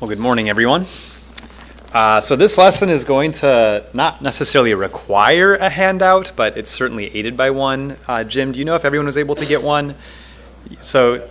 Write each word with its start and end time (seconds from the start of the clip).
Well, 0.00 0.08
good 0.08 0.20
morning, 0.20 0.48
everyone. 0.48 0.86
Uh, 1.92 2.20
so, 2.20 2.36
this 2.36 2.56
lesson 2.56 2.88
is 2.88 3.04
going 3.04 3.32
to 3.32 3.84
not 3.92 4.22
necessarily 4.22 4.72
require 4.72 5.56
a 5.56 5.68
handout, 5.68 6.30
but 6.36 6.56
it's 6.56 6.70
certainly 6.70 7.12
aided 7.16 7.36
by 7.36 7.50
one. 7.50 7.96
Uh, 8.06 8.22
Jim, 8.22 8.52
do 8.52 8.60
you 8.60 8.64
know 8.64 8.76
if 8.76 8.84
everyone 8.84 9.06
was 9.06 9.16
able 9.16 9.34
to 9.34 9.44
get 9.44 9.60
one? 9.60 9.96
So, 10.82 11.28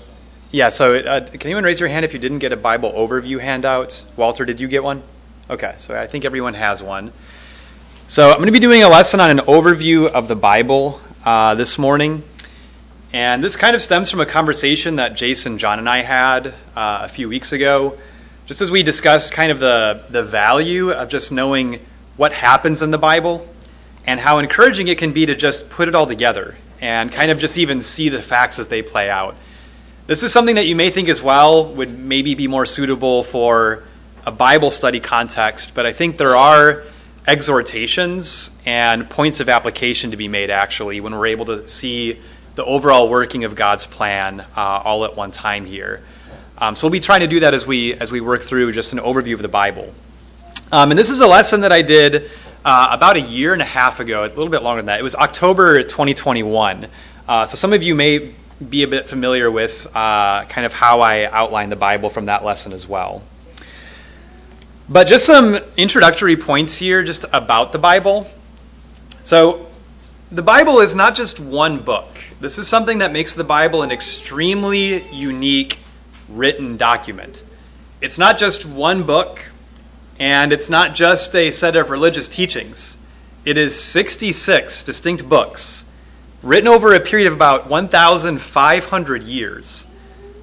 yeah, 0.51 0.67
so 0.67 0.95
uh, 0.95 1.25
can 1.25 1.43
anyone 1.43 1.63
raise 1.63 1.79
your 1.79 1.87
hand 1.87 2.03
if 2.03 2.11
you 2.11 2.19
didn't 2.19 2.39
get 2.39 2.51
a 2.51 2.57
Bible 2.57 2.91
overview 2.91 3.39
handout? 3.39 4.03
Walter, 4.17 4.43
did 4.43 4.59
you 4.59 4.67
get 4.67 4.83
one? 4.83 5.01
Okay, 5.49 5.75
so 5.77 5.97
I 5.97 6.05
think 6.05 6.25
everyone 6.25 6.55
has 6.55 6.83
one. 6.83 7.13
So, 8.07 8.31
I'm 8.31 8.35
going 8.35 8.47
to 8.47 8.51
be 8.51 8.59
doing 8.59 8.83
a 8.83 8.89
lesson 8.89 9.21
on 9.21 9.29
an 9.29 9.45
overview 9.45 10.07
of 10.07 10.27
the 10.27 10.35
Bible 10.35 10.99
uh, 11.23 11.55
this 11.55 11.77
morning. 11.77 12.21
And 13.13 13.41
this 13.41 13.55
kind 13.55 13.77
of 13.77 13.81
stems 13.81 14.11
from 14.11 14.19
a 14.19 14.25
conversation 14.25 14.97
that 14.97 15.15
Jason, 15.15 15.57
John, 15.57 15.79
and 15.79 15.87
I 15.87 15.99
had 15.99 16.47
uh, 16.75 17.03
a 17.03 17.07
few 17.07 17.29
weeks 17.29 17.53
ago 17.53 17.97
just 18.47 18.61
as 18.61 18.71
we 18.71 18.81
discussed 18.81 19.33
kind 19.33 19.51
of 19.51 19.59
the, 19.59 20.01
the 20.09 20.23
value 20.23 20.91
of 20.91 21.09
just 21.09 21.33
knowing 21.33 21.85
what 22.15 22.31
happens 22.31 22.81
in 22.81 22.91
the 22.91 22.97
Bible 22.97 23.45
and 24.05 24.21
how 24.21 24.39
encouraging 24.39 24.87
it 24.87 24.97
can 24.97 25.11
be 25.11 25.25
to 25.25 25.35
just 25.35 25.69
put 25.69 25.89
it 25.89 25.93
all 25.93 26.07
together 26.07 26.55
and 26.79 27.11
kind 27.11 27.29
of 27.29 27.39
just 27.39 27.57
even 27.57 27.81
see 27.81 28.07
the 28.07 28.21
facts 28.21 28.57
as 28.57 28.69
they 28.69 28.81
play 28.81 29.09
out. 29.09 29.35
This 30.07 30.23
is 30.23 30.31
something 30.31 30.55
that 30.55 30.65
you 30.65 30.77
may 30.77 30.89
think 30.89 31.09
as 31.09 31.21
well 31.21 31.73
would 31.73 31.99
maybe 31.99 32.35
be 32.35 32.47
more 32.47 32.65
suitable 32.65 33.21
for 33.23 33.83
a 34.25 34.31
Bible 34.31 34.71
study 34.71 35.01
context, 35.01 35.75
but 35.75 35.85
I 35.85 35.91
think 35.91 36.17
there 36.17 36.35
are 36.35 36.83
exhortations 37.27 38.57
and 38.65 39.09
points 39.09 39.41
of 39.41 39.49
application 39.49 40.11
to 40.11 40.17
be 40.17 40.29
made 40.29 40.49
actually 40.49 41.01
when 41.01 41.13
we're 41.13 41.27
able 41.27 41.45
to 41.47 41.67
see 41.67 42.21
the 42.55 42.63
overall 42.63 43.09
working 43.09 43.43
of 43.43 43.55
God's 43.55 43.85
plan 43.85 44.39
uh, 44.39 44.45
all 44.55 45.03
at 45.03 45.17
one 45.17 45.31
time 45.31 45.65
here. 45.65 46.01
Um, 46.59 46.75
so 46.75 46.87
we'll 46.87 46.91
be 46.91 46.99
trying 46.99 47.19
to 47.19 47.27
do 47.27 47.41
that 47.41 47.53
as 47.53 47.67
we 47.67 47.93
as 47.95 48.11
we 48.11 48.19
work 48.19 48.41
through 48.41 48.71
just 48.71 48.93
an 48.93 48.99
overview 48.99 49.33
of 49.33 49.41
the 49.41 49.47
Bible. 49.47 49.93
Um, 50.71 50.91
and 50.91 50.99
this 50.99 51.09
is 51.09 51.21
a 51.21 51.27
lesson 51.27 51.61
that 51.61 51.71
I 51.71 51.83
did 51.83 52.31
uh, 52.65 52.89
about 52.91 53.15
a 53.15 53.21
year 53.21 53.53
and 53.53 53.61
a 53.61 53.65
half 53.65 53.99
ago, 53.99 54.23
a 54.23 54.27
little 54.27 54.49
bit 54.49 54.63
longer 54.63 54.81
than 54.81 54.87
that. 54.87 54.99
It 54.99 55.03
was 55.03 55.15
October 55.15 55.83
2021. 55.83 56.87
Uh, 57.27 57.45
so 57.45 57.55
some 57.55 57.73
of 57.73 57.83
you 57.83 57.93
may 57.93 58.33
be 58.69 58.83
a 58.83 58.87
bit 58.87 59.07
familiar 59.07 59.51
with 59.51 59.85
uh, 59.95 60.45
kind 60.45 60.65
of 60.65 60.73
how 60.73 61.01
I 61.01 61.25
outline 61.25 61.69
the 61.69 61.75
Bible 61.75 62.09
from 62.09 62.25
that 62.25 62.43
lesson 62.43 62.73
as 62.73 62.87
well. 62.87 63.21
But 64.89 65.05
just 65.05 65.25
some 65.25 65.59
introductory 65.77 66.35
points 66.35 66.77
here, 66.77 67.03
just 67.03 67.25
about 67.33 67.71
the 67.71 67.77
Bible. 67.77 68.29
So 69.23 69.67
the 70.31 70.41
Bible 70.41 70.79
is 70.79 70.95
not 70.95 71.15
just 71.15 71.39
one 71.39 71.79
book. 71.79 72.07
This 72.39 72.57
is 72.57 72.67
something 72.67 72.97
that 72.97 73.11
makes 73.11 73.35
the 73.35 73.43
Bible 73.43 73.83
an 73.83 73.91
extremely 73.91 75.03
unique 75.11 75.79
written 76.29 76.77
document. 76.77 77.43
It's 78.01 78.17
not 78.17 78.37
just 78.37 78.65
one 78.65 79.03
book, 79.03 79.49
and 80.19 80.51
it's 80.51 80.69
not 80.69 80.95
just 80.95 81.35
a 81.35 81.51
set 81.51 81.75
of 81.75 81.89
religious 81.89 82.27
teachings. 82.27 82.97
It 83.45 83.57
is 83.57 83.79
66 83.79 84.83
distinct 84.83 85.27
books 85.27 85.85
written 86.43 86.67
over 86.67 86.93
a 86.93 86.99
period 86.99 87.27
of 87.27 87.33
about 87.33 87.69
1,500 87.69 89.23
years. 89.23 89.87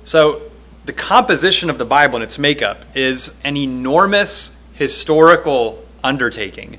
So, 0.05 0.43
the 0.85 0.93
composition 0.93 1.71
of 1.71 1.79
the 1.79 1.85
Bible 1.85 2.17
and 2.17 2.25
its 2.25 2.39
makeup 2.39 2.85
is 2.95 3.41
an 3.43 3.57
enormous 3.57 4.63
historical 4.75 5.83
undertaking. 6.03 6.79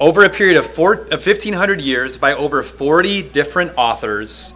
Over 0.00 0.24
a 0.24 0.30
period 0.30 0.56
of, 0.56 0.64
four, 0.64 0.94
of 0.94 1.26
1,500 1.26 1.80
years, 1.80 2.16
by 2.16 2.32
over 2.32 2.62
40 2.62 3.22
different 3.22 3.72
authors, 3.76 4.54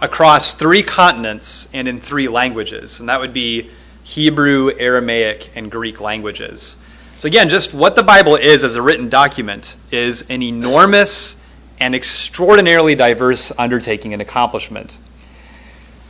across 0.00 0.54
three 0.54 0.82
continents 0.82 1.68
and 1.72 1.88
in 1.88 2.00
three 2.00 2.28
languages, 2.28 3.00
and 3.00 3.08
that 3.08 3.20
would 3.20 3.32
be 3.32 3.70
Hebrew, 4.04 4.70
Aramaic, 4.78 5.50
and 5.56 5.70
Greek 5.70 6.00
languages. 6.00 6.76
So, 7.18 7.26
again, 7.26 7.48
just 7.48 7.74
what 7.74 7.96
the 7.96 8.02
Bible 8.02 8.36
is 8.36 8.62
as 8.62 8.76
a 8.76 8.82
written 8.82 9.08
document 9.08 9.74
is 9.90 10.28
an 10.30 10.42
enormous 10.42 11.42
and 11.80 11.94
extraordinarily 11.94 12.94
diverse 12.94 13.52
undertaking 13.58 14.12
and 14.12 14.22
accomplishment. 14.22 14.98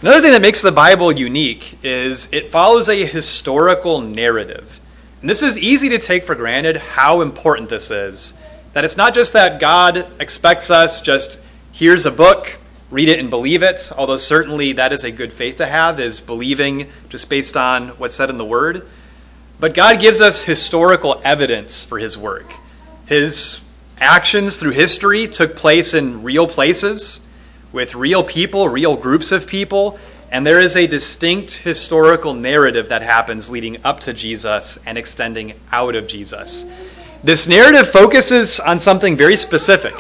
Another 0.03 0.21
thing 0.21 0.33
that 0.33 0.43
makes 0.43 0.61
the 0.61 0.73
Bible 0.73 1.11
unique 1.11 1.79
is 1.83 2.29
it 2.33 2.51
follows 2.51 2.89
a 2.89 3.07
historical 3.07 4.01
narrative. 4.01 4.79
And 5.21 5.31
this 5.31 5.43
is 5.43 5.59
easy 5.59 5.89
to 5.89 5.99
take 5.99 6.25
for 6.25 6.35
granted 6.35 6.77
how 6.77 7.23
important 7.23 7.71
this 7.71 7.91
is. 7.91 8.35
That 8.75 8.85
it's 8.85 8.97
not 8.97 9.15
just 9.15 9.33
that 9.33 9.59
God 9.59 10.07
expects 10.21 10.71
us 10.71 11.01
just, 11.01 11.41
here's 11.73 12.05
a 12.05 12.11
book, 12.11 12.59
read 12.91 13.09
it 13.09 13.19
and 13.19 13.31
believe 13.31 13.63
it, 13.63 13.91
although 13.97 14.17
certainly 14.17 14.73
that 14.73 14.93
is 14.93 15.05
a 15.05 15.11
good 15.11 15.33
faith 15.33 15.57
to 15.57 15.67
have, 15.67 15.99
is 15.99 16.21
believing 16.21 16.89
just 17.09 17.29
based 17.29 17.57
on 17.57 17.89
what's 17.91 18.15
said 18.15 18.31
in 18.31 18.37
the 18.37 18.45
Word. 18.45 18.87
But 19.59 19.75
God 19.75 20.01
gives 20.01 20.21
us 20.21 20.45
historical 20.45 21.21
evidence 21.25 21.83
for 21.83 21.99
His 21.99 22.17
work. 22.17 22.55
His 23.07 23.65
actions 23.99 24.61
through 24.61 24.73
history 24.73 25.27
took 25.27 25.57
place 25.57 25.95
in 25.95 26.23
real 26.23 26.47
places, 26.47 27.27
with 27.73 27.95
real 27.95 28.23
people, 28.23 28.69
real 28.69 28.97
groups 28.97 29.33
of 29.33 29.47
people, 29.47 29.99
and 30.31 30.47
there 30.47 30.61
is 30.61 30.77
a 30.77 30.87
distinct 30.87 31.53
historical 31.53 32.35
narrative 32.35 32.89
that 32.89 33.03
happens 33.03 33.51
leading 33.51 33.79
up 33.85 34.01
to 34.01 34.13
Jesus 34.13 34.79
and 34.87 34.99
extending 34.99 35.55
out 35.73 35.95
of 35.95 36.07
Jesus. 36.07 36.65
This 37.25 37.49
narrative 37.49 37.89
focuses 37.89 38.61
on 38.61 38.79
something 38.79 39.17
very 39.17 39.37
specific 39.37 39.95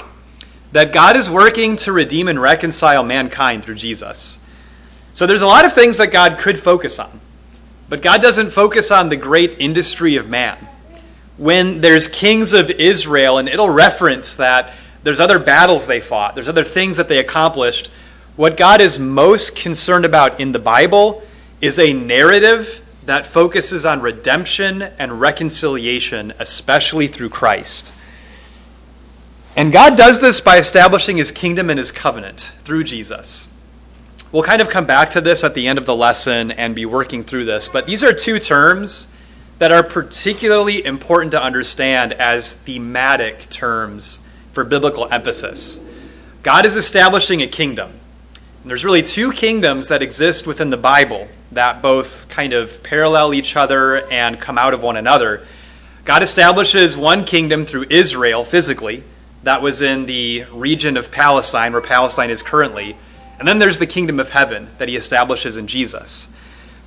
that 0.76 0.92
God 0.92 1.16
is 1.16 1.30
working 1.30 1.76
to 1.76 1.90
redeem 1.90 2.28
and 2.28 2.38
reconcile 2.38 3.02
mankind 3.02 3.64
through 3.64 3.76
Jesus. 3.76 4.38
So 5.14 5.26
there's 5.26 5.40
a 5.40 5.46
lot 5.46 5.64
of 5.64 5.72
things 5.72 5.96
that 5.96 6.12
God 6.12 6.36
could 6.36 6.58
focus 6.58 6.98
on, 6.98 7.18
but 7.88 8.02
God 8.02 8.20
doesn't 8.20 8.50
focus 8.50 8.90
on 8.90 9.08
the 9.08 9.16
great 9.16 9.58
industry 9.58 10.16
of 10.16 10.28
man. 10.28 10.58
When 11.38 11.80
there's 11.80 12.08
kings 12.08 12.52
of 12.52 12.68
Israel, 12.68 13.38
and 13.38 13.48
it'll 13.48 13.70
reference 13.70 14.36
that 14.36 14.74
there's 15.02 15.18
other 15.18 15.38
battles 15.38 15.86
they 15.86 15.98
fought, 15.98 16.34
there's 16.34 16.46
other 16.46 16.62
things 16.62 16.98
that 16.98 17.08
they 17.08 17.20
accomplished. 17.20 17.90
What 18.36 18.58
God 18.58 18.82
is 18.82 18.98
most 18.98 19.56
concerned 19.56 20.04
about 20.04 20.40
in 20.40 20.52
the 20.52 20.58
Bible 20.58 21.22
is 21.62 21.78
a 21.78 21.94
narrative 21.94 22.84
that 23.06 23.26
focuses 23.26 23.86
on 23.86 24.02
redemption 24.02 24.82
and 24.82 25.22
reconciliation, 25.22 26.34
especially 26.38 27.08
through 27.08 27.30
Christ. 27.30 27.94
And 29.56 29.72
God 29.72 29.96
does 29.96 30.20
this 30.20 30.42
by 30.42 30.58
establishing 30.58 31.16
his 31.16 31.32
kingdom 31.32 31.70
and 31.70 31.78
his 31.78 31.90
covenant 31.90 32.52
through 32.58 32.84
Jesus. 32.84 33.48
We'll 34.30 34.42
kind 34.42 34.60
of 34.60 34.68
come 34.68 34.84
back 34.84 35.08
to 35.10 35.22
this 35.22 35.44
at 35.44 35.54
the 35.54 35.66
end 35.66 35.78
of 35.78 35.86
the 35.86 35.96
lesson 35.96 36.50
and 36.50 36.74
be 36.74 36.84
working 36.84 37.24
through 37.24 37.46
this, 37.46 37.66
but 37.66 37.86
these 37.86 38.04
are 38.04 38.12
two 38.12 38.38
terms 38.38 39.14
that 39.58 39.72
are 39.72 39.82
particularly 39.82 40.84
important 40.84 41.32
to 41.32 41.42
understand 41.42 42.12
as 42.12 42.52
thematic 42.52 43.48
terms 43.48 44.20
for 44.52 44.62
biblical 44.62 45.08
emphasis. 45.10 45.80
God 46.42 46.66
is 46.66 46.76
establishing 46.76 47.40
a 47.40 47.46
kingdom. 47.46 47.90
And 48.60 48.70
there's 48.70 48.84
really 48.84 49.02
two 49.02 49.32
kingdoms 49.32 49.88
that 49.88 50.02
exist 50.02 50.46
within 50.46 50.68
the 50.68 50.76
Bible 50.76 51.28
that 51.52 51.80
both 51.80 52.28
kind 52.28 52.52
of 52.52 52.82
parallel 52.82 53.32
each 53.32 53.56
other 53.56 54.06
and 54.10 54.38
come 54.38 54.58
out 54.58 54.74
of 54.74 54.82
one 54.82 54.98
another. 54.98 55.46
God 56.04 56.22
establishes 56.22 56.94
one 56.94 57.24
kingdom 57.24 57.64
through 57.64 57.86
Israel 57.88 58.44
physically 58.44 59.02
that 59.46 59.62
was 59.62 59.80
in 59.80 60.06
the 60.06 60.44
region 60.52 60.96
of 60.96 61.12
Palestine, 61.12 61.72
where 61.72 61.80
Palestine 61.80 62.30
is 62.30 62.42
currently. 62.42 62.96
And 63.38 63.46
then 63.46 63.60
there's 63.60 63.78
the 63.78 63.86
kingdom 63.86 64.18
of 64.18 64.30
heaven 64.30 64.68
that 64.78 64.88
he 64.88 64.96
establishes 64.96 65.56
in 65.56 65.68
Jesus. 65.68 66.28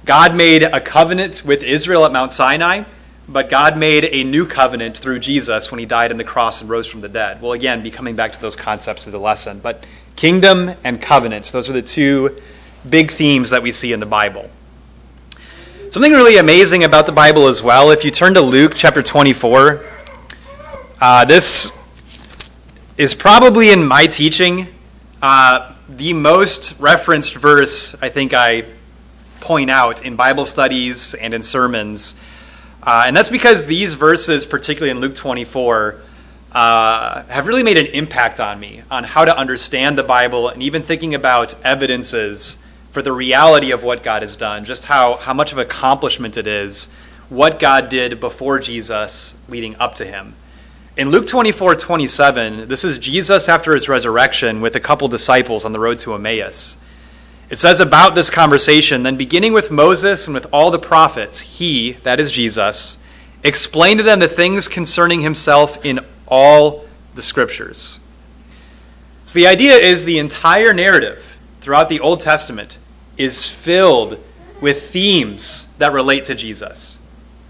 God 0.03 0.35
made 0.35 0.63
a 0.63 0.81
covenant 0.81 1.45
with 1.45 1.63
Israel 1.63 2.03
at 2.03 2.11
Mount 2.11 2.33
Sinai, 2.33 2.83
but 3.29 3.49
God 3.49 3.77
made 3.77 4.03
a 4.03 4.25
new 4.25 4.45
covenant 4.45 4.97
through 4.97 5.19
Jesus 5.19 5.71
when 5.71 5.79
he 5.79 5.85
died 5.85 6.11
on 6.11 6.17
the 6.17 6.25
cross 6.25 6.59
and 6.59 6.69
rose 6.69 6.85
from 6.85 6.99
the 6.99 7.07
dead. 7.07 7.41
We'll 7.41 7.53
again 7.53 7.81
be 7.81 7.91
coming 7.91 8.17
back 8.17 8.33
to 8.33 8.41
those 8.41 8.57
concepts 8.57 9.03
through 9.03 9.13
the 9.13 9.19
lesson. 9.19 9.61
But 9.61 9.87
kingdom 10.17 10.71
and 10.83 11.01
covenant, 11.01 11.45
those 11.53 11.69
are 11.69 11.73
the 11.73 11.81
two 11.81 12.41
big 12.89 13.09
themes 13.09 13.51
that 13.51 13.63
we 13.63 13.71
see 13.71 13.93
in 13.93 14.01
the 14.01 14.05
Bible. 14.05 14.49
Something 15.91 16.11
really 16.11 16.35
amazing 16.35 16.83
about 16.83 17.05
the 17.05 17.13
Bible 17.13 17.47
as 17.47 17.63
well, 17.63 17.91
if 17.91 18.03
you 18.03 18.11
turn 18.11 18.33
to 18.33 18.41
Luke 18.41 18.73
chapter 18.75 19.01
24, 19.01 19.81
uh, 20.99 21.23
this 21.23 21.78
is 22.99 23.15
probably 23.15 23.69
in 23.69 23.81
my 23.87 24.05
teaching 24.05 24.67
uh, 25.21 25.73
the 25.87 26.11
most 26.11 26.77
referenced 26.81 27.33
verse 27.33 27.95
I 28.01 28.09
think 28.09 28.33
I 28.33 28.65
point 29.39 29.69
out 29.69 30.03
in 30.03 30.17
Bible 30.17 30.45
studies 30.45 31.13
and 31.13 31.33
in 31.33 31.41
sermons. 31.41 32.21
Uh, 32.83 33.05
and 33.07 33.15
that's 33.15 33.29
because 33.29 33.65
these 33.67 33.93
verses, 33.93 34.45
particularly 34.45 34.91
in 34.91 34.99
Luke 34.99 35.15
24, 35.15 36.01
uh, 36.51 37.23
have 37.23 37.47
really 37.47 37.63
made 37.63 37.77
an 37.77 37.85
impact 37.85 38.41
on 38.41 38.59
me 38.59 38.81
on 38.91 39.05
how 39.05 39.23
to 39.23 39.33
understand 39.33 39.97
the 39.97 40.03
Bible 40.03 40.49
and 40.49 40.61
even 40.61 40.81
thinking 40.81 41.15
about 41.15 41.55
evidences 41.63 42.61
for 42.91 43.01
the 43.01 43.13
reality 43.13 43.71
of 43.71 43.81
what 43.81 44.03
God 44.03 44.23
has 44.23 44.35
done, 44.35 44.65
just 44.65 44.83
how, 44.83 45.15
how 45.15 45.33
much 45.33 45.53
of 45.53 45.57
accomplishment 45.57 46.35
it 46.35 46.47
is, 46.47 46.91
what 47.29 47.59
God 47.59 47.87
did 47.87 48.19
before 48.19 48.59
Jesus 48.59 49.41
leading 49.47 49.77
up 49.77 49.95
to 49.95 50.05
him. 50.05 50.35
In 50.99 51.11
Luke 51.11 51.27
24 51.27 51.75
27, 51.75 52.67
this 52.67 52.83
is 52.83 52.99
Jesus 52.99 53.47
after 53.47 53.73
his 53.73 53.87
resurrection 53.87 54.59
with 54.59 54.75
a 54.75 54.81
couple 54.81 55.07
disciples 55.07 55.63
on 55.63 55.71
the 55.71 55.79
road 55.79 55.97
to 55.99 56.13
Emmaus. 56.13 56.77
It 57.49 57.55
says 57.55 57.79
about 57.79 58.15
this 58.15 58.29
conversation, 58.29 59.03
then 59.03 59.15
beginning 59.15 59.53
with 59.53 59.71
Moses 59.71 60.27
and 60.27 60.33
with 60.33 60.47
all 60.51 60.71
the 60.71 60.77
prophets, 60.77 61.39
he, 61.39 61.93
that 62.03 62.19
is 62.19 62.33
Jesus, 62.33 62.97
explained 63.45 63.99
to 63.99 64.03
them 64.03 64.19
the 64.19 64.27
things 64.27 64.67
concerning 64.67 65.21
himself 65.21 65.85
in 65.85 66.01
all 66.27 66.83
the 67.15 67.21
scriptures. 67.21 68.01
So 69.23 69.39
the 69.39 69.47
idea 69.47 69.75
is 69.75 70.03
the 70.03 70.19
entire 70.19 70.73
narrative 70.73 71.39
throughout 71.61 71.87
the 71.87 72.01
Old 72.01 72.19
Testament 72.19 72.77
is 73.15 73.49
filled 73.49 74.21
with 74.61 74.89
themes 74.89 75.69
that 75.77 75.93
relate 75.93 76.25
to 76.25 76.35
Jesus, 76.35 76.99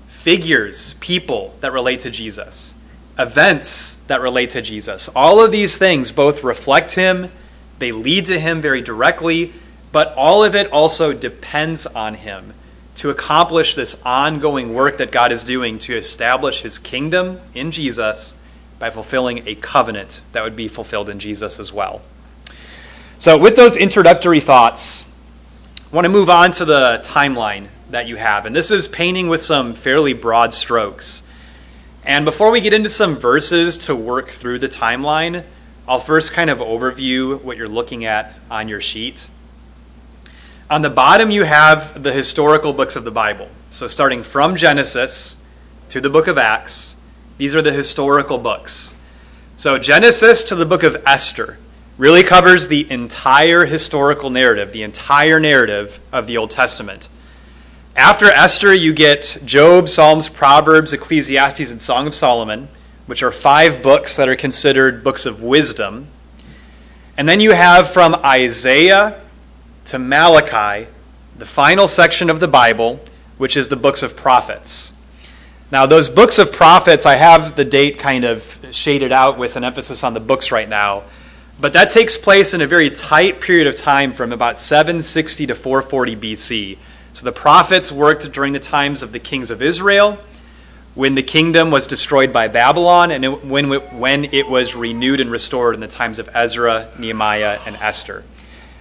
figures, 0.06 0.94
people 1.00 1.56
that 1.62 1.74
relate 1.74 2.02
to 2.02 2.12
Jesus, 2.12 2.75
events 3.19 3.95
that 4.07 4.21
relate 4.21 4.51
to 4.51 4.62
Jesus. 4.62 5.10
All 5.16 5.44
of 5.44 5.51
these 5.51 5.77
things 5.77 6.12
both 6.12 6.44
reflect 6.44 6.94
him, 6.94 7.30
they 7.77 7.92
lead 7.92 8.25
to 8.25 8.39
him 8.39 8.62
very 8.62 8.81
directly, 8.81 9.54
but 9.92 10.13
all 10.16 10.44
of 10.44 10.56
it 10.56 10.71
also 10.71 11.13
depends 11.13 11.86
on 11.86 12.16
him 12.16 12.54
to 12.95 13.10
accomplish 13.10 13.75
this 13.75 14.01
ongoing 14.06 14.74
work 14.74 14.98
that 14.98 15.12
God 15.12 15.31
is 15.31 15.44
doing 15.44 15.80
to 15.80 15.95
establish 15.95 16.62
his 16.62 16.80
kingdom 16.80 17.39
in 17.54 17.71
Jesus 17.71 18.36
by 18.77 18.89
fulfilling 18.89 19.48
a 19.48 19.56
covenant 19.56 20.21
that 20.31 20.44
would 20.44 20.56
be 20.56 20.68
fulfilled 20.68 21.10
in 21.10 21.19
Jesus 21.19 21.60
as 21.60 21.71
well. 21.71 22.01
So, 23.18 23.38
with 23.38 23.56
those 23.56 23.75
introductory 23.75 24.39
thoughts, 24.39 25.10
I 25.92 25.95
want 25.95 26.06
to 26.06 26.10
move 26.10 26.30
on 26.30 26.51
to 26.54 26.66
the 26.66 27.01
timeline 27.04 27.68
that 27.89 28.07
you 28.07 28.16
have. 28.16 28.45
And 28.45 28.56
this 28.56 28.71
is 28.71 28.88
painting 28.88 29.27
with 29.27 29.42
some 29.42 29.74
fairly 29.74 30.13
broad 30.13 30.54
strokes. 30.54 31.24
And 32.06 32.24
before 32.24 32.51
we 32.51 32.62
get 32.62 32.74
into 32.74 32.90
some 32.90 33.16
verses 33.18 33.78
to 33.80 33.96
work 33.96 34.30
through 34.30 34.60
the 34.60 34.69
timeline, 34.69 35.44
I'll 35.88 36.00
first 36.00 36.34
kind 36.34 36.50
of 36.50 36.60
overview 36.60 37.42
what 37.42 37.57
you're 37.57 37.68
looking 37.68 38.06
at 38.06 38.36
on 38.50 38.69
your 38.69 38.80
sheet. 38.80 39.28
On 40.69 40.81
the 40.81 40.90
bottom, 40.90 41.31
you 41.31 41.44
have 41.44 42.01
the 42.01 42.13
historical 42.13 42.74
books 42.74 42.96
of 42.96 43.04
the 43.04 43.12
Bible. 43.12 43.50
So, 43.69 43.88
starting 43.88 44.24
from 44.24 44.56
Genesis 44.56 45.44
to 45.90 46.00
the 46.00 46.10
book 46.10 46.28
of 46.28 46.38
Acts, 46.38 46.96
these 47.38 47.56
are 47.56 47.62
the 47.62 47.72
historical 47.72 48.38
books. 48.38 48.98
So, 49.57 49.78
Genesis 49.78 50.44
to 50.45 50.56
the 50.56 50.66
book 50.66 50.84
of 50.84 51.02
Esther 51.06 51.57
really 51.98 52.24
covers 52.24 52.68
the 52.68 52.90
entire 52.90 53.66
historical 53.66 54.30
narrative, 54.30 54.72
the 54.72 54.84
entire 54.84 55.40
narrative 55.40 56.00
of 56.13 56.28
the 56.28 56.38
Old 56.38 56.52
Testament. 56.52 57.10
After 58.00 58.28
Esther, 58.28 58.74
you 58.74 58.94
get 58.94 59.40
Job, 59.44 59.90
Psalms, 59.90 60.30
Proverbs, 60.30 60.94
Ecclesiastes, 60.94 61.69
and 61.69 61.81
Song 61.81 62.07
of 62.07 62.16
Solomon, 62.16 62.69
which 63.07 63.22
are 63.22 63.30
five 63.30 63.84
books 63.84 64.16
that 64.16 64.30
are 64.30 64.38
considered 64.38 65.04
books 65.04 65.25
of 65.25 65.44
wisdom. 65.44 66.07
And 67.18 67.28
then 67.28 67.42
you 67.42 67.51
have 67.51 67.92
from 67.92 68.16
Isaiah 68.16 69.19
to 69.84 70.00
Malachi, 70.00 70.88
the 71.38 71.46
final 71.46 71.90
section 71.90 72.30
of 72.30 72.40
the 72.40 72.48
Bible, 72.48 73.01
which 73.38 73.57
is 73.57 73.68
the 73.68 73.75
books 73.75 74.02
of 74.02 74.16
prophets. 74.16 74.94
Now, 75.69 75.86
those 75.86 76.07
books 76.07 76.40
of 76.40 76.54
prophets, 76.54 77.06
I 77.06 77.18
have 77.18 77.57
the 77.57 77.66
date 77.66 78.00
kind 78.00 78.24
of 78.24 78.66
shaded 78.72 79.12
out 79.12 79.38
with 79.38 79.57
an 79.57 79.66
emphasis 79.66 80.06
on 80.06 80.13
the 80.13 80.22
books 80.22 80.54
right 80.54 80.69
now, 80.69 81.04
but 81.60 81.74
that 81.74 81.90
takes 81.90 82.16
place 82.16 82.54
in 82.54 82.62
a 82.62 82.66
very 82.66 82.92
tight 82.92 83.42
period 83.42 83.68
of 83.68 83.75
time 83.75 84.13
from 84.13 84.31
about 84.31 84.57
760 84.57 85.48
to 85.48 85.54
440 85.54 86.16
BC. 86.16 86.78
So 87.14 87.26
the 87.26 87.32
prophets 87.32 87.92
worked 87.92 88.32
during 88.32 88.54
the 88.54 88.60
times 88.60 89.04
of 89.04 89.12
the 89.12 89.20
kings 89.20 89.52
of 89.52 89.62
Israel, 89.62 90.18
when 90.96 91.16
the 91.16 91.24
kingdom 91.24 91.72
was 91.72 91.88
destroyed 91.88 92.34
by 92.34 92.48
Babylon, 92.48 93.12
and 93.12 93.50
when, 93.50 93.70
when 93.70 94.26
it 94.26 94.50
was 94.50 94.76
renewed 94.76 95.20
and 95.20 95.32
restored 95.32 95.76
in 95.76 95.82
the 95.82 95.88
times 95.88 96.20
of 96.20 96.30
Ezra, 96.34 96.90
Nehemiah, 97.00 97.60
and 97.66 97.76
Esther. 97.78 98.24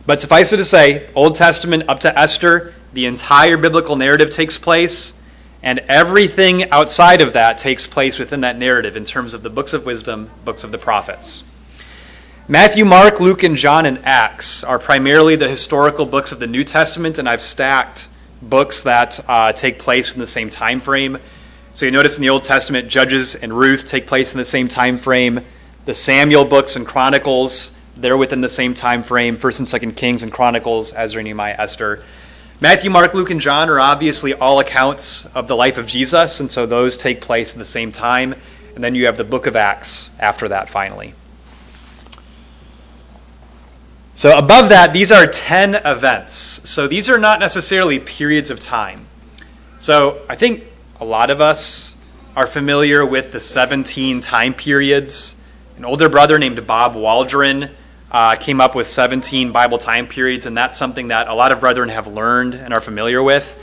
But 0.07 0.21
suffice 0.21 0.53
it 0.53 0.57
to 0.57 0.65
say, 0.65 1.11
Old 1.15 1.35
Testament 1.35 1.85
up 1.89 2.01
to 2.01 2.19
Esther, 2.19 2.75
the 2.93 3.07
entire 3.07 3.57
biblical 3.57 3.95
narrative 3.97 4.31
takes 4.31 4.57
place, 4.57 5.21
and 5.63 5.81
everything 5.81 6.71
outside 6.71 7.21
of 7.21 7.35
that 7.35 7.59
takes 7.59 7.87
place 7.87 8.19
within 8.19 8.41
that 8.41 8.59
narrative 8.59 8.97
in 8.97 9.05
terms 9.05 9.35
of 9.35 9.43
the 9.43 9.51
books 9.51 9.73
of 9.73 9.85
wisdom, 9.85 10.31
books 10.45 10.65
of 10.65 10.73
the 10.73 10.79
prophets. 10.79 11.45
Matthew, 12.49 12.87
Mark, 12.87 13.21
Luke, 13.21 13.43
and 13.43 13.57
John 13.57 13.85
and 13.85 13.99
Acts 14.05 14.65
are 14.65 14.79
primarily 14.79 15.37
the 15.37 15.49
historical 15.49 16.07
books 16.07 16.33
of 16.33 16.39
the 16.39 16.47
New 16.47 16.65
Testament, 16.65 17.19
and 17.19 17.29
I've 17.29 17.43
stacked 17.43 18.09
books 18.43 18.82
that 18.82 19.20
uh, 19.29 19.52
take 19.52 19.79
place 19.79 20.12
in 20.12 20.20
the 20.20 20.26
same 20.26 20.50
time 20.50 20.81
frame. 20.81 21.19
So 21.73 21.87
you 21.87 21.93
notice 21.93 22.17
in 22.17 22.23
the 22.23 22.31
Old 22.31 22.44
Testament, 22.44 22.88
Judges 22.88 23.35
and 23.35 23.52
Ruth 23.52 23.87
take 23.87 24.06
place 24.06 24.32
in 24.32 24.38
the 24.38 24.44
same 24.44 24.69
time 24.69 24.99
frame. 24.99 25.40
The 25.85 25.94
Samuel 25.94 26.44
books 26.44 26.76
and 26.76 26.87
Chronicles 26.87 27.79
they're 27.99 28.17
within 28.17 28.40
the 28.40 28.49
same 28.49 28.75
time 28.75 29.02
frame. 29.02 29.37
First 29.37 29.58
and 29.58 29.69
Second 29.69 29.96
Kings 29.96 30.23
and 30.23 30.32
Chronicles, 30.32 30.94
Ezra, 30.94 31.23
Nehemiah, 31.23 31.56
Esther. 31.58 32.05
Matthew, 32.61 32.90
Mark, 32.90 33.14
Luke, 33.14 33.31
and 33.31 33.40
John 33.40 33.69
are 33.69 33.81
obviously 33.81 34.35
all 34.35 34.61
accounts 34.61 35.26
of 35.35 35.49
the 35.49 35.56
life 35.56 35.79
of 35.79 35.87
Jesus, 35.87 36.40
and 36.40 36.50
so 36.50 36.67
those 36.67 36.96
take 36.96 37.20
place 37.20 37.55
at 37.55 37.58
the 37.58 37.64
same 37.64 37.93
time. 37.93 38.35
And 38.75 38.82
then 38.82 38.94
you 38.94 39.06
have 39.06 39.17
the 39.17 39.25
book 39.25 39.46
of 39.46 39.56
Acts 39.56 40.11
after 40.20 40.49
that, 40.49 40.69
finally. 40.69 41.14
So, 44.19 44.37
above 44.37 44.70
that, 44.70 44.93
these 44.93 45.12
are 45.12 45.29
10 45.29 45.76
events. 45.76 46.32
So, 46.69 46.88
these 46.88 47.09
are 47.09 47.19
not 47.19 47.38
necessarily 47.38 48.00
periods 48.00 48.50
of 48.50 48.59
time. 48.59 49.06
So, 49.79 50.20
I 50.29 50.35
think 50.35 50.65
a 50.99 51.05
lot 51.05 51.31
of 51.31 51.41
us 51.41 51.97
are 52.35 52.49
familiar 52.49 53.06
with 53.06 53.31
the 53.31 53.38
17 53.38 54.20
time 54.20 54.55
periods. 54.55 55.41
An 55.76 55.85
older 55.85 56.09
brother 56.09 56.37
named 56.37 56.67
Bob 56.67 56.97
Waldron 56.97 57.70
uh, 58.11 58.35
came 58.35 58.61
up 58.61 58.75
with 58.75 58.88
17 58.88 59.53
Bible 59.53 59.79
time 59.79 60.09
periods, 60.09 60.47
and 60.47 60.56
that's 60.56 60.76
something 60.76 61.06
that 61.09 61.29
a 61.29 61.35
lot 61.35 61.53
of 61.53 61.61
brethren 61.61 61.88
have 61.88 62.09
learned 62.09 62.56
and 62.56 62.75
are 62.75 62.81
familiar 62.81 63.23
with. 63.23 63.55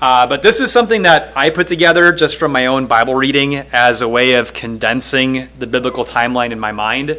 Uh, 0.00 0.26
but 0.26 0.42
this 0.42 0.58
is 0.58 0.72
something 0.72 1.02
that 1.02 1.32
I 1.36 1.50
put 1.50 1.68
together 1.68 2.12
just 2.12 2.38
from 2.40 2.50
my 2.50 2.66
own 2.66 2.88
Bible 2.88 3.14
reading 3.14 3.54
as 3.54 4.02
a 4.02 4.08
way 4.08 4.34
of 4.34 4.52
condensing 4.52 5.48
the 5.60 5.68
biblical 5.68 6.04
timeline 6.04 6.50
in 6.50 6.58
my 6.58 6.72
mind. 6.72 7.16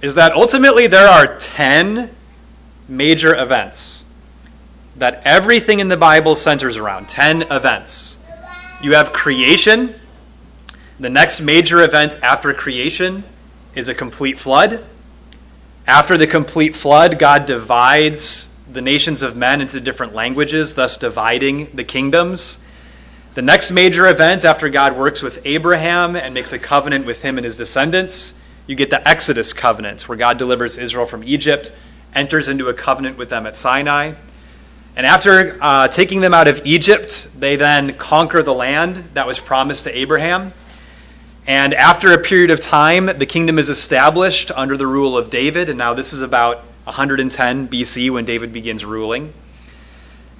Is 0.00 0.14
that 0.14 0.32
ultimately 0.32 0.86
there 0.86 1.08
are 1.08 1.36
10 1.36 2.10
major 2.88 3.34
events 3.34 4.04
that 4.96 5.22
everything 5.24 5.80
in 5.80 5.88
the 5.88 5.96
Bible 5.96 6.34
centers 6.34 6.76
around 6.76 7.08
10 7.08 7.42
events. 7.42 8.18
You 8.82 8.94
have 8.94 9.12
creation. 9.12 9.94
The 10.98 11.10
next 11.10 11.40
major 11.40 11.82
event 11.82 12.18
after 12.22 12.52
creation 12.52 13.24
is 13.74 13.88
a 13.88 13.94
complete 13.94 14.38
flood. 14.38 14.84
After 15.86 16.18
the 16.18 16.26
complete 16.26 16.74
flood, 16.74 17.18
God 17.18 17.46
divides 17.46 18.54
the 18.70 18.82
nations 18.82 19.22
of 19.22 19.36
men 19.36 19.60
into 19.60 19.80
different 19.80 20.14
languages, 20.14 20.74
thus 20.74 20.96
dividing 20.96 21.68
the 21.74 21.84
kingdoms. 21.84 22.58
The 23.34 23.42
next 23.42 23.70
major 23.70 24.06
event 24.06 24.44
after 24.44 24.68
God 24.68 24.96
works 24.96 25.22
with 25.22 25.40
Abraham 25.46 26.16
and 26.16 26.34
makes 26.34 26.52
a 26.52 26.58
covenant 26.58 27.06
with 27.06 27.22
him 27.22 27.38
and 27.38 27.44
his 27.44 27.56
descendants, 27.56 28.38
you 28.68 28.76
get 28.76 28.90
the 28.90 29.08
Exodus 29.08 29.52
covenant, 29.52 30.08
where 30.08 30.16
God 30.16 30.38
delivers 30.38 30.78
Israel 30.78 31.06
from 31.06 31.24
Egypt, 31.24 31.72
enters 32.14 32.48
into 32.48 32.68
a 32.68 32.74
covenant 32.74 33.18
with 33.18 33.30
them 33.30 33.46
at 33.46 33.56
Sinai. 33.56 34.12
And 34.94 35.06
after 35.06 35.58
uh, 35.60 35.88
taking 35.88 36.20
them 36.20 36.34
out 36.34 36.48
of 36.48 36.60
Egypt, 36.64 37.28
they 37.36 37.56
then 37.56 37.94
conquer 37.94 38.42
the 38.42 38.52
land 38.52 38.96
that 39.14 39.26
was 39.26 39.38
promised 39.38 39.84
to 39.84 39.98
Abraham. 39.98 40.52
And 41.46 41.72
after 41.72 42.12
a 42.12 42.18
period 42.18 42.50
of 42.50 42.60
time, 42.60 43.06
the 43.06 43.24
kingdom 43.24 43.58
is 43.58 43.70
established 43.70 44.50
under 44.50 44.76
the 44.76 44.86
rule 44.86 45.16
of 45.16 45.30
David. 45.30 45.70
And 45.70 45.78
now 45.78 45.94
this 45.94 46.12
is 46.12 46.20
about 46.20 46.58
110 46.84 47.68
BC 47.68 48.10
when 48.10 48.26
David 48.26 48.52
begins 48.52 48.84
ruling. 48.84 49.32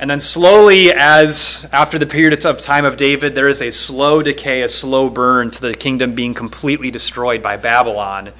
And 0.00 0.08
then 0.08 0.20
slowly, 0.20 0.92
as 0.92 1.68
after 1.72 1.98
the 1.98 2.06
period 2.06 2.44
of 2.44 2.60
time 2.60 2.84
of 2.84 2.96
David, 2.96 3.34
there 3.34 3.48
is 3.48 3.60
a 3.60 3.70
slow 3.70 4.22
decay, 4.22 4.62
a 4.62 4.68
slow 4.68 5.10
burn 5.10 5.50
to 5.50 5.60
the 5.60 5.74
kingdom 5.74 6.14
being 6.14 6.34
completely 6.34 6.90
destroyed 6.90 7.42
by 7.42 7.56
Babylon. 7.56 8.30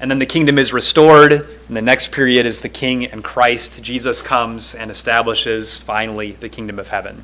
And 0.00 0.10
then 0.10 0.18
the 0.18 0.26
kingdom 0.26 0.58
is 0.58 0.72
restored. 0.72 1.32
And 1.32 1.76
the 1.76 1.82
next 1.82 2.10
period 2.10 2.44
is 2.44 2.60
the 2.60 2.68
king 2.68 3.06
and 3.06 3.22
Christ. 3.22 3.82
Jesus 3.82 4.20
comes 4.20 4.74
and 4.74 4.90
establishes 4.90 5.78
finally 5.78 6.32
the 6.32 6.48
kingdom 6.48 6.78
of 6.78 6.88
heaven. 6.88 7.22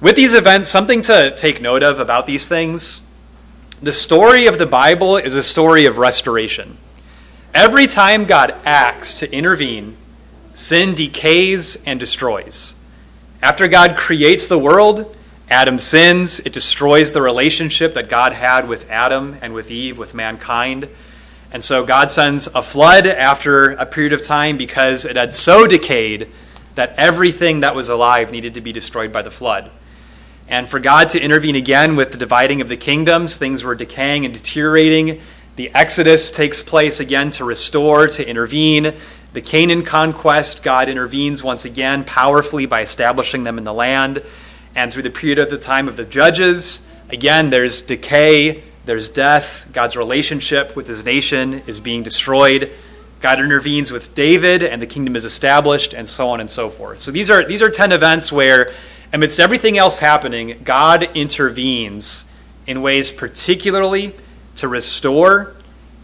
With 0.00 0.16
these 0.16 0.34
events, 0.34 0.70
something 0.70 1.02
to 1.02 1.34
take 1.36 1.60
note 1.60 1.82
of 1.82 2.00
about 2.00 2.26
these 2.26 2.48
things 2.48 3.06
the 3.82 3.92
story 3.92 4.46
of 4.46 4.58
the 4.58 4.66
Bible 4.66 5.16
is 5.16 5.34
a 5.34 5.42
story 5.42 5.86
of 5.86 5.98
restoration. 5.98 6.78
Every 7.52 7.88
time 7.88 8.26
God 8.26 8.54
acts 8.64 9.14
to 9.14 9.32
intervene, 9.34 9.96
sin 10.54 10.94
decays 10.94 11.82
and 11.86 11.98
destroys. 11.98 12.74
After 13.42 13.68
God 13.68 13.96
creates 13.96 14.46
the 14.46 14.58
world, 14.58 15.16
Adam 15.50 15.78
sins, 15.78 16.40
it 16.40 16.52
destroys 16.52 17.12
the 17.12 17.22
relationship 17.22 17.94
that 17.94 18.08
God 18.08 18.32
had 18.32 18.68
with 18.68 18.90
Adam 18.90 19.36
and 19.42 19.54
with 19.54 19.70
Eve, 19.70 19.98
with 19.98 20.14
mankind. 20.14 20.88
And 21.52 21.62
so 21.62 21.84
God 21.84 22.10
sends 22.10 22.46
a 22.46 22.62
flood 22.62 23.06
after 23.06 23.72
a 23.72 23.84
period 23.84 24.12
of 24.12 24.22
time 24.22 24.56
because 24.56 25.04
it 25.04 25.16
had 25.16 25.34
so 25.34 25.66
decayed 25.66 26.28
that 26.74 26.94
everything 26.96 27.60
that 27.60 27.74
was 27.74 27.88
alive 27.88 28.32
needed 28.32 28.54
to 28.54 28.60
be 28.60 28.72
destroyed 28.72 29.12
by 29.12 29.22
the 29.22 29.30
flood 29.30 29.70
and 30.48 30.68
for 30.68 30.78
God 30.78 31.08
to 31.10 31.20
intervene 31.20 31.56
again 31.56 31.96
with 31.96 32.12
the 32.12 32.18
dividing 32.18 32.60
of 32.60 32.68
the 32.68 32.76
kingdoms. 32.76 33.36
Things 33.36 33.64
were 33.64 33.74
decaying 33.74 34.24
and 34.26 34.34
deteriorating. 34.34 35.20
The 35.56 35.70
Exodus 35.74 36.30
takes 36.30 36.62
place 36.62 37.00
again 37.00 37.30
to 37.32 37.44
restore, 37.44 38.06
to 38.08 38.28
intervene. 38.28 38.94
The 39.32 39.40
Canaan 39.40 39.82
conquest, 39.82 40.62
God 40.62 40.90
intervenes 40.90 41.42
once 41.42 41.64
again 41.64 42.04
powerfully 42.04 42.66
by 42.66 42.82
establishing 42.82 43.44
them 43.44 43.56
in 43.56 43.64
the 43.64 43.72
land. 43.72 44.22
And 44.74 44.92
through 44.92 45.04
the 45.04 45.10
period 45.10 45.38
of 45.38 45.48
the 45.48 45.56
time 45.56 45.88
of 45.88 45.96
the 45.96 46.04
judges, 46.04 46.90
again, 47.08 47.48
there's 47.48 47.80
decay, 47.80 48.62
there's 48.84 49.08
death. 49.08 49.68
God's 49.72 49.96
relationship 49.96 50.76
with 50.76 50.86
his 50.86 51.06
nation 51.06 51.62
is 51.66 51.80
being 51.80 52.02
destroyed. 52.02 52.72
God 53.22 53.38
intervenes 53.38 53.90
with 53.90 54.14
David, 54.14 54.62
and 54.62 54.82
the 54.82 54.86
kingdom 54.86 55.16
is 55.16 55.24
established, 55.24 55.94
and 55.94 56.06
so 56.06 56.28
on 56.28 56.40
and 56.40 56.50
so 56.50 56.68
forth. 56.68 56.98
So 56.98 57.10
these 57.10 57.30
are, 57.30 57.42
these 57.42 57.62
are 57.62 57.70
10 57.70 57.92
events 57.92 58.32
where, 58.32 58.70
amidst 59.14 59.40
everything 59.40 59.78
else 59.78 59.98
happening, 59.98 60.60
God 60.62 61.08
intervenes 61.16 62.30
in 62.66 62.82
ways 62.82 63.10
particularly 63.10 64.14
to 64.56 64.68
restore 64.68 65.54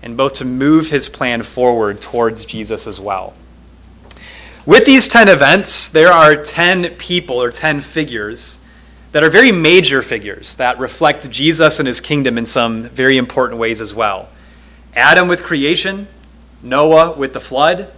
and 0.02 0.16
both 0.16 0.34
to 0.34 0.44
move 0.44 0.90
his 0.90 1.08
plan 1.08 1.42
forward 1.42 2.00
towards 2.00 2.44
Jesus 2.44 2.86
as 2.86 3.00
well. 3.00 3.34
With 4.66 4.84
these 4.84 5.08
10 5.08 5.28
events, 5.28 5.90
there 5.90 6.12
are 6.12 6.36
10 6.36 6.96
people 6.96 7.40
or 7.40 7.50
10 7.50 7.80
figures 7.80 8.60
that 9.12 9.22
are 9.22 9.30
very 9.30 9.50
major 9.50 10.02
figures 10.02 10.56
that 10.56 10.78
reflect 10.78 11.30
Jesus 11.30 11.78
and 11.78 11.86
his 11.86 12.00
kingdom 12.00 12.36
in 12.36 12.44
some 12.44 12.84
very 12.84 13.16
important 13.16 13.58
ways 13.58 13.80
as 13.80 13.94
well. 13.94 14.28
Adam 14.94 15.28
with 15.28 15.42
creation, 15.42 16.06
Noah 16.62 17.12
with 17.12 17.32
the 17.32 17.40
flood, 17.40 17.90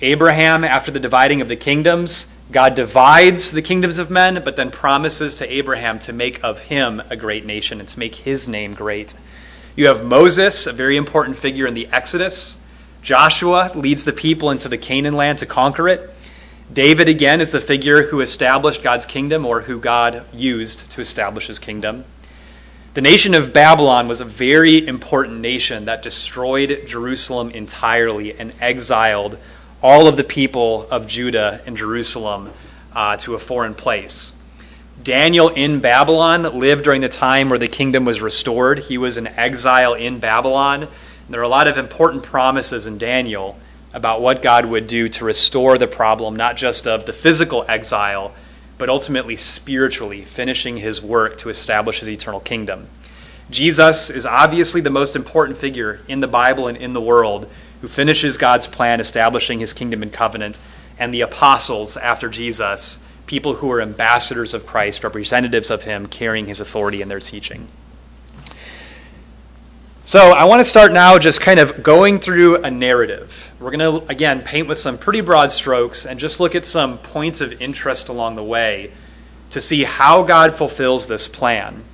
Abraham 0.00 0.64
after 0.64 0.90
the 0.90 0.98
dividing 0.98 1.40
of 1.40 1.48
the 1.48 1.56
kingdoms. 1.56 2.26
God 2.50 2.74
divides 2.74 3.52
the 3.52 3.62
kingdoms 3.62 3.98
of 3.98 4.10
men, 4.10 4.42
but 4.44 4.56
then 4.56 4.70
promises 4.70 5.36
to 5.36 5.50
Abraham 5.50 5.98
to 6.00 6.12
make 6.12 6.42
of 6.42 6.62
him 6.62 7.00
a 7.08 7.16
great 7.16 7.46
nation 7.46 7.78
and 7.78 7.88
to 7.88 7.98
make 7.98 8.16
his 8.16 8.48
name 8.48 8.74
great. 8.74 9.14
You 9.74 9.88
have 9.88 10.04
Moses, 10.04 10.66
a 10.66 10.72
very 10.72 10.98
important 10.98 11.38
figure 11.38 11.66
in 11.66 11.72
the 11.72 11.86
Exodus. 11.86 12.58
Joshua 13.00 13.70
leads 13.74 14.04
the 14.04 14.12
people 14.12 14.50
into 14.50 14.68
the 14.68 14.76
Canaan 14.76 15.16
land 15.16 15.38
to 15.38 15.46
conquer 15.46 15.88
it. 15.88 16.10
David, 16.70 17.08
again, 17.08 17.40
is 17.40 17.52
the 17.52 17.60
figure 17.60 18.02
who 18.02 18.20
established 18.20 18.82
God's 18.82 19.06
kingdom 19.06 19.46
or 19.46 19.62
who 19.62 19.80
God 19.80 20.26
used 20.34 20.90
to 20.90 21.00
establish 21.00 21.46
his 21.46 21.58
kingdom. 21.58 22.04
The 22.92 23.00
nation 23.00 23.32
of 23.32 23.54
Babylon 23.54 24.08
was 24.08 24.20
a 24.20 24.26
very 24.26 24.86
important 24.86 25.40
nation 25.40 25.86
that 25.86 26.02
destroyed 26.02 26.82
Jerusalem 26.86 27.50
entirely 27.50 28.38
and 28.38 28.54
exiled 28.60 29.38
all 29.82 30.06
of 30.06 30.18
the 30.18 30.24
people 30.24 30.86
of 30.90 31.06
Judah 31.06 31.62
and 31.64 31.78
Jerusalem 31.78 32.50
uh, 32.94 33.16
to 33.16 33.34
a 33.34 33.38
foreign 33.38 33.74
place. 33.74 34.34
Daniel 35.04 35.48
in 35.48 35.80
Babylon 35.80 36.60
lived 36.60 36.84
during 36.84 37.00
the 37.00 37.08
time 37.08 37.48
where 37.48 37.58
the 37.58 37.66
kingdom 37.66 38.04
was 38.04 38.22
restored. 38.22 38.78
He 38.78 38.98
was 38.98 39.16
in 39.16 39.26
exile 39.26 39.94
in 39.94 40.20
Babylon. 40.20 40.82
And 40.82 40.90
there 41.28 41.40
are 41.40 41.44
a 41.44 41.48
lot 41.48 41.66
of 41.66 41.76
important 41.76 42.22
promises 42.22 42.86
in 42.86 42.98
Daniel 42.98 43.58
about 43.92 44.20
what 44.20 44.42
God 44.42 44.66
would 44.66 44.86
do 44.86 45.08
to 45.08 45.24
restore 45.24 45.76
the 45.76 45.86
problem, 45.86 46.36
not 46.36 46.56
just 46.56 46.86
of 46.86 47.04
the 47.04 47.12
physical 47.12 47.64
exile, 47.68 48.32
but 48.78 48.88
ultimately 48.88 49.36
spiritually, 49.36 50.22
finishing 50.22 50.76
his 50.76 51.02
work 51.02 51.36
to 51.38 51.48
establish 51.48 51.98
his 51.98 52.08
eternal 52.08 52.40
kingdom. 52.40 52.88
Jesus 53.50 54.08
is 54.08 54.24
obviously 54.24 54.80
the 54.80 54.90
most 54.90 55.16
important 55.16 55.58
figure 55.58 56.00
in 56.08 56.20
the 56.20 56.28
Bible 56.28 56.68
and 56.68 56.78
in 56.78 56.92
the 56.92 57.00
world 57.00 57.50
who 57.80 57.88
finishes 57.88 58.38
God's 58.38 58.66
plan, 58.66 59.00
establishing 59.00 59.58
his 59.58 59.72
kingdom 59.72 60.02
and 60.02 60.12
covenant, 60.12 60.58
and 60.98 61.12
the 61.12 61.20
apostles 61.20 61.96
after 61.96 62.28
Jesus, 62.28 63.04
people 63.26 63.54
who 63.54 63.70
are 63.70 63.80
ambassadors 63.80 64.54
of 64.54 64.66
Christ, 64.66 65.04
representatives 65.04 65.70
of 65.70 65.84
him, 65.84 66.06
carrying 66.06 66.46
his 66.46 66.60
authority 66.60 67.02
in 67.02 67.08
their 67.08 67.20
teaching. 67.20 67.68
So 70.04 70.32
I 70.32 70.44
want 70.44 70.58
to 70.58 70.64
start 70.64 70.92
now 70.92 71.16
just 71.16 71.40
kind 71.40 71.60
of 71.60 71.82
going 71.82 72.18
through 72.18 72.64
a 72.64 72.70
narrative. 72.70 73.52
We're 73.60 73.70
going 73.70 74.00
to, 74.00 74.10
again, 74.10 74.42
paint 74.42 74.66
with 74.66 74.78
some 74.78 74.98
pretty 74.98 75.20
broad 75.20 75.52
strokes 75.52 76.06
and 76.06 76.18
just 76.18 76.40
look 76.40 76.56
at 76.56 76.64
some 76.64 76.98
points 76.98 77.40
of 77.40 77.62
interest 77.62 78.08
along 78.08 78.34
the 78.34 78.42
way 78.42 78.92
to 79.50 79.60
see 79.60 79.84
how 79.84 80.24
God 80.24 80.54
fulfills 80.56 81.06
this 81.06 81.28
plan. 81.28 81.84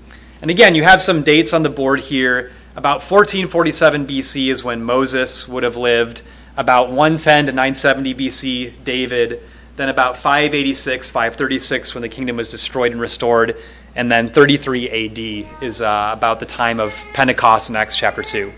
And 0.41 0.51
again, 0.51 0.75
you 0.75 0.85
have 0.85 1.03
some 1.03 1.23
dates 1.23 1.53
on 1.53 1.63
the 1.63 1.69
board 1.69 2.01
here. 2.01 2.53
About 2.77 3.03
1447 3.03 4.07
BC 4.07 4.49
is 4.49 4.65
when 4.65 4.83
Moses 4.83 5.47
would 5.47 5.63
have 5.63 5.77
lived. 5.77 6.23
About 6.57 6.89
110 6.89 7.47
to 7.47 7.53
970 7.53 8.15
BC, 8.15 8.73
David. 8.85 9.43
Then 9.79 9.91
about 9.91 10.17
586, 10.17 11.09
536, 11.09 11.95
when 11.95 12.03
the 12.03 12.09
kingdom 12.09 12.37
was 12.37 12.49
destroyed 12.49 12.91
and 12.91 13.01
restored. 13.01 13.57
And 13.95 14.11
then 14.11 14.27
33 14.27 14.89
AD 14.89 15.63
is 15.63 15.81
uh, 15.81 16.11
about 16.13 16.41
the 16.41 16.47
time 16.47 16.81
of 16.81 17.01
Pentecost 17.15 17.71
in 17.71 17.77
Acts 17.77 17.97
chapter 17.97 18.25
2. 18.25 18.51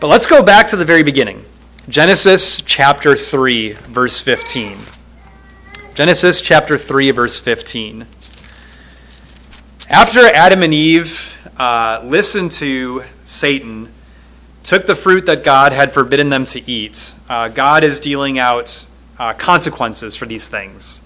But 0.00 0.06
let's 0.06 0.24
go 0.24 0.42
back 0.42 0.66
to 0.68 0.76
the 0.76 0.84
very 0.86 1.02
beginning 1.02 1.44
Genesis 1.90 2.62
chapter 2.62 3.14
3, 3.14 3.72
verse 3.72 4.18
15. 4.18 4.78
Genesis 5.92 6.40
chapter 6.40 6.78
3, 6.78 7.10
verse 7.10 7.38
15. 7.38 8.06
After 9.90 10.20
Adam 10.20 10.62
and 10.62 10.72
Eve 10.72 11.36
uh, 11.58 12.00
listened 12.02 12.52
to 12.52 13.04
Satan, 13.24 13.92
took 14.62 14.86
the 14.86 14.94
fruit 14.94 15.26
that 15.26 15.44
God 15.44 15.72
had 15.72 15.92
forbidden 15.92 16.30
them 16.30 16.46
to 16.46 16.66
eat, 16.66 17.12
uh, 17.28 17.48
God 17.48 17.84
is 17.84 18.00
dealing 18.00 18.38
out 18.38 18.86
uh, 19.20 19.34
consequences 19.34 20.16
for 20.16 20.24
these 20.24 20.48
things. 20.48 21.02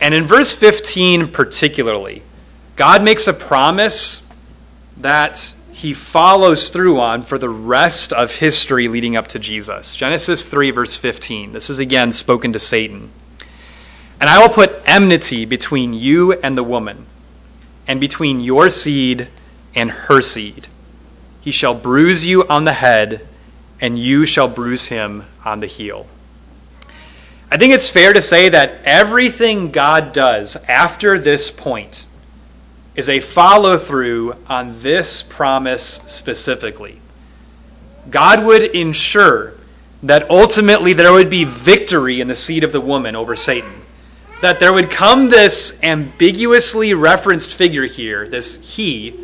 And 0.00 0.12
in 0.12 0.24
verse 0.24 0.52
15, 0.52 1.28
particularly, 1.28 2.22
God 2.76 3.02
makes 3.02 3.26
a 3.26 3.32
promise 3.32 4.30
that 4.98 5.54
he 5.72 5.94
follows 5.94 6.68
through 6.68 7.00
on 7.00 7.22
for 7.22 7.38
the 7.38 7.48
rest 7.48 8.12
of 8.12 8.36
history 8.36 8.86
leading 8.86 9.16
up 9.16 9.28
to 9.28 9.38
Jesus. 9.38 9.96
Genesis 9.96 10.46
3, 10.46 10.70
verse 10.70 10.96
15. 10.96 11.52
This 11.52 11.70
is 11.70 11.78
again 11.78 12.12
spoken 12.12 12.52
to 12.52 12.58
Satan. 12.58 13.10
And 14.20 14.28
I 14.28 14.38
will 14.38 14.52
put 14.52 14.78
enmity 14.86 15.46
between 15.46 15.94
you 15.94 16.34
and 16.34 16.56
the 16.56 16.62
woman 16.62 17.06
and 17.88 17.98
between 17.98 18.40
your 18.40 18.68
seed 18.68 19.28
and 19.74 19.90
her 19.90 20.20
seed. 20.20 20.68
He 21.40 21.50
shall 21.50 21.74
bruise 21.74 22.26
you 22.26 22.46
on 22.46 22.64
the 22.64 22.74
head, 22.74 23.26
and 23.80 23.98
you 23.98 24.26
shall 24.26 24.48
bruise 24.48 24.88
him 24.88 25.24
on 25.44 25.60
the 25.60 25.66
heel. 25.66 26.06
I 27.52 27.58
think 27.58 27.74
it's 27.74 27.90
fair 27.90 28.14
to 28.14 28.22
say 28.22 28.48
that 28.48 28.78
everything 28.82 29.72
God 29.72 30.14
does 30.14 30.56
after 30.70 31.18
this 31.18 31.50
point 31.50 32.06
is 32.94 33.10
a 33.10 33.20
follow 33.20 33.76
through 33.76 34.36
on 34.46 34.72
this 34.76 35.22
promise 35.22 35.84
specifically. 35.84 36.98
God 38.08 38.42
would 38.46 38.62
ensure 38.74 39.52
that 40.02 40.30
ultimately 40.30 40.94
there 40.94 41.12
would 41.12 41.28
be 41.28 41.44
victory 41.44 42.22
in 42.22 42.26
the 42.26 42.34
seed 42.34 42.64
of 42.64 42.72
the 42.72 42.80
woman 42.80 43.14
over 43.14 43.36
Satan 43.36 43.82
that 44.40 44.58
there 44.58 44.72
would 44.72 44.90
come 44.90 45.28
this 45.28 45.78
ambiguously 45.82 46.94
referenced 46.94 47.54
figure 47.54 47.84
here, 47.84 48.26
this 48.26 48.76
he, 48.76 49.14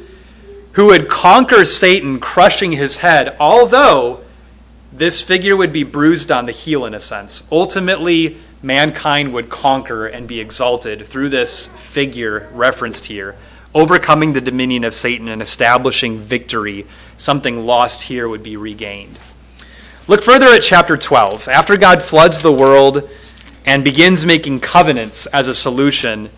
who 0.73 0.89
would 0.89 1.09
conquer 1.09 1.65
Satan, 1.65 2.21
crushing 2.21 2.73
his 2.73 2.99
head, 2.99 3.35
although 3.41 4.23
this 4.99 5.23
figure 5.23 5.57
would 5.57 5.73
be 5.73 5.85
bruised 5.85 6.31
on 6.31 6.47
the 6.47 6.53
heel 6.53 6.85
in 6.85 6.95
a 6.95 7.01
sense. 7.01 7.47
Ultimately, 7.51 8.37
mankind 8.63 9.33
would 9.33 9.49
conquer 9.49 10.07
and 10.07 10.27
be 10.27 10.41
exalted 10.41 11.07
through 11.07 11.29
this 11.29 11.69
figure 11.69 12.49
referenced 12.53 13.07
here, 13.07 13.37
overcoming 13.75 14.33
the 14.33 14.41
dominion 14.41 14.85
of 14.85 14.95
Satan 14.95 15.29
and 15.29 15.41
establishing 15.41 16.19
victory. 16.19 16.87
Something 17.17 17.65
lost 17.65 18.03
here 18.03 18.29
would 18.29 18.43
be 18.43 18.57
regained. 18.57 19.19
Look 20.07 20.23
further 20.23 20.47
at 20.47 20.63
chapter 20.63 20.97
12. 20.97 21.49
After 21.49 21.77
God 21.77 22.03
floods 22.03 22.43
the 22.43 22.53
world, 22.53 23.09
and 23.69 23.85
begins 23.85 24.25
making 24.25 24.59
covenants 24.61 25.27
as 25.27 25.47
a 25.47 25.55
solution. 25.55 26.31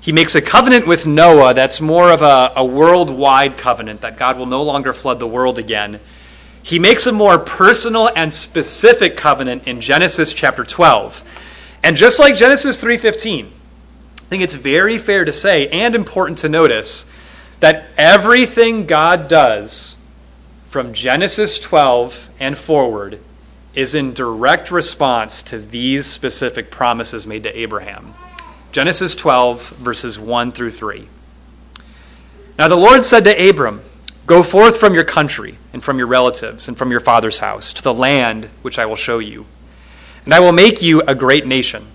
He 0.00 0.10
makes 0.10 0.34
a 0.34 0.40
covenant 0.40 0.86
with 0.86 1.04
Noah 1.04 1.52
that's 1.52 1.82
more 1.82 2.10
of 2.10 2.22
a, 2.22 2.50
a 2.56 2.64
worldwide 2.64 3.58
covenant, 3.58 4.00
that 4.00 4.16
God 4.16 4.38
will 4.38 4.46
no 4.46 4.62
longer 4.62 4.94
flood 4.94 5.18
the 5.18 5.26
world 5.26 5.58
again. 5.58 6.00
He 6.68 6.78
makes 6.78 7.06
a 7.06 7.12
more 7.12 7.38
personal 7.38 8.10
and 8.14 8.30
specific 8.30 9.16
covenant 9.16 9.66
in 9.66 9.80
Genesis 9.80 10.34
chapter 10.34 10.64
12. 10.64 11.24
And 11.82 11.96
just 11.96 12.20
like 12.20 12.36
Genesis 12.36 12.78
3:15, 12.78 13.46
I 13.46 14.24
think 14.28 14.42
it's 14.42 14.52
very 14.52 14.98
fair 14.98 15.24
to 15.24 15.32
say 15.32 15.68
and 15.68 15.94
important 15.94 16.36
to 16.38 16.48
notice 16.50 17.06
that 17.60 17.86
everything 17.96 18.84
God 18.84 19.28
does 19.28 19.96
from 20.68 20.92
Genesis 20.92 21.58
12 21.58 22.28
and 22.38 22.58
forward 22.58 23.18
is 23.74 23.94
in 23.94 24.12
direct 24.12 24.70
response 24.70 25.42
to 25.44 25.58
these 25.58 26.04
specific 26.04 26.70
promises 26.70 27.26
made 27.26 27.44
to 27.44 27.58
Abraham. 27.58 28.12
Genesis 28.72 29.16
12, 29.16 29.70
verses 29.70 30.18
1 30.18 30.52
through 30.52 30.72
3. 30.72 31.08
Now 32.58 32.68
the 32.68 32.76
Lord 32.76 33.04
said 33.04 33.24
to 33.24 33.48
Abram, 33.48 33.80
Go 34.28 34.42
forth 34.42 34.78
from 34.78 34.92
your 34.92 35.04
country 35.04 35.56
and 35.72 35.82
from 35.82 35.96
your 35.96 36.06
relatives 36.06 36.68
and 36.68 36.76
from 36.76 36.90
your 36.90 37.00
father's 37.00 37.38
house 37.38 37.72
to 37.72 37.82
the 37.82 37.94
land 37.94 38.50
which 38.60 38.78
I 38.78 38.84
will 38.84 38.94
show 38.94 39.20
you. 39.20 39.46
And 40.26 40.34
I 40.34 40.40
will 40.40 40.52
make 40.52 40.82
you 40.82 41.00
a 41.00 41.14
great 41.14 41.46
nation, 41.46 41.86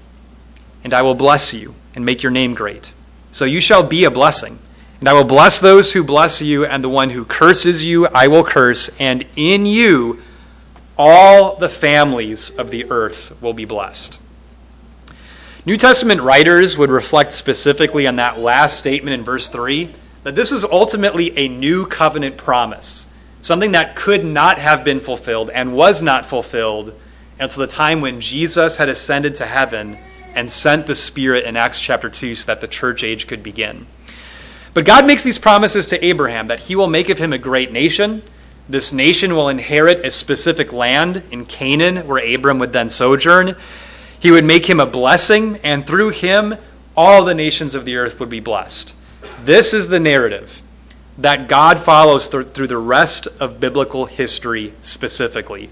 and 0.84 0.96
I 0.96 1.04
will 1.04 1.13
bless 1.13 1.54
you 1.54 1.75
and 1.94 2.04
make 2.04 2.24
your 2.24 2.32
name 2.32 2.56
great. 2.56 2.92
So 3.30 3.46
you 3.46 3.62
shall 3.62 3.84
be 3.84 4.04
a 4.04 4.10
blessing. 4.10 4.58
And 5.00 5.08
I 5.08 5.13
will 5.13 5.25
bless 5.25 5.60
those 5.60 5.94
who 5.94 6.04
bless 6.04 6.42
you, 6.42 6.66
and 6.66 6.84
the 6.84 6.90
one 6.90 7.12
who 7.12 7.24
curses 7.24 7.86
you 7.86 8.08
I 8.08 8.28
will 8.28 8.44
curse, 8.44 8.90
and 9.00 9.28
in 9.36 9.68
you 9.68 10.20
all 10.98 11.56
the 11.58 11.70
families 11.70 12.50
of 12.50 12.72
the 12.72 12.90
earth 12.90 13.40
will 13.44 13.54
be 13.54 13.66
blessed. 13.66 14.20
New 15.68 15.78
Testament 15.78 16.22
writers 16.22 16.80
would 16.80 16.90
reflect 16.90 17.32
specifically 17.32 18.08
on 18.08 18.16
that 18.16 18.40
last 18.40 18.80
statement 18.80 19.13
in 19.13 19.24
verse 19.24 19.50
3 19.50 19.94
that 20.24 20.36
this 20.36 20.51
was 20.51 20.63
ultimately 20.63 21.38
a 21.38 21.48
new 21.48 21.86
covenant 21.86 22.38
promise, 22.38 23.08
something 23.42 23.72
that 23.72 23.96
could 23.96 24.25
not 24.25 24.58
have 24.58 24.84
been 24.84 25.00
fulfilled 25.00 25.50
and 25.50 25.75
was 25.75 26.01
not 26.01 26.25
fulfilled 26.25 26.94
until 27.39 27.62
the 27.62 27.68
time 27.68 28.01
when 28.01 28.22
Jesus 28.22 28.77
had 28.77 28.89
ascended 28.89 29.36
to 29.36 29.46
heaven 29.46 29.98
and 30.36 30.50
sent 30.50 30.88
the 30.88 30.96
Spirit 30.96 31.46
in 31.46 31.58
Acts 31.58 31.80
chapter 31.80 32.10
2 32.10 32.36
so 32.36 32.46
that 32.48 32.62
the 32.62 32.68
church 32.68 33.03
age 33.03 33.27
could 33.27 33.44
begin. 33.44 33.86
But 34.74 34.86
God 34.86 35.06
makes 35.06 35.24
these 35.24 35.38
promises 35.38 35.86
to 35.88 36.03
Abraham 36.03 36.48
that 36.48 36.62
he 36.62 36.75
will 36.75 36.88
make 36.88 37.10
of 37.10 37.20
him 37.20 37.34
a 37.34 37.38
great 37.38 37.72
nation. 37.72 38.24
This 38.68 38.92
nation 38.94 39.36
will 39.36 39.50
inherit 39.50 40.06
a 40.06 40.10
specific 40.10 40.74
land 40.74 41.22
in 41.32 41.46
Canaan 41.46 42.08
where 42.08 42.34
Abram 42.34 42.60
would 42.60 42.74
then 42.74 42.89
sojourn. 42.89 43.56
He 44.20 44.32
would 44.32 44.46
make 44.46 44.68
him 44.68 44.80
a 44.80 44.86
blessing, 44.86 45.58
and 45.63 45.86
through 45.86 46.10
him, 46.10 46.56
all 46.96 47.25
the 47.25 47.36
nations 47.36 47.75
of 47.75 47.86
the 47.86 47.98
earth 47.98 48.20
would 48.20 48.30
be 48.30 48.39
blessed. 48.39 48.96
This 49.44 49.74
is 49.74 49.90
the 49.90 50.00
narrative 50.00 50.62
that 51.18 51.50
God 51.50 51.78
follows 51.78 52.28
through 52.30 52.46
the 52.46 52.78
rest 52.78 53.28
of 53.42 53.60
biblical 53.60 54.06
history 54.06 54.74
specifically. 54.80 55.70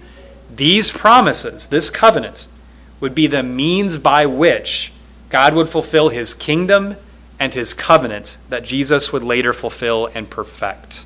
These 0.54 0.92
promises, 0.92 1.68
this 1.68 1.90
covenant, 1.90 2.48
would 3.00 3.16
be 3.16 3.28
the 3.28 3.44
means 3.44 3.98
by 3.98 4.26
which 4.26 4.92
God 5.30 5.56
would 5.56 5.70
fulfill 5.70 6.10
his 6.10 6.34
kingdom 6.34 6.98
and 7.40 7.54
his 7.54 7.74
covenant 7.74 8.38
that 8.50 8.66
Jesus 8.66 9.14
would 9.14 9.24
later 9.24 9.54
fulfill 9.54 10.08
and 10.14 10.30
perfect. 10.30 11.06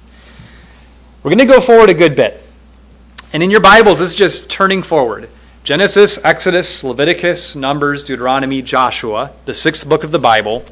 We're 1.21 1.29
going 1.29 1.47
to 1.47 1.53
go 1.53 1.61
forward 1.61 1.91
a 1.91 1.93
good 1.93 2.15
bit. 2.15 2.41
And 3.31 3.43
in 3.43 3.51
your 3.51 3.61
Bibles, 3.61 3.99
this 3.99 4.09
is 4.09 4.15
just 4.15 4.49
turning 4.49 4.81
forward. 4.81 5.29
Genesis, 5.63 6.23
Exodus, 6.25 6.83
Leviticus, 6.83 7.55
Numbers, 7.55 8.03
Deuteronomy, 8.03 8.63
Joshua, 8.63 9.31
the 9.45 9.53
sixth 9.53 9.87
book 9.87 10.03
of 10.03 10.11
the 10.11 10.19
Bible. 10.19 10.65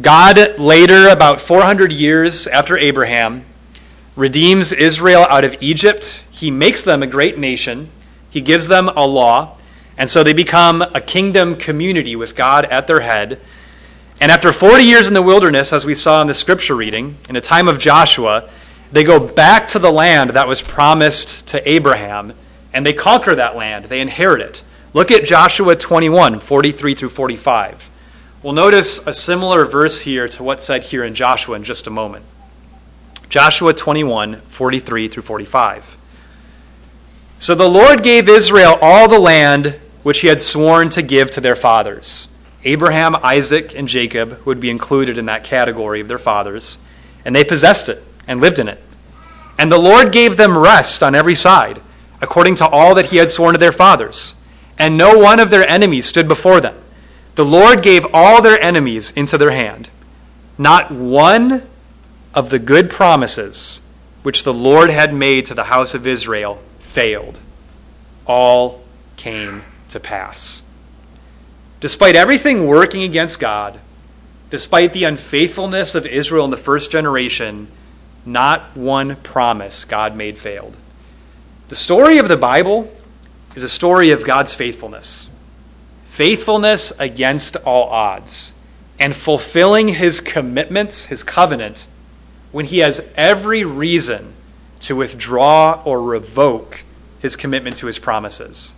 God, 0.00 0.58
later, 0.58 1.08
about 1.08 1.40
400 1.40 1.92
years 1.92 2.46
after 2.46 2.76
Abraham, 2.78 3.44
redeems 4.14 4.72
Israel 4.72 5.26
out 5.28 5.44
of 5.44 5.60
Egypt. 5.60 6.24
He 6.30 6.50
makes 6.50 6.84
them 6.84 7.02
a 7.02 7.06
great 7.06 7.38
nation. 7.38 7.90
He 8.30 8.40
gives 8.40 8.68
them 8.68 8.88
a 8.88 9.06
law. 9.06 9.56
And 9.96 10.08
so 10.08 10.22
they 10.22 10.32
become 10.32 10.82
a 10.82 11.00
kingdom 11.00 11.56
community 11.56 12.14
with 12.14 12.36
God 12.36 12.64
at 12.66 12.86
their 12.86 13.00
head. 13.00 13.40
And 14.20 14.30
after 14.30 14.52
40 14.52 14.84
years 14.84 15.06
in 15.06 15.14
the 15.14 15.22
wilderness, 15.22 15.72
as 15.72 15.84
we 15.84 15.94
saw 15.94 16.20
in 16.20 16.28
the 16.28 16.34
scripture 16.34 16.76
reading, 16.76 17.16
in 17.28 17.34
the 17.34 17.40
time 17.40 17.66
of 17.66 17.78
Joshua, 17.78 18.48
they 18.92 19.04
go 19.04 19.24
back 19.24 19.66
to 19.68 19.78
the 19.78 19.90
land 19.90 20.30
that 20.30 20.48
was 20.48 20.62
promised 20.62 21.48
to 21.48 21.68
Abraham 21.68 22.32
and 22.72 22.86
they 22.86 22.92
conquer 22.92 23.34
that 23.34 23.56
land, 23.56 23.86
they 23.86 24.00
inherit 24.00 24.40
it. 24.40 24.62
Look 24.92 25.10
at 25.10 25.24
Joshua 25.24 25.74
21, 25.74 26.40
43 26.40 26.94
through 26.94 27.08
45. 27.08 27.90
We'll 28.48 28.54
notice 28.54 29.06
a 29.06 29.12
similar 29.12 29.66
verse 29.66 30.00
here 30.00 30.26
to 30.26 30.42
what's 30.42 30.64
said 30.64 30.84
here 30.84 31.04
in 31.04 31.12
Joshua 31.12 31.54
in 31.54 31.64
just 31.64 31.86
a 31.86 31.90
moment. 31.90 32.24
Joshua 33.28 33.74
21, 33.74 34.40
43 34.40 35.08
through 35.08 35.22
45. 35.22 35.98
So 37.38 37.54
the 37.54 37.68
Lord 37.68 38.02
gave 38.02 38.26
Israel 38.26 38.78
all 38.80 39.06
the 39.06 39.18
land 39.18 39.78
which 40.02 40.20
he 40.20 40.28
had 40.28 40.40
sworn 40.40 40.88
to 40.88 41.02
give 41.02 41.30
to 41.32 41.42
their 41.42 41.56
fathers. 41.56 42.28
Abraham, 42.64 43.16
Isaac, 43.16 43.76
and 43.76 43.86
Jacob 43.86 44.40
would 44.46 44.60
be 44.60 44.70
included 44.70 45.18
in 45.18 45.26
that 45.26 45.44
category 45.44 46.00
of 46.00 46.08
their 46.08 46.16
fathers, 46.16 46.78
and 47.26 47.36
they 47.36 47.44
possessed 47.44 47.90
it 47.90 48.02
and 48.26 48.40
lived 48.40 48.58
in 48.58 48.68
it. 48.68 48.82
And 49.58 49.70
the 49.70 49.76
Lord 49.76 50.10
gave 50.10 50.38
them 50.38 50.56
rest 50.56 51.02
on 51.02 51.14
every 51.14 51.34
side 51.34 51.82
according 52.22 52.54
to 52.54 52.66
all 52.66 52.94
that 52.94 53.10
he 53.10 53.18
had 53.18 53.28
sworn 53.28 53.52
to 53.52 53.58
their 53.58 53.72
fathers. 53.72 54.34
And 54.78 54.96
no 54.96 55.18
one 55.18 55.38
of 55.38 55.50
their 55.50 55.68
enemies 55.68 56.06
stood 56.06 56.26
before 56.26 56.62
them. 56.62 56.76
The 57.38 57.44
Lord 57.44 57.84
gave 57.84 58.04
all 58.12 58.42
their 58.42 58.60
enemies 58.60 59.12
into 59.12 59.38
their 59.38 59.52
hand. 59.52 59.90
Not 60.58 60.90
one 60.90 61.62
of 62.34 62.50
the 62.50 62.58
good 62.58 62.90
promises 62.90 63.80
which 64.24 64.42
the 64.42 64.52
Lord 64.52 64.90
had 64.90 65.14
made 65.14 65.46
to 65.46 65.54
the 65.54 65.62
house 65.62 65.94
of 65.94 66.04
Israel 66.04 66.60
failed. 66.80 67.38
All 68.26 68.82
came 69.16 69.62
to 69.88 70.00
pass. 70.00 70.62
Despite 71.78 72.16
everything 72.16 72.66
working 72.66 73.04
against 73.04 73.38
God, 73.38 73.78
despite 74.50 74.92
the 74.92 75.04
unfaithfulness 75.04 75.94
of 75.94 76.06
Israel 76.06 76.44
in 76.44 76.50
the 76.50 76.56
first 76.56 76.90
generation, 76.90 77.68
not 78.26 78.76
one 78.76 79.14
promise 79.14 79.84
God 79.84 80.16
made 80.16 80.38
failed. 80.38 80.76
The 81.68 81.76
story 81.76 82.18
of 82.18 82.26
the 82.26 82.36
Bible 82.36 82.92
is 83.54 83.62
a 83.62 83.68
story 83.68 84.10
of 84.10 84.26
God's 84.26 84.54
faithfulness 84.54 85.30
faithfulness 86.18 86.92
against 86.98 87.56
all 87.58 87.88
odds, 87.90 88.52
and 88.98 89.14
fulfilling 89.14 89.86
his 89.86 90.18
commitments, 90.18 91.06
his 91.06 91.22
covenant, 91.22 91.86
when 92.50 92.64
he 92.64 92.80
has 92.80 93.12
every 93.16 93.62
reason 93.62 94.34
to 94.80 94.96
withdraw 94.96 95.80
or 95.84 96.02
revoke 96.02 96.82
his 97.20 97.36
commitment 97.36 97.76
to 97.76 97.86
his 97.86 98.00
promises. 98.00 98.74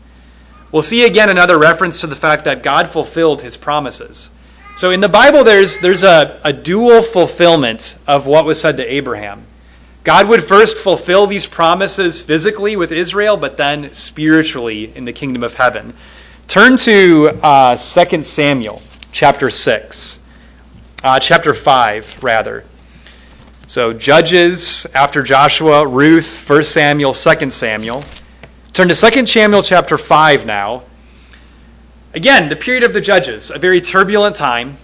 We'll 0.70 0.82
see 0.82 1.06
again 1.06 1.30
another 1.30 1.58
reference 1.58 2.02
to 2.02 2.06
the 2.06 2.14
fact 2.14 2.44
that 2.44 2.62
God 2.62 2.88
fulfilled 2.88 3.40
his 3.40 3.56
promises. 3.56 4.30
So 4.76 4.90
in 4.90 5.00
the 5.00 5.08
Bible, 5.08 5.42
there's, 5.42 5.78
there's 5.78 6.04
a, 6.04 6.38
a 6.44 6.52
dual 6.52 7.00
fulfillment 7.00 7.96
of 8.06 8.26
what 8.26 8.44
was 8.44 8.60
said 8.60 8.76
to 8.76 8.84
Abraham. 8.84 9.46
God 10.04 10.28
would 10.28 10.44
first 10.44 10.76
fulfill 10.76 11.26
these 11.26 11.46
promises 11.46 12.20
physically 12.20 12.76
with 12.76 12.92
Israel, 12.92 13.38
but 13.38 13.56
then 13.56 13.94
spiritually 13.94 14.94
in 14.94 15.06
the 15.06 15.14
kingdom 15.14 15.42
of 15.42 15.54
heaven. 15.54 15.94
Turn 16.50 16.74
to 16.78 17.28
uh, 17.44 17.76
2 17.76 18.24
Samuel 18.24 18.82
chapter 19.12 19.50
6, 19.50 20.20
uh, 21.04 21.20
chapter 21.20 21.54
5, 21.54 22.24
rather. 22.24 22.64
So, 23.68 23.92
Judges 23.92 24.84
after 24.92 25.22
Joshua, 25.22 25.86
Ruth, 25.86 26.50
1 26.50 26.64
Samuel, 26.64 27.14
2 27.14 27.50
Samuel. 27.50 28.02
Turn 28.72 28.88
to 28.88 28.96
2 28.96 29.26
Samuel 29.26 29.62
chapter 29.62 29.96
5 29.96 30.44
now. 30.44 30.82
Again, 32.14 32.48
the 32.48 32.56
period 32.56 32.82
of 32.82 32.94
the 32.94 33.00
Judges, 33.00 33.52
a 33.52 33.58
very 33.60 33.80
turbulent 33.80 34.34
time 34.34 34.76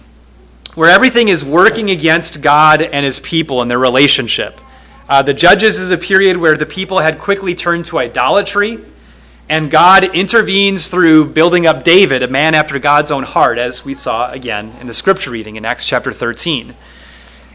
where 0.75 0.89
everything 0.89 1.27
is 1.27 1.43
working 1.43 1.89
against 1.89 2.41
God 2.41 2.81
and 2.81 3.03
his 3.03 3.19
people 3.19 3.61
and 3.61 3.69
their 3.69 3.77
relationship. 3.77 4.61
Uh, 5.09 5.21
the 5.21 5.33
Judges 5.33 5.81
is 5.81 5.91
a 5.91 5.97
period 5.97 6.37
where 6.37 6.55
the 6.55 6.65
people 6.65 6.99
had 6.99 7.19
quickly 7.19 7.53
turned 7.53 7.83
to 7.83 7.99
idolatry, 7.99 8.79
and 9.49 9.71
God 9.71 10.03
intervenes 10.15 10.89
through 10.89 11.25
building 11.25 11.65
up 11.65 11.83
David, 11.83 12.23
a 12.23 12.27
man 12.27 12.53
after 12.53 12.79
God's 12.79 13.11
own 13.11 13.23
heart, 13.23 13.57
as 13.57 13.85
we 13.85 13.93
saw 13.93 14.31
again 14.31 14.73
in 14.81 14.87
the 14.87 14.93
scripture 14.93 15.31
reading 15.31 15.55
in 15.55 15.65
Acts 15.65 15.85
chapter 15.85 16.11
13. 16.11 16.75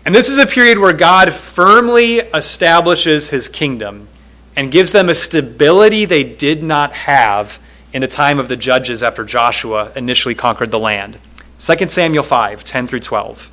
And 0.05 0.14
this 0.14 0.28
is 0.28 0.38
a 0.38 0.46
period 0.46 0.78
where 0.78 0.92
God 0.92 1.33
firmly 1.33 2.16
establishes 2.18 3.31
his 3.31 3.48
kingdom 3.48 4.09
and 4.57 4.72
gives 4.72 4.92
them 4.92 5.09
a 5.09 5.14
stability 5.14 6.05
they 6.05 6.24
did 6.24 6.62
not 6.62 6.92
have 6.92 7.61
in 7.92 8.00
the 8.00 8.09
time 8.09 8.38
of 8.38 8.48
the 8.48 8.57
judges 8.57 9.02
after 9.02 9.24
Joshua 9.24 9.92
initially 9.94 10.35
conquered 10.35 10.70
the 10.70 10.78
land. 10.78 11.18
2 11.59 11.88
Samuel 11.88 12.24
5 12.24 12.64
10 12.64 12.87
through 12.87 13.00
12. 13.00 13.50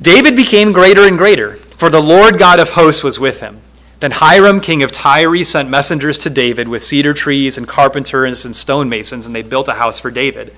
David 0.00 0.36
became 0.36 0.72
greater 0.72 1.06
and 1.06 1.16
greater 1.16 1.58
for 1.76 1.90
the 1.90 2.00
Lord 2.00 2.38
God 2.38 2.58
of 2.58 2.70
hosts 2.70 3.04
was 3.04 3.20
with 3.20 3.40
him. 3.40 3.60
Then 4.00 4.10
Hiram, 4.12 4.60
king 4.60 4.82
of 4.82 4.92
Tyre, 4.92 5.42
sent 5.44 5.70
messengers 5.70 6.18
to 6.18 6.30
David 6.30 6.68
with 6.68 6.82
cedar 6.82 7.14
trees 7.14 7.56
and 7.56 7.66
carpenters 7.66 8.44
and 8.44 8.54
stonemasons, 8.54 9.24
and 9.24 9.34
they 9.34 9.42
built 9.42 9.68
a 9.68 9.74
house 9.74 10.00
for 10.00 10.10
David. 10.10 10.52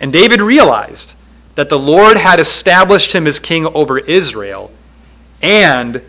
And 0.00 0.12
David 0.12 0.40
realized 0.40 1.14
that 1.56 1.68
the 1.68 1.78
Lord 1.78 2.16
had 2.16 2.40
established 2.40 3.12
him 3.12 3.26
as 3.26 3.38
king 3.38 3.66
over 3.66 3.98
Israel, 3.98 4.72
and 5.42 6.02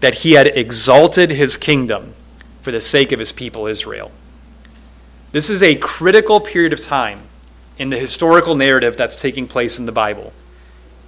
that 0.00 0.16
he 0.16 0.32
had 0.32 0.48
exalted 0.48 1.30
his 1.30 1.56
kingdom 1.56 2.14
for 2.60 2.72
the 2.72 2.80
sake 2.80 3.10
of 3.12 3.18
his 3.18 3.32
people 3.32 3.66
Israel. 3.66 4.10
This 5.32 5.48
is 5.48 5.62
a 5.62 5.76
critical 5.76 6.40
period 6.40 6.72
of 6.72 6.82
time 6.82 7.20
in 7.78 7.90
the 7.90 7.98
historical 7.98 8.54
narrative 8.54 8.96
that's 8.96 9.16
taking 9.16 9.46
place 9.46 9.78
in 9.78 9.86
the 9.86 9.92
Bible. 9.92 10.32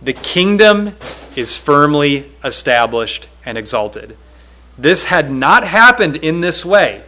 The 0.02 0.12
kingdom 0.12 0.96
is 1.37 1.56
firmly 1.56 2.33
established 2.42 3.28
and 3.44 3.59
exalted. 3.59 4.16
This 4.81 5.05
had 5.05 5.31
not 5.31 5.62
happened 5.66 6.16
in 6.16 6.40
this 6.40 6.64
way 6.64 7.03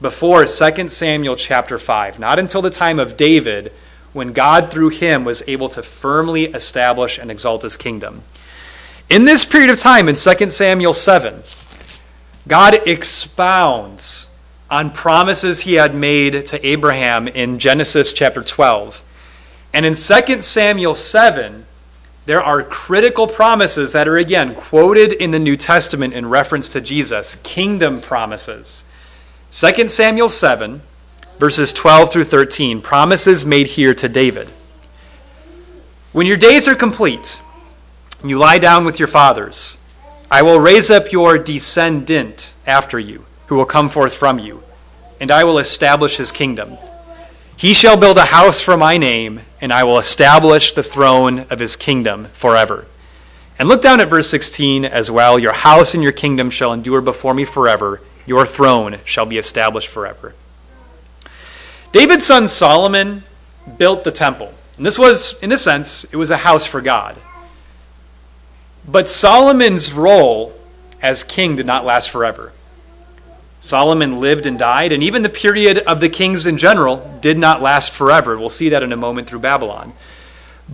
before 0.00 0.44
2 0.44 0.88
Samuel 0.88 1.34
chapter 1.34 1.76
5, 1.76 2.20
not 2.20 2.38
until 2.38 2.62
the 2.62 2.70
time 2.70 3.00
of 3.00 3.16
David, 3.16 3.72
when 4.12 4.32
God 4.32 4.70
through 4.70 4.90
him 4.90 5.24
was 5.24 5.42
able 5.48 5.68
to 5.70 5.82
firmly 5.82 6.44
establish 6.44 7.18
and 7.18 7.28
exalt 7.28 7.62
his 7.62 7.76
kingdom. 7.76 8.22
In 9.10 9.24
this 9.24 9.44
period 9.44 9.70
of 9.70 9.78
time, 9.78 10.08
in 10.08 10.14
2 10.14 10.50
Samuel 10.50 10.92
7, 10.92 11.42
God 12.46 12.74
expounds 12.86 14.30
on 14.70 14.92
promises 14.92 15.60
he 15.60 15.74
had 15.74 15.96
made 15.96 16.46
to 16.46 16.64
Abraham 16.64 17.26
in 17.26 17.58
Genesis 17.58 18.12
chapter 18.12 18.44
12. 18.44 19.02
And 19.74 19.84
in 19.84 19.94
2 19.94 20.42
Samuel 20.42 20.94
7, 20.94 21.65
there 22.26 22.42
are 22.42 22.62
critical 22.62 23.28
promises 23.28 23.92
that 23.92 24.08
are 24.08 24.18
again 24.18 24.54
quoted 24.54 25.12
in 25.12 25.30
the 25.30 25.38
New 25.38 25.56
Testament 25.56 26.12
in 26.12 26.28
reference 26.28 26.68
to 26.68 26.80
Jesus, 26.80 27.36
kingdom 27.36 28.00
promises. 28.00 28.84
2 29.52 29.86
Samuel 29.88 30.28
7, 30.28 30.82
verses 31.38 31.72
12 31.72 32.12
through 32.12 32.24
13, 32.24 32.82
promises 32.82 33.46
made 33.46 33.68
here 33.68 33.94
to 33.94 34.08
David. 34.08 34.48
When 36.12 36.26
your 36.26 36.36
days 36.36 36.66
are 36.66 36.74
complete, 36.74 37.40
and 38.20 38.28
you 38.28 38.38
lie 38.38 38.58
down 38.58 38.84
with 38.84 38.98
your 38.98 39.08
fathers, 39.08 39.78
I 40.28 40.42
will 40.42 40.58
raise 40.58 40.90
up 40.90 41.12
your 41.12 41.38
descendant 41.38 42.54
after 42.66 42.98
you, 42.98 43.24
who 43.46 43.54
will 43.54 43.66
come 43.66 43.88
forth 43.88 44.14
from 44.14 44.40
you, 44.40 44.64
and 45.20 45.30
I 45.30 45.44
will 45.44 45.58
establish 45.58 46.16
his 46.16 46.32
kingdom. 46.32 46.76
He 47.56 47.72
shall 47.72 47.96
build 47.96 48.18
a 48.18 48.26
house 48.26 48.60
for 48.60 48.76
my 48.76 48.98
name, 48.98 49.40
and 49.62 49.72
I 49.72 49.84
will 49.84 49.98
establish 49.98 50.72
the 50.72 50.82
throne 50.82 51.46
of 51.48 51.58
his 51.58 51.74
kingdom 51.74 52.26
forever. 52.34 52.86
And 53.58 53.66
look 53.66 53.80
down 53.80 54.00
at 54.00 54.08
verse 54.08 54.28
16 54.28 54.84
as 54.84 55.10
well. 55.10 55.38
Your 55.38 55.54
house 55.54 55.94
and 55.94 56.02
your 56.02 56.12
kingdom 56.12 56.50
shall 56.50 56.74
endure 56.74 57.00
before 57.00 57.32
me 57.32 57.46
forever. 57.46 58.02
Your 58.26 58.44
throne 58.44 58.98
shall 59.06 59.24
be 59.24 59.38
established 59.38 59.88
forever. 59.88 60.34
David's 61.92 62.26
son 62.26 62.46
Solomon 62.46 63.24
built 63.78 64.04
the 64.04 64.12
temple. 64.12 64.52
And 64.76 64.84
this 64.84 64.98
was, 64.98 65.42
in 65.42 65.50
a 65.50 65.56
sense, 65.56 66.04
it 66.04 66.16
was 66.16 66.30
a 66.30 66.36
house 66.36 66.66
for 66.66 66.82
God. 66.82 67.16
But 68.86 69.08
Solomon's 69.08 69.94
role 69.94 70.52
as 71.00 71.24
king 71.24 71.56
did 71.56 71.64
not 71.64 71.86
last 71.86 72.10
forever. 72.10 72.52
Solomon 73.66 74.20
lived 74.20 74.46
and 74.46 74.56
died, 74.56 74.92
and 74.92 75.02
even 75.02 75.24
the 75.24 75.28
period 75.28 75.78
of 75.78 75.98
the 75.98 76.08
kings 76.08 76.46
in 76.46 76.56
general 76.56 77.18
did 77.20 77.36
not 77.36 77.60
last 77.60 77.90
forever. 77.90 78.38
We'll 78.38 78.48
see 78.48 78.68
that 78.68 78.84
in 78.84 78.92
a 78.92 78.96
moment 78.96 79.28
through 79.28 79.40
Babylon. 79.40 79.92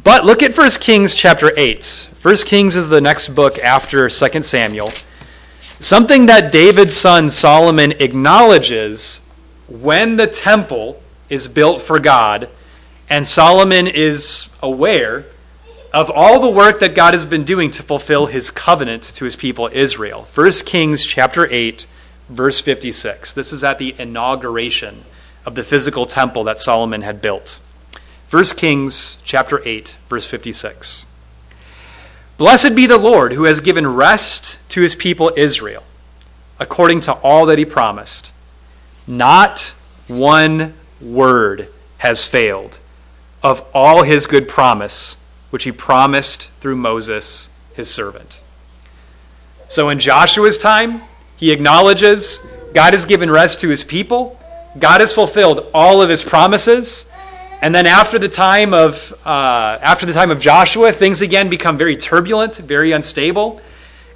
But 0.04 0.26
look 0.26 0.42
at 0.42 0.54
1 0.54 0.68
Kings 0.78 1.14
chapter 1.14 1.52
8. 1.56 2.10
1 2.20 2.36
Kings 2.44 2.76
is 2.76 2.90
the 2.90 3.00
next 3.00 3.30
book 3.30 3.58
after 3.58 4.10
2 4.10 4.42
Samuel. 4.42 4.90
Something 5.80 6.26
that 6.26 6.52
David's 6.52 6.94
son 6.94 7.30
Solomon 7.30 7.92
acknowledges 7.92 9.26
when 9.68 10.16
the 10.16 10.26
temple 10.26 11.02
is 11.30 11.48
built 11.48 11.80
for 11.80 11.98
God, 11.98 12.50
and 13.08 13.26
Solomon 13.26 13.86
is 13.86 14.54
aware 14.62 15.24
of 15.94 16.10
all 16.10 16.40
the 16.40 16.50
work 16.50 16.78
that 16.80 16.94
God 16.94 17.14
has 17.14 17.24
been 17.24 17.44
doing 17.44 17.70
to 17.70 17.82
fulfill 17.82 18.26
his 18.26 18.50
covenant 18.50 19.02
to 19.02 19.24
his 19.24 19.34
people 19.34 19.70
Israel. 19.72 20.28
1 20.34 20.50
Kings 20.66 21.06
chapter 21.06 21.48
8 21.50 21.86
verse 22.32 22.60
56. 22.60 23.34
This 23.34 23.52
is 23.52 23.62
at 23.62 23.78
the 23.78 23.94
inauguration 23.98 25.02
of 25.44 25.54
the 25.54 25.62
physical 25.62 26.06
temple 26.06 26.44
that 26.44 26.58
Solomon 26.58 27.02
had 27.02 27.20
built. 27.20 27.58
1 28.30 28.44
Kings 28.56 29.20
chapter 29.24 29.60
8 29.66 29.96
verse 30.08 30.26
56. 30.26 31.06
Blessed 32.38 32.74
be 32.74 32.86
the 32.86 32.98
Lord 32.98 33.34
who 33.34 33.44
has 33.44 33.60
given 33.60 33.86
rest 33.86 34.58
to 34.70 34.80
his 34.80 34.94
people 34.94 35.32
Israel 35.36 35.84
according 36.58 37.00
to 37.00 37.12
all 37.14 37.46
that 37.46 37.58
he 37.58 37.64
promised. 37.64 38.32
Not 39.06 39.74
one 40.08 40.74
word 41.00 41.68
has 41.98 42.26
failed 42.26 42.78
of 43.42 43.66
all 43.74 44.04
his 44.04 44.26
good 44.26 44.48
promise 44.48 45.22
which 45.50 45.64
he 45.64 45.72
promised 45.72 46.48
through 46.60 46.76
Moses, 46.76 47.50
his 47.74 47.92
servant. 47.92 48.40
So 49.68 49.88
in 49.88 49.98
Joshua's 49.98 50.56
time, 50.56 51.02
he 51.42 51.50
acknowledges 51.50 52.38
God 52.72 52.92
has 52.92 53.04
given 53.04 53.28
rest 53.28 53.62
to 53.62 53.68
his 53.68 53.82
people, 53.82 54.38
God 54.78 55.00
has 55.00 55.12
fulfilled 55.12 55.66
all 55.74 56.00
of 56.00 56.08
his 56.08 56.22
promises. 56.22 57.10
And 57.60 57.74
then 57.74 57.84
after 57.84 58.16
the 58.16 58.28
time 58.28 58.72
of 58.72 59.12
uh, 59.26 59.76
after 59.82 60.06
the 60.06 60.12
time 60.12 60.30
of 60.30 60.38
Joshua, 60.38 60.92
things 60.92 61.20
again 61.20 61.48
become 61.48 61.76
very 61.76 61.96
turbulent, 61.96 62.58
very 62.58 62.92
unstable. 62.92 63.60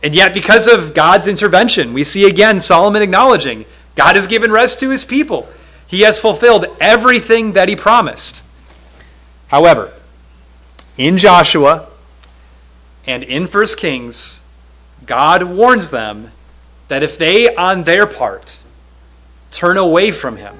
And 0.04 0.14
yet, 0.14 0.34
because 0.34 0.68
of 0.68 0.94
God's 0.94 1.26
intervention, 1.26 1.92
we 1.94 2.04
see 2.04 2.28
again 2.28 2.60
Solomon 2.60 3.02
acknowledging 3.02 3.64
God 3.96 4.14
has 4.14 4.28
given 4.28 4.52
rest 4.52 4.78
to 4.78 4.90
his 4.90 5.04
people. 5.04 5.48
He 5.88 6.02
has 6.02 6.20
fulfilled 6.20 6.66
everything 6.80 7.54
that 7.54 7.68
he 7.68 7.74
promised. 7.74 8.44
However, 9.48 9.92
in 10.96 11.18
Joshua 11.18 11.88
and 13.04 13.24
in 13.24 13.48
1 13.48 13.66
Kings, 13.78 14.42
God 15.04 15.42
warns 15.42 15.90
them 15.90 16.30
that 16.88 17.02
if 17.02 17.18
they, 17.18 17.54
on 17.54 17.84
their 17.84 18.06
part, 18.06 18.60
turn 19.50 19.76
away 19.76 20.10
from 20.10 20.36
him, 20.36 20.54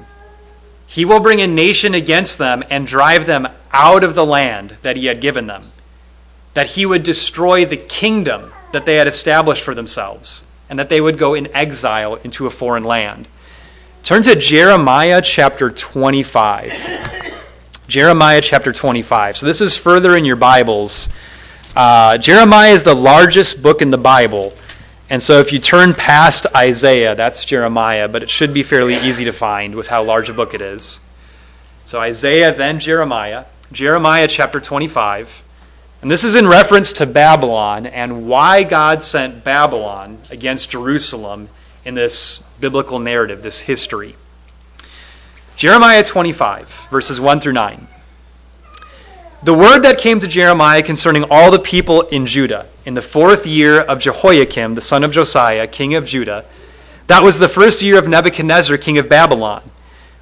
he 0.86 1.04
will 1.04 1.20
bring 1.20 1.40
a 1.40 1.46
nation 1.46 1.94
against 1.94 2.38
them 2.38 2.62
and 2.70 2.86
drive 2.86 3.26
them 3.26 3.48
out 3.72 4.04
of 4.04 4.14
the 4.14 4.24
land 4.24 4.76
that 4.82 4.96
he 4.96 5.06
had 5.06 5.20
given 5.20 5.46
them. 5.46 5.72
That 6.54 6.68
he 6.68 6.86
would 6.86 7.02
destroy 7.02 7.64
the 7.64 7.76
kingdom 7.76 8.52
that 8.72 8.86
they 8.86 8.96
had 8.96 9.06
established 9.06 9.62
for 9.62 9.74
themselves, 9.74 10.44
and 10.70 10.78
that 10.78 10.88
they 10.88 11.00
would 11.00 11.18
go 11.18 11.34
in 11.34 11.54
exile 11.54 12.14
into 12.16 12.46
a 12.46 12.50
foreign 12.50 12.84
land. 12.84 13.28
Turn 14.02 14.22
to 14.22 14.36
Jeremiah 14.36 15.20
chapter 15.20 15.70
25. 15.70 17.36
Jeremiah 17.88 18.40
chapter 18.40 18.72
25. 18.72 19.36
So 19.36 19.46
this 19.46 19.60
is 19.60 19.76
further 19.76 20.16
in 20.16 20.24
your 20.24 20.36
Bibles. 20.36 21.08
Uh, 21.74 22.16
Jeremiah 22.18 22.72
is 22.72 22.84
the 22.84 22.94
largest 22.94 23.62
book 23.62 23.82
in 23.82 23.90
the 23.90 23.98
Bible. 23.98 24.54
And 25.08 25.22
so 25.22 25.38
if 25.38 25.52
you 25.52 25.60
turn 25.60 25.94
past 25.94 26.46
Isaiah, 26.54 27.14
that's 27.14 27.44
Jeremiah, 27.44 28.08
but 28.08 28.22
it 28.22 28.30
should 28.30 28.52
be 28.52 28.64
fairly 28.64 28.94
easy 28.94 29.24
to 29.24 29.32
find 29.32 29.74
with 29.74 29.88
how 29.88 30.02
large 30.02 30.28
a 30.28 30.34
book 30.34 30.52
it 30.52 30.60
is. 30.60 31.00
So 31.84 32.00
Isaiah, 32.00 32.52
then 32.52 32.80
Jeremiah. 32.80 33.44
Jeremiah 33.70 34.26
chapter 34.26 34.60
25. 34.60 35.44
And 36.02 36.10
this 36.10 36.24
is 36.24 36.34
in 36.34 36.48
reference 36.48 36.92
to 36.94 37.06
Babylon 37.06 37.86
and 37.86 38.26
why 38.26 38.64
God 38.64 39.02
sent 39.02 39.44
Babylon 39.44 40.18
against 40.30 40.70
Jerusalem 40.70 41.48
in 41.84 41.94
this 41.94 42.38
biblical 42.60 42.98
narrative, 42.98 43.42
this 43.42 43.60
history. 43.60 44.16
Jeremiah 45.56 46.02
25, 46.02 46.88
verses 46.90 47.20
1 47.20 47.40
through 47.40 47.54
9. 47.54 47.86
The 49.42 49.54
word 49.54 49.80
that 49.80 49.98
came 49.98 50.18
to 50.20 50.26
Jeremiah 50.26 50.82
concerning 50.82 51.24
all 51.30 51.50
the 51.50 51.58
people 51.58 52.02
in 52.02 52.24
Judah 52.24 52.66
in 52.86 52.94
the 52.94 53.02
fourth 53.02 53.46
year 53.46 53.80
of 53.80 53.98
Jehoiakim, 53.98 54.74
the 54.74 54.80
son 54.80 55.04
of 55.04 55.12
Josiah, 55.12 55.66
king 55.66 55.94
of 55.94 56.06
Judah, 56.06 56.46
that 57.06 57.22
was 57.22 57.38
the 57.38 57.48
first 57.48 57.82
year 57.82 57.98
of 57.98 58.08
Nebuchadnezzar, 58.08 58.78
king 58.78 58.96
of 58.96 59.10
Babylon, 59.10 59.62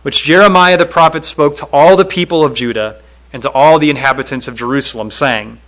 which 0.03 0.24
Jeremiah 0.24 0.77
the 0.77 0.85
prophet 0.85 1.24
spoke 1.24 1.55
to 1.57 1.66
all 1.66 1.96
the 1.96 2.05
people 2.05 2.44
of 2.44 2.55
Judah 2.55 3.00
and 3.33 3.40
to 3.42 3.50
all 3.53 3.79
the 3.79 3.88
inhabitants 3.88 4.48
of 4.48 4.57
Jerusalem, 4.57 5.12
saying, 5.12 5.61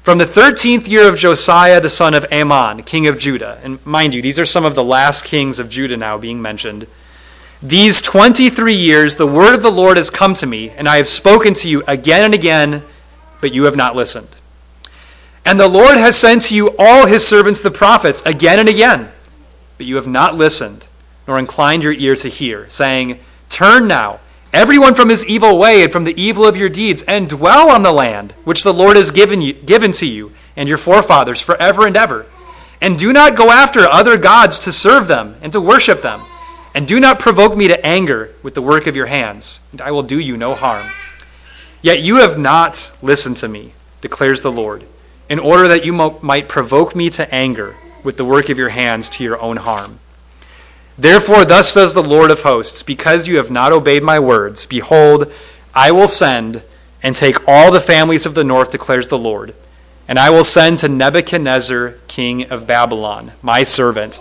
From 0.00 0.18
the 0.18 0.26
thirteenth 0.26 0.86
year 0.86 1.08
of 1.08 1.18
Josiah 1.18 1.80
the 1.80 1.90
son 1.90 2.14
of 2.14 2.24
Amon, 2.32 2.84
king 2.84 3.08
of 3.08 3.18
Judah, 3.18 3.58
and 3.64 3.84
mind 3.84 4.14
you, 4.14 4.22
these 4.22 4.38
are 4.38 4.46
some 4.46 4.64
of 4.64 4.76
the 4.76 4.84
last 4.84 5.24
kings 5.24 5.58
of 5.58 5.68
Judah 5.68 5.96
now 5.96 6.16
being 6.16 6.40
mentioned 6.40 6.86
these 7.62 8.00
23 8.00 8.74
years, 8.74 9.16
the 9.16 9.26
word 9.26 9.54
of 9.54 9.62
the 9.62 9.70
Lord 9.70 9.98
has 9.98 10.08
come 10.08 10.32
to 10.34 10.46
me, 10.46 10.70
and 10.70 10.88
I 10.88 10.96
have 10.96 11.06
spoken 11.06 11.52
to 11.54 11.68
you 11.68 11.82
again 11.86 12.24
and 12.24 12.32
again, 12.32 12.82
but 13.42 13.52
you 13.52 13.64
have 13.64 13.76
not 13.76 13.94
listened. 13.94 14.28
And 15.44 15.60
the 15.60 15.68
Lord 15.68 15.98
has 15.98 16.16
sent 16.16 16.42
to 16.44 16.54
you 16.54 16.74
all 16.78 17.06
his 17.06 17.26
servants, 17.26 17.60
the 17.60 17.70
prophets, 17.70 18.24
again 18.24 18.58
and 18.58 18.68
again, 18.68 19.12
but 19.76 19.86
you 19.86 19.96
have 19.96 20.06
not 20.06 20.36
listened, 20.36 20.86
nor 21.28 21.38
inclined 21.38 21.82
your 21.82 21.92
ear 21.92 22.16
to 22.16 22.28
hear, 22.28 22.68
saying, 22.70 23.20
Turn 23.50 23.86
now, 23.86 24.20
everyone 24.54 24.94
from 24.94 25.10
his 25.10 25.26
evil 25.26 25.58
way 25.58 25.82
and 25.82 25.92
from 25.92 26.04
the 26.04 26.18
evil 26.18 26.46
of 26.46 26.56
your 26.56 26.70
deeds, 26.70 27.02
and 27.02 27.28
dwell 27.28 27.68
on 27.68 27.82
the 27.82 27.92
land 27.92 28.32
which 28.44 28.62
the 28.64 28.72
Lord 28.72 28.96
has 28.96 29.10
given, 29.10 29.42
you, 29.42 29.52
given 29.52 29.92
to 29.92 30.06
you 30.06 30.32
and 30.56 30.66
your 30.66 30.78
forefathers 30.78 31.42
forever 31.42 31.86
and 31.86 31.96
ever. 31.96 32.24
And 32.80 32.98
do 32.98 33.12
not 33.12 33.36
go 33.36 33.50
after 33.50 33.80
other 33.80 34.16
gods 34.16 34.58
to 34.60 34.72
serve 34.72 35.08
them 35.08 35.36
and 35.42 35.52
to 35.52 35.60
worship 35.60 36.00
them. 36.00 36.22
And 36.74 36.86
do 36.86 37.00
not 37.00 37.18
provoke 37.18 37.56
me 37.56 37.68
to 37.68 37.84
anger 37.84 38.34
with 38.42 38.54
the 38.54 38.62
work 38.62 38.86
of 38.86 38.94
your 38.94 39.06
hands, 39.06 39.60
and 39.72 39.80
I 39.80 39.90
will 39.90 40.04
do 40.04 40.18
you 40.18 40.36
no 40.36 40.54
harm. 40.54 40.86
Yet 41.82 42.00
you 42.00 42.16
have 42.16 42.38
not 42.38 42.92
listened 43.02 43.38
to 43.38 43.48
me, 43.48 43.72
declares 44.00 44.42
the 44.42 44.52
Lord, 44.52 44.84
in 45.28 45.38
order 45.38 45.66
that 45.66 45.84
you 45.84 45.92
mo- 45.92 46.18
might 46.22 46.48
provoke 46.48 46.94
me 46.94 47.10
to 47.10 47.34
anger 47.34 47.74
with 48.04 48.16
the 48.16 48.24
work 48.24 48.48
of 48.48 48.58
your 48.58 48.68
hands 48.68 49.08
to 49.10 49.24
your 49.24 49.40
own 49.40 49.56
harm. 49.56 49.98
Therefore, 50.96 51.44
thus 51.44 51.72
says 51.72 51.94
the 51.94 52.02
Lord 52.02 52.30
of 52.30 52.42
hosts, 52.42 52.82
because 52.82 53.26
you 53.26 53.38
have 53.38 53.50
not 53.50 53.72
obeyed 53.72 54.02
my 54.02 54.20
words, 54.20 54.66
behold, 54.66 55.32
I 55.74 55.90
will 55.90 56.08
send 56.08 56.62
and 57.02 57.16
take 57.16 57.48
all 57.48 57.72
the 57.72 57.80
families 57.80 58.26
of 58.26 58.34
the 58.34 58.44
north, 58.44 58.70
declares 58.70 59.08
the 59.08 59.18
Lord, 59.18 59.54
and 60.06 60.18
I 60.18 60.30
will 60.30 60.44
send 60.44 60.78
to 60.78 60.88
Nebuchadnezzar, 60.88 61.92
king 62.06 62.50
of 62.50 62.66
Babylon, 62.66 63.32
my 63.42 63.62
servant 63.62 64.20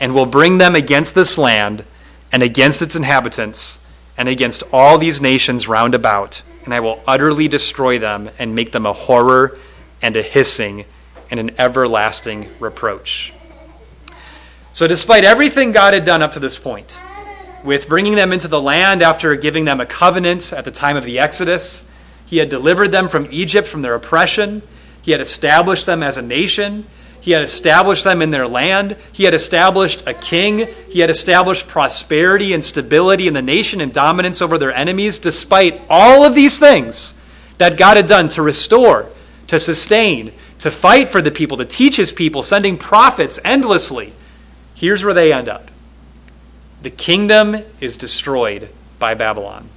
and 0.00 0.14
will 0.14 0.26
bring 0.26 0.58
them 0.58 0.74
against 0.74 1.14
this 1.14 1.38
land 1.38 1.84
and 2.32 2.42
against 2.42 2.82
its 2.82 2.96
inhabitants 2.96 3.78
and 4.16 4.28
against 4.28 4.62
all 4.72 4.98
these 4.98 5.20
nations 5.20 5.68
round 5.68 5.94
about, 5.94 6.42
and 6.64 6.74
I 6.74 6.80
will 6.80 7.02
utterly 7.06 7.48
destroy 7.48 7.98
them 7.98 8.30
and 8.38 8.54
make 8.54 8.72
them 8.72 8.86
a 8.86 8.92
horror 8.92 9.58
and 10.02 10.16
a 10.16 10.22
hissing 10.22 10.84
and 11.30 11.40
an 11.40 11.50
everlasting 11.58 12.48
reproach. 12.60 13.32
So, 14.72 14.86
despite 14.86 15.24
everything 15.24 15.72
God 15.72 15.94
had 15.94 16.04
done 16.04 16.22
up 16.22 16.32
to 16.32 16.40
this 16.40 16.58
point, 16.58 16.98
with 17.64 17.88
bringing 17.88 18.14
them 18.14 18.32
into 18.32 18.48
the 18.48 18.60
land 18.60 19.02
after 19.02 19.34
giving 19.34 19.64
them 19.64 19.80
a 19.80 19.86
covenant 19.86 20.52
at 20.52 20.64
the 20.64 20.70
time 20.70 20.96
of 20.96 21.04
the 21.04 21.18
Exodus, 21.18 21.90
He 22.26 22.38
had 22.38 22.48
delivered 22.48 22.92
them 22.92 23.08
from 23.08 23.26
Egypt 23.30 23.66
from 23.66 23.82
their 23.82 23.94
oppression, 23.94 24.62
He 25.02 25.12
had 25.12 25.20
established 25.20 25.86
them 25.86 26.02
as 26.02 26.16
a 26.16 26.22
nation, 26.22 26.86
He 27.26 27.32
had 27.32 27.42
established 27.42 28.04
them 28.04 28.22
in 28.22 28.30
their 28.30 28.46
land. 28.46 28.94
He 29.10 29.24
had 29.24 29.34
established 29.34 30.06
a 30.06 30.14
king. 30.14 30.68
He 30.88 31.00
had 31.00 31.10
established 31.10 31.66
prosperity 31.66 32.52
and 32.52 32.62
stability 32.62 33.26
in 33.26 33.34
the 33.34 33.42
nation 33.42 33.80
and 33.80 33.92
dominance 33.92 34.40
over 34.40 34.58
their 34.58 34.72
enemies, 34.72 35.18
despite 35.18 35.82
all 35.90 36.24
of 36.24 36.36
these 36.36 36.60
things 36.60 37.20
that 37.58 37.76
God 37.76 37.96
had 37.96 38.06
done 38.06 38.28
to 38.28 38.42
restore, 38.42 39.10
to 39.48 39.58
sustain, 39.58 40.30
to 40.60 40.70
fight 40.70 41.08
for 41.08 41.20
the 41.20 41.32
people, 41.32 41.56
to 41.56 41.64
teach 41.64 41.96
his 41.96 42.12
people, 42.12 42.42
sending 42.42 42.78
prophets 42.78 43.40
endlessly. 43.44 44.12
Here's 44.76 45.02
where 45.02 45.12
they 45.12 45.32
end 45.32 45.48
up 45.48 45.72
the 46.80 46.90
kingdom 46.90 47.56
is 47.80 47.96
destroyed 47.96 48.68
by 49.00 49.14
Babylon. 49.14 49.68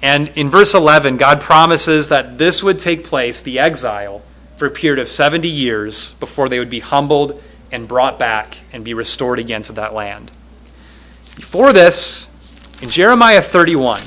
And 0.00 0.28
in 0.30 0.48
verse 0.48 0.72
11, 0.72 1.18
God 1.18 1.42
promises 1.42 2.08
that 2.08 2.38
this 2.38 2.62
would 2.62 2.78
take 2.78 3.04
place, 3.04 3.42
the 3.42 3.58
exile, 3.58 4.22
for 4.62 4.66
a 4.66 4.70
period 4.70 5.00
of 5.00 5.08
70 5.08 5.48
years 5.48 6.12
before 6.20 6.48
they 6.48 6.60
would 6.60 6.70
be 6.70 6.78
humbled 6.78 7.42
and 7.72 7.88
brought 7.88 8.16
back 8.16 8.58
and 8.72 8.84
be 8.84 8.94
restored 8.94 9.40
again 9.40 9.60
to 9.60 9.72
that 9.72 9.92
land. 9.92 10.30
Before 11.34 11.72
this, 11.72 12.30
in 12.80 12.88
Jeremiah 12.88 13.42
31, 13.42 14.02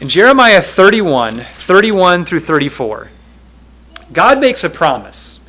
in 0.00 0.08
Jeremiah 0.08 0.62
31, 0.62 1.32
31 1.32 2.24
through 2.24 2.38
34, 2.38 3.10
God 4.12 4.40
makes 4.40 4.62
a 4.62 4.70
promise. 4.70 5.40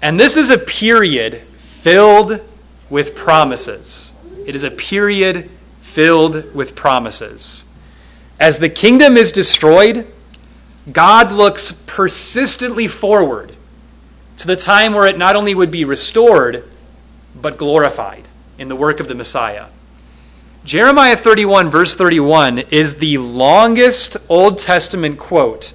And 0.00 0.18
this 0.18 0.38
is 0.38 0.48
a 0.48 0.56
period 0.56 1.40
filled 1.40 2.40
with 2.88 3.14
promises. 3.14 4.14
It 4.46 4.54
is 4.54 4.64
a 4.64 4.70
period 4.70 5.50
filled 5.80 6.54
with 6.54 6.74
promises. 6.74 7.66
As 8.40 8.58
the 8.58 8.70
kingdom 8.70 9.18
is 9.18 9.32
destroyed, 9.32 10.10
God 10.92 11.32
looks 11.32 11.72
persistently 11.86 12.88
forward 12.88 13.54
to 14.38 14.46
the 14.46 14.56
time 14.56 14.94
where 14.94 15.06
it 15.06 15.18
not 15.18 15.36
only 15.36 15.54
would 15.54 15.70
be 15.70 15.84
restored, 15.84 16.64
but 17.34 17.58
glorified 17.58 18.28
in 18.58 18.68
the 18.68 18.76
work 18.76 19.00
of 19.00 19.08
the 19.08 19.14
Messiah. 19.14 19.66
Jeremiah 20.64 21.16
31, 21.16 21.70
verse 21.70 21.94
31, 21.94 22.58
is 22.70 22.98
the 22.98 23.18
longest 23.18 24.16
Old 24.28 24.58
Testament 24.58 25.18
quote 25.18 25.72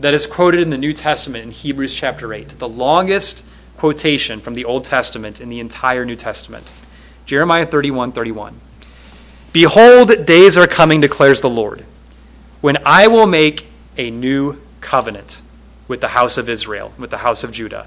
that 0.00 0.14
is 0.14 0.26
quoted 0.26 0.60
in 0.60 0.70
the 0.70 0.78
New 0.78 0.92
Testament 0.92 1.44
in 1.44 1.50
Hebrews 1.50 1.94
chapter 1.94 2.32
8. 2.32 2.58
The 2.58 2.68
longest 2.68 3.44
quotation 3.76 4.40
from 4.40 4.54
the 4.54 4.64
Old 4.64 4.84
Testament 4.84 5.40
in 5.40 5.48
the 5.48 5.60
entire 5.60 6.04
New 6.04 6.16
Testament. 6.16 6.70
Jeremiah 7.26 7.66
31, 7.66 8.12
31. 8.12 8.60
Behold, 9.52 10.24
days 10.24 10.56
are 10.56 10.66
coming, 10.66 11.00
declares 11.00 11.40
the 11.40 11.50
Lord, 11.50 11.84
when 12.60 12.78
I 12.86 13.06
will 13.06 13.26
make 13.26 13.66
a 13.96 14.10
new 14.10 14.60
covenant 14.80 15.42
with 15.88 16.00
the 16.00 16.08
house 16.08 16.38
of 16.38 16.48
Israel, 16.48 16.92
with 16.98 17.10
the 17.10 17.18
house 17.18 17.44
of 17.44 17.52
Judah. 17.52 17.86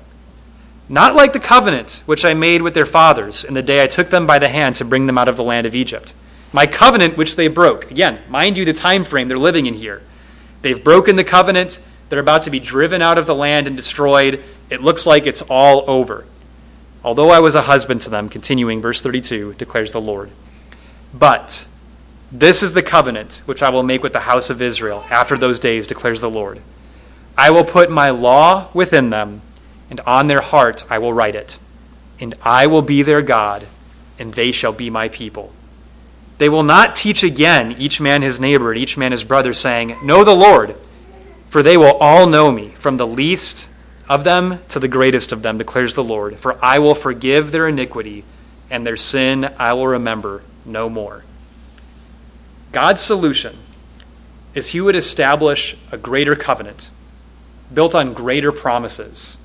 Not 0.87 1.15
like 1.15 1.33
the 1.33 1.39
covenant 1.39 2.03
which 2.05 2.23
I 2.23 2.33
made 2.33 2.61
with 2.61 2.73
their 2.73 2.85
fathers 2.85 3.43
in 3.43 3.55
the 3.55 3.63
day 3.63 3.83
I 3.83 3.87
took 3.87 4.09
them 4.09 4.27
by 4.27 4.37
the 4.37 4.49
hand 4.49 4.75
to 4.75 4.85
bring 4.85 5.07
them 5.07 5.17
out 5.17 5.27
of 5.27 5.37
the 5.37 5.43
land 5.43 5.65
of 5.65 5.75
Egypt. 5.75 6.13
My 6.53 6.67
covenant 6.67 7.17
which 7.17 7.35
they 7.35 7.47
broke. 7.47 7.89
Again, 7.89 8.19
mind 8.29 8.57
you 8.57 8.65
the 8.65 8.73
time 8.73 9.03
frame 9.03 9.27
they're 9.27 9.37
living 9.37 9.65
in 9.65 9.73
here. 9.73 10.03
They've 10.61 10.81
broken 10.83 11.15
the 11.15 11.23
covenant. 11.23 11.79
They're 12.09 12.19
about 12.19 12.43
to 12.43 12.51
be 12.51 12.59
driven 12.59 13.01
out 13.01 13.17
of 13.17 13.25
the 13.25 13.35
land 13.35 13.67
and 13.67 13.75
destroyed. 13.75 14.43
It 14.69 14.81
looks 14.81 15.07
like 15.07 15.25
it's 15.25 15.41
all 15.43 15.83
over. 15.87 16.25
Although 17.03 17.29
I 17.29 17.39
was 17.39 17.55
a 17.55 17.63
husband 17.63 18.01
to 18.01 18.09
them, 18.09 18.29
continuing, 18.29 18.81
verse 18.81 19.01
32 19.01 19.55
declares 19.55 19.91
the 19.91 20.01
Lord. 20.01 20.29
But 21.13 21.67
this 22.39 22.63
is 22.63 22.73
the 22.73 22.83
covenant 22.83 23.41
which 23.45 23.63
I 23.63 23.69
will 23.69 23.83
make 23.83 24.03
with 24.03 24.13
the 24.13 24.21
house 24.21 24.49
of 24.49 24.61
Israel 24.61 25.03
after 25.09 25.37
those 25.37 25.59
days, 25.59 25.87
declares 25.87 26.21
the 26.21 26.29
Lord. 26.29 26.61
I 27.37 27.51
will 27.51 27.63
put 27.63 27.89
my 27.89 28.09
law 28.09 28.69
within 28.73 29.09
them, 29.09 29.41
and 29.89 29.99
on 30.01 30.27
their 30.27 30.41
heart 30.41 30.83
I 30.89 30.99
will 30.99 31.13
write 31.13 31.35
it. 31.35 31.57
And 32.19 32.33
I 32.41 32.67
will 32.67 32.81
be 32.81 33.01
their 33.01 33.21
God, 33.21 33.67
and 34.17 34.33
they 34.33 34.51
shall 34.51 34.71
be 34.71 34.89
my 34.89 35.09
people. 35.09 35.53
They 36.37 36.49
will 36.49 36.63
not 36.63 36.95
teach 36.95 37.23
again 37.23 37.73
each 37.73 38.01
man 38.01 38.21
his 38.21 38.39
neighbor 38.39 38.71
and 38.71 38.79
each 38.79 38.97
man 38.97 39.11
his 39.11 39.23
brother, 39.23 39.53
saying, 39.53 39.97
Know 40.03 40.23
the 40.23 40.35
Lord, 40.35 40.75
for 41.49 41.63
they 41.63 41.77
will 41.77 41.95
all 41.99 42.27
know 42.27 42.51
me, 42.51 42.69
from 42.69 42.97
the 42.97 43.07
least 43.07 43.69
of 44.09 44.23
them 44.23 44.59
to 44.69 44.79
the 44.79 44.87
greatest 44.87 45.31
of 45.31 45.41
them, 45.41 45.57
declares 45.57 45.93
the 45.93 46.03
Lord. 46.03 46.37
For 46.37 46.57
I 46.63 46.79
will 46.79 46.95
forgive 46.95 47.51
their 47.51 47.67
iniquity, 47.67 48.23
and 48.69 48.85
their 48.85 48.97
sin 48.97 49.53
I 49.57 49.73
will 49.73 49.87
remember 49.87 50.43
no 50.65 50.89
more. 50.89 51.23
God's 52.75 53.01
solution 53.01 53.55
is 54.53 54.71
He 54.71 54.81
would 54.81 54.97
establish 54.97 55.77
a 55.93 55.97
greater 55.97 56.35
covenant 56.35 56.89
built 57.73 57.95
on 57.95 58.13
greater 58.13 58.51
promises. 58.51 59.37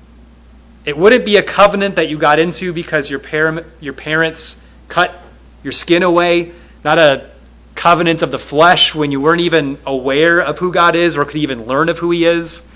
It 0.83 0.97
wouldn't 0.97 1.23
be 1.23 1.37
a 1.37 1.41
covenant 1.41 1.95
that 1.95 2.09
you 2.09 2.17
got 2.17 2.39
into 2.39 2.73
because 2.73 3.09
your, 3.09 3.19
par- 3.19 3.63
your 3.79 3.93
parents 3.93 4.61
cut 4.89 5.17
your 5.63 5.71
skin 5.71 6.03
away, 6.03 6.51
not 6.83 6.97
a 6.97 7.29
covenant 7.73 8.21
of 8.21 8.31
the 8.31 8.37
flesh 8.37 8.93
when 8.93 9.11
you 9.11 9.21
weren't 9.21 9.39
even 9.39 9.77
aware 9.85 10.41
of 10.41 10.59
who 10.59 10.73
God 10.73 10.97
is 10.97 11.15
or 11.15 11.23
could 11.23 11.37
even 11.37 11.65
learn 11.65 11.87
of 11.87 11.99
who 11.99 12.11
He 12.11 12.25
is. 12.25 12.67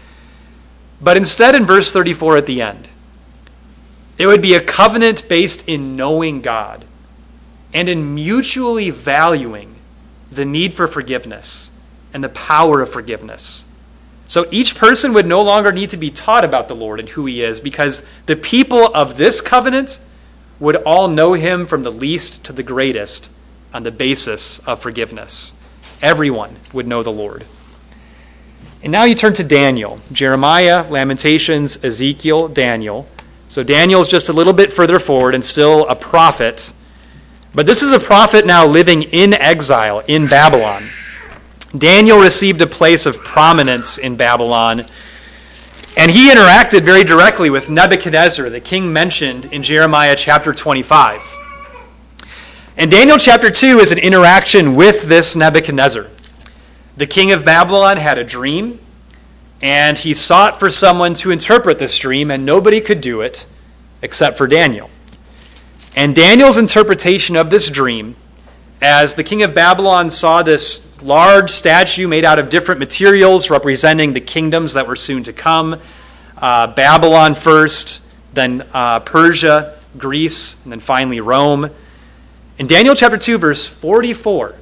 But 1.02 1.18
instead, 1.18 1.54
in 1.56 1.66
verse 1.66 1.92
34 1.92 2.38
at 2.38 2.46
the 2.46 2.62
end, 2.62 2.88
it 4.18 4.26
would 4.26 4.42
be 4.42 4.54
a 4.54 4.62
covenant 4.62 5.28
based 5.28 5.68
in 5.68 5.98
knowing 5.98 6.40
God 6.40 6.86
and 7.74 7.90
in 7.90 8.16
mutually 8.16 8.90
valuing 8.90 9.75
the 10.36 10.46
need 10.46 10.74
for 10.74 10.88
forgiveness 10.88 11.72
and 12.14 12.24
the 12.24 12.30
power 12.30 12.82
of 12.82 12.90
forgiveness. 12.90 13.66
So 14.28 14.48
each 14.52 14.76
person 14.76 15.14
would 15.14 15.28
no 15.28 15.42
longer 15.42 15.72
need 15.72 15.92
to 15.92 15.98
be 15.98 16.10
taught 16.10 16.44
about 16.44 16.68
the 16.68 16.76
Lord 16.76 17.00
and 17.00 17.10
who 17.10 17.26
he 17.26 17.44
is 17.44 17.60
because 17.60 18.08
the 18.26 18.36
people 18.36 18.94
of 18.96 19.18
this 19.18 19.42
covenant 19.42 20.00
would 20.60 20.78
all 20.78 21.08
know 21.08 21.34
him 21.34 21.68
from 21.68 21.84
the 21.84 21.92
least 21.92 22.46
to 22.46 22.54
the 22.54 22.64
greatest 22.64 23.38
on 23.74 23.84
the 23.84 23.92
basis 23.92 24.60
of 24.60 24.82
forgiveness. 24.82 25.54
Everyone 26.02 26.56
would 26.74 26.88
know 26.88 27.04
the 27.04 27.12
Lord. 27.12 27.46
And 28.82 28.92
now 28.92 29.04
you 29.04 29.16
turn 29.16 29.34
to 29.34 29.44
Daniel 29.44 30.00
Jeremiah, 30.12 30.90
Lamentations, 30.90 31.84
Ezekiel, 31.84 32.48
Daniel. 32.48 33.08
So 33.48 33.64
Daniel's 33.64 34.08
just 34.08 34.30
a 34.30 34.34
little 34.34 34.54
bit 34.54 34.72
further 34.72 35.00
forward 35.00 35.36
and 35.36 35.44
still 35.44 35.88
a 35.88 35.96
prophet. 35.96 36.72
But 37.56 37.66
this 37.66 37.82
is 37.82 37.94
a 37.94 38.00
prophet 38.00 38.46
now 38.46 38.68
living 38.68 39.04
in 39.04 39.34
exile 39.34 40.04
in 40.08 40.28
Babylon. 40.28 40.84
Daniel 41.78 42.20
received 42.20 42.62
a 42.62 42.68
place 42.68 43.06
of 43.06 43.24
prominence 43.24 43.98
in 43.98 44.18
Babylon, 44.18 44.84
and 45.98 46.12
he 46.12 46.30
interacted 46.30 46.82
very 46.82 47.06
directly 47.06 47.50
with 47.50 47.70
Nebuchadnezzar, 47.70 48.50
the 48.50 48.60
king 48.60 48.92
mentioned 48.92 49.46
in 49.46 49.64
Jeremiah 49.64 50.18
chapter 50.18 50.54
25. 50.54 51.22
And 52.78 52.92
Daniel 52.92 53.18
chapter 53.18 53.50
2 53.50 53.80
is 53.80 53.94
an 53.94 54.00
interaction 54.00 54.76
with 54.76 55.04
this 55.04 55.34
Nebuchadnezzar. 55.34 56.08
The 56.98 57.08
king 57.08 57.32
of 57.32 57.46
Babylon 57.46 57.96
had 57.96 58.18
a 58.18 58.26
dream, 58.26 58.80
and 59.62 59.98
he 59.98 60.14
sought 60.14 60.60
for 60.60 60.70
someone 60.70 61.14
to 61.16 61.32
interpret 61.32 61.80
this 61.80 61.98
dream, 61.98 62.32
and 62.32 62.46
nobody 62.46 62.82
could 62.82 63.00
do 63.00 63.22
it 63.22 63.48
except 64.02 64.38
for 64.38 64.46
Daniel. 64.46 64.90
And 65.96 66.14
Daniel's 66.14 66.58
interpretation 66.58 67.36
of 67.36 67.50
this 67.50 67.70
dream, 67.70 68.16
as 68.82 69.16
the 69.16 69.24
king 69.24 69.44
of 69.44 69.56
Babylon 69.56 70.10
saw 70.10 70.44
this 70.44 71.02
large 71.02 71.50
statue 71.50 72.08
made 72.08 72.26
out 72.26 72.38
of 72.38 72.50
different 72.50 72.80
materials 72.80 73.50
representing 73.50 74.14
the 74.14 74.22
kingdoms 74.22 74.74
that 74.74 74.88
were 74.88 74.98
soon 74.98 75.24
to 75.24 75.34
come 75.34 75.80
uh, 76.38 76.68
Babylon 76.68 77.36
first, 77.36 78.06
then 78.34 78.66
uh, 78.74 79.00
Persia, 79.00 79.80
Greece, 79.98 80.62
and 80.64 80.72
then 80.72 80.80
finally 80.80 81.22
Rome. 81.22 81.70
In 82.58 82.68
Daniel 82.68 82.96
chapter 82.96 83.18
2, 83.18 83.38
verse 83.38 83.68
44, 83.68 84.56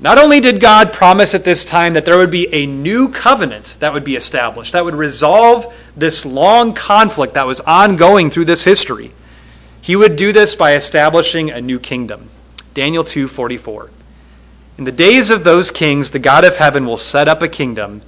not 0.00 0.18
only 0.18 0.40
did 0.40 0.60
God 0.60 0.92
promise 0.92 1.34
at 1.34 1.44
this 1.44 1.64
time 1.64 1.94
that 1.94 2.04
there 2.04 2.18
would 2.18 2.30
be 2.32 2.52
a 2.52 2.66
new 2.66 3.08
covenant 3.08 3.76
that 3.78 3.92
would 3.92 4.02
be 4.02 4.16
established, 4.16 4.72
that 4.72 4.84
would 4.84 4.96
resolve 4.96 5.72
this 5.96 6.26
long 6.26 6.74
conflict 6.74 7.34
that 7.34 7.46
was 7.46 7.60
ongoing 7.60 8.28
through 8.28 8.46
this 8.46 8.64
history, 8.64 9.12
he 9.82 9.96
would 9.96 10.16
do 10.16 10.32
this 10.32 10.54
by 10.54 10.74
establishing 10.74 11.50
a 11.50 11.60
new 11.60 11.78
kingdom. 11.78 12.30
Daniel 12.72 13.04
2:44. 13.04 13.90
In 14.78 14.84
the 14.84 14.92
days 14.92 15.30
of 15.30 15.44
those 15.44 15.70
kings 15.70 16.12
the 16.12 16.18
God 16.18 16.44
of 16.44 16.56
heaven 16.56 16.86
will 16.86 16.96
set 16.96 17.28
up 17.28 17.42
a 17.42 17.48
kingdom 17.48 18.00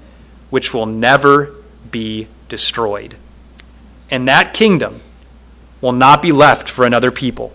which 0.49 0.73
will 0.73 0.87
never 0.87 1.51
be 1.91 2.29
destroyed. 2.49 3.17
And 4.11 4.27
that 4.29 4.55
kingdom 4.55 5.01
will 5.81 5.93
not 5.93 6.23
be 6.23 6.33
left 6.33 6.69
for 6.69 6.87
another 6.87 7.11
people. 7.11 7.53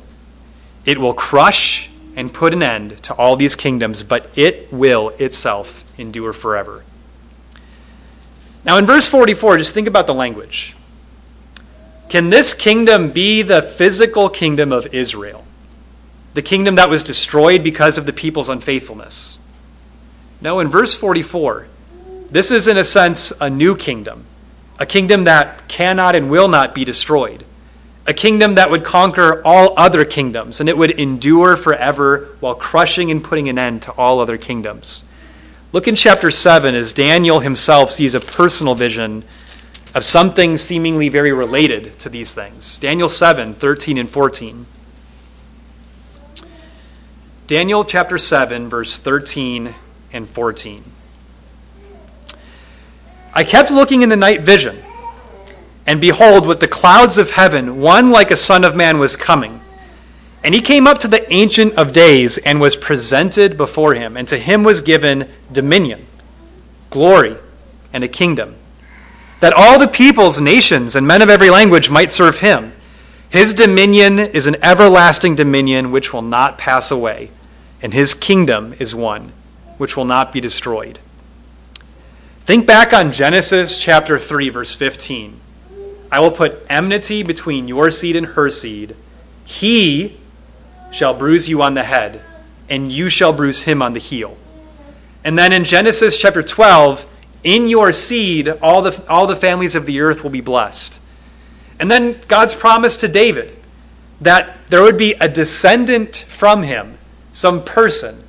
It 0.86 1.00
will 1.00 1.14
crush 1.14 1.90
and 2.16 2.34
put 2.34 2.52
an 2.52 2.62
end 2.62 3.02
to 3.04 3.14
all 3.14 3.38
these 3.38 3.56
kingdoms, 3.56 4.04
but 4.04 4.30
it 4.36 4.68
will 4.72 5.10
itself 5.18 5.86
endure 5.98 6.34
forever. 6.34 6.84
Now, 8.66 8.78
in 8.78 8.86
verse 8.86 9.08
44, 9.08 9.58
just 9.58 9.74
think 9.74 9.88
about 9.88 10.06
the 10.06 10.14
language. 10.14 10.76
Can 12.10 12.32
this 12.32 12.56
kingdom 12.56 13.12
be 13.12 13.44
the 13.44 13.62
physical 13.62 14.30
kingdom 14.30 14.72
of 14.72 14.94
Israel? 14.94 15.46
The 16.34 16.42
kingdom 16.42 16.76
that 16.76 16.90
was 16.90 17.04
destroyed 17.04 17.64
because 17.64 18.00
of 18.00 18.08
the 18.08 18.14
people's 18.14 18.50
unfaithfulness? 18.50 19.38
No, 20.42 20.60
in 20.60 20.70
verse 20.70 20.96
44, 20.96 21.68
this 22.32 22.50
is 22.50 22.68
in 22.68 22.78
a 22.78 22.84
sense 22.84 23.32
a 23.40 23.50
new 23.50 23.76
kingdom, 23.76 24.26
a 24.80 24.88
kingdom 24.88 25.26
that 25.26 25.68
cannot 25.68 26.16
and 26.16 26.32
will 26.32 26.48
not 26.48 26.74
be 26.74 26.84
destroyed, 26.84 27.46
a 28.08 28.14
kingdom 28.14 28.56
that 28.56 28.72
would 28.72 28.84
conquer 28.84 29.42
all 29.46 29.78
other 29.78 30.04
kingdoms, 30.04 30.60
and 30.60 30.68
it 30.68 30.78
would 30.78 30.92
endure 30.92 31.56
forever 31.56 32.30
while 32.40 32.56
crushing 32.56 33.12
and 33.12 33.24
putting 33.24 33.50
an 33.50 33.60
end 33.60 33.84
to 33.84 33.92
all 33.92 34.20
other 34.20 34.38
kingdoms. 34.38 35.04
Look 35.74 35.88
in 35.88 35.96
chapter 35.96 36.32
7 36.32 36.74
as 36.74 36.92
Daniel 36.92 37.42
himself 37.42 37.92
sees 37.92 38.16
a 38.16 38.20
personal 38.20 38.74
vision 38.74 39.24
of 39.96 40.04
something 40.04 40.58
seemingly 40.58 41.10
very 41.10 41.32
related 41.32 41.98
to 42.00 42.10
these 42.10 42.34
things. 42.34 42.78
Daniel 42.78 43.10
7 43.10 43.56
13 43.56 43.98
and 43.98 44.10
14. 44.10 44.66
Daniel 47.48 47.84
chapter 47.84 48.20
7, 48.20 48.70
verse 48.70 49.00
13 49.00 49.74
and 50.14 50.30
14. 50.30 50.84
I 53.34 53.44
kept 53.44 53.72
looking 53.72 54.04
in 54.04 54.10
the 54.10 54.16
night 54.16 54.42
vision, 54.42 54.78
and 55.88 56.00
behold, 56.00 56.46
with 56.46 56.60
the 56.60 56.68
clouds 56.68 57.18
of 57.18 57.32
heaven, 57.32 57.82
one 57.82 58.12
like 58.12 58.30
a 58.30 58.36
son 58.36 58.64
of 58.64 58.76
man 58.76 59.00
was 59.00 59.16
coming. 59.16 59.62
And 60.44 60.54
he 60.54 60.62
came 60.62 60.86
up 60.86 61.00
to 61.00 61.08
the 61.08 61.26
Ancient 61.34 61.74
of 61.74 61.92
Days 61.92 62.38
and 62.38 62.62
was 62.62 62.76
presented 62.76 63.58
before 63.58 63.96
him, 63.96 64.16
and 64.16 64.28
to 64.28 64.38
him 64.38 64.64
was 64.64 64.82
given 64.82 65.28
dominion, 65.52 66.06
glory, 66.92 67.36
and 67.92 68.04
a 68.04 68.08
kingdom 68.08 68.59
that 69.40 69.54
all 69.54 69.80
the 69.80 69.88
peoples, 69.88 70.42
nations, 70.42 70.96
and 70.96 71.08
men 71.08 71.22
of 71.22 71.30
every 71.30 71.50
language 71.50 71.90
might 71.90 72.12
serve 72.12 72.40
him. 72.40 72.72
His 73.30 73.54
dominion 73.54 74.20
is 74.20 74.48
an 74.48 74.58
everlasting 74.64 75.36
dominion 75.36 75.92
which 75.92 76.14
will 76.14 76.22
not 76.22 76.58
pass 76.58 76.92
away, 76.92 77.30
and 77.82 77.94
his 77.94 78.14
kingdom 78.14 78.74
is 78.80 78.96
one 78.96 79.32
which 79.78 79.96
will 79.96 80.06
not 80.06 80.34
be 80.34 80.42
destroyed. 80.42 81.00
Think 82.42 82.66
back 82.66 82.92
on 82.94 83.12
Genesis 83.12 83.80
chapter 83.80 84.18
3, 84.18 84.50
verse 84.50 84.76
15. 84.76 85.40
I 86.12 86.20
will 86.20 86.32
put 86.32 86.66
enmity 86.70 87.24
between 87.24 87.68
your 87.68 87.92
seed 87.92 88.16
and 88.16 88.26
her 88.28 88.50
seed. 88.50 88.96
He 89.46 90.18
shall 90.92 91.14
bruise 91.14 91.48
you 91.48 91.62
on 91.62 91.76
the 91.76 91.84
head, 91.84 92.22
and 92.68 92.92
you 92.92 93.10
shall 93.10 93.32
bruise 93.32 93.64
him 93.64 93.82
on 93.82 93.94
the 93.94 94.00
heel. 94.00 94.36
And 95.24 95.38
then 95.38 95.54
in 95.54 95.64
Genesis 95.64 96.20
chapter 96.20 96.42
12, 96.42 97.09
in 97.44 97.68
your 97.68 97.92
seed, 97.92 98.50
all 98.50 98.82
the, 98.82 99.04
all 99.10 99.28
the 99.28 99.36
families 99.36 99.76
of 99.76 99.86
the 99.86 100.02
earth 100.02 100.24
will 100.24 100.30
be 100.30 100.42
blessed. 100.42 101.02
And 101.80 101.90
then 101.90 102.20
God's 102.28 102.54
promise 102.54 102.98
to 102.98 103.08
David 103.08 103.56
that 104.22 104.58
there 104.68 104.84
would 104.84 104.98
be 104.98 105.14
a 105.14 105.30
descendant 105.30 106.18
from 106.28 106.64
him, 106.64 106.98
some 107.32 107.64
person, 107.64 108.24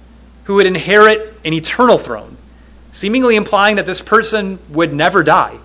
who 0.45 0.55
would 0.55 0.67
inherit 0.67 1.35
an 1.45 1.53
eternal 1.53 1.99
throne, 1.99 2.37
seemingly 2.93 3.37
implying 3.37 3.77
that 3.77 3.87
this 3.87 4.01
person 4.01 4.59
would 4.69 4.93
never 4.93 5.25
die 5.25 5.59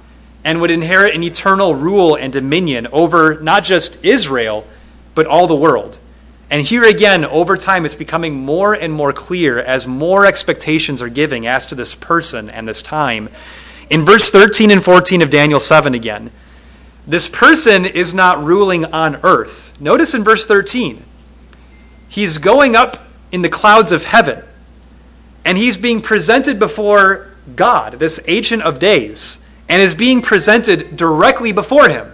and 0.44 0.62
would 0.62 0.72
inherit 0.72 1.16
an 1.16 1.24
eternal 1.24 1.76
rule 1.76 2.16
and 2.16 2.34
dominion 2.34 2.88
over 2.92 3.40
not 3.42 3.64
just 3.64 4.04
Israel, 4.04 4.66
but 5.14 5.26
all 5.26 5.48
the 5.48 5.56
world. 5.56 5.98
And 6.50 6.62
here 6.62 6.84
again, 6.84 7.26
over 7.26 7.58
time, 7.58 7.86
it's 7.86 7.96
becoming 7.96 8.36
more 8.36 8.74
and 8.74 8.94
more 8.94 9.12
clear 9.12 9.60
as 9.60 9.88
more 9.88 10.26
expectations 10.26 11.02
are 11.02 11.10
giving 11.10 11.48
as 11.48 11.66
to 11.68 11.76
this 11.76 11.96
person 11.96 12.50
and 12.50 12.68
this 12.68 12.84
time. 12.84 13.30
In 13.90 14.06
verse 14.06 14.30
13 14.30 14.72
and 14.72 14.84
14 14.84 15.22
of 15.22 15.30
Daniel 15.30 15.60
7 15.60 15.94
again, 15.94 16.32
this 17.08 17.28
person 17.28 17.86
is 17.86 18.14
not 18.14 18.44
ruling 18.44 18.86
on 18.86 19.18
earth. 19.24 19.80
Notice 19.80 20.14
in 20.14 20.24
verse 20.24 20.46
13, 20.46 21.04
he's 22.08 22.38
going 22.38 22.76
up 22.76 23.06
in 23.32 23.42
the 23.42 23.50
clouds 23.50 23.92
of 23.92 24.06
heaven, 24.06 24.44
and 25.44 25.58
he's 25.58 25.78
being 25.78 26.02
presented 26.02 26.58
before 26.58 27.32
God, 27.56 27.94
this 27.94 28.20
Ancient 28.28 28.64
of 28.64 28.80
Days, 28.80 29.40
and 29.70 29.82
is 29.82 29.94
being 29.94 30.22
presented 30.22 30.96
directly 30.96 31.52
before 31.52 31.90
him. 31.90 32.12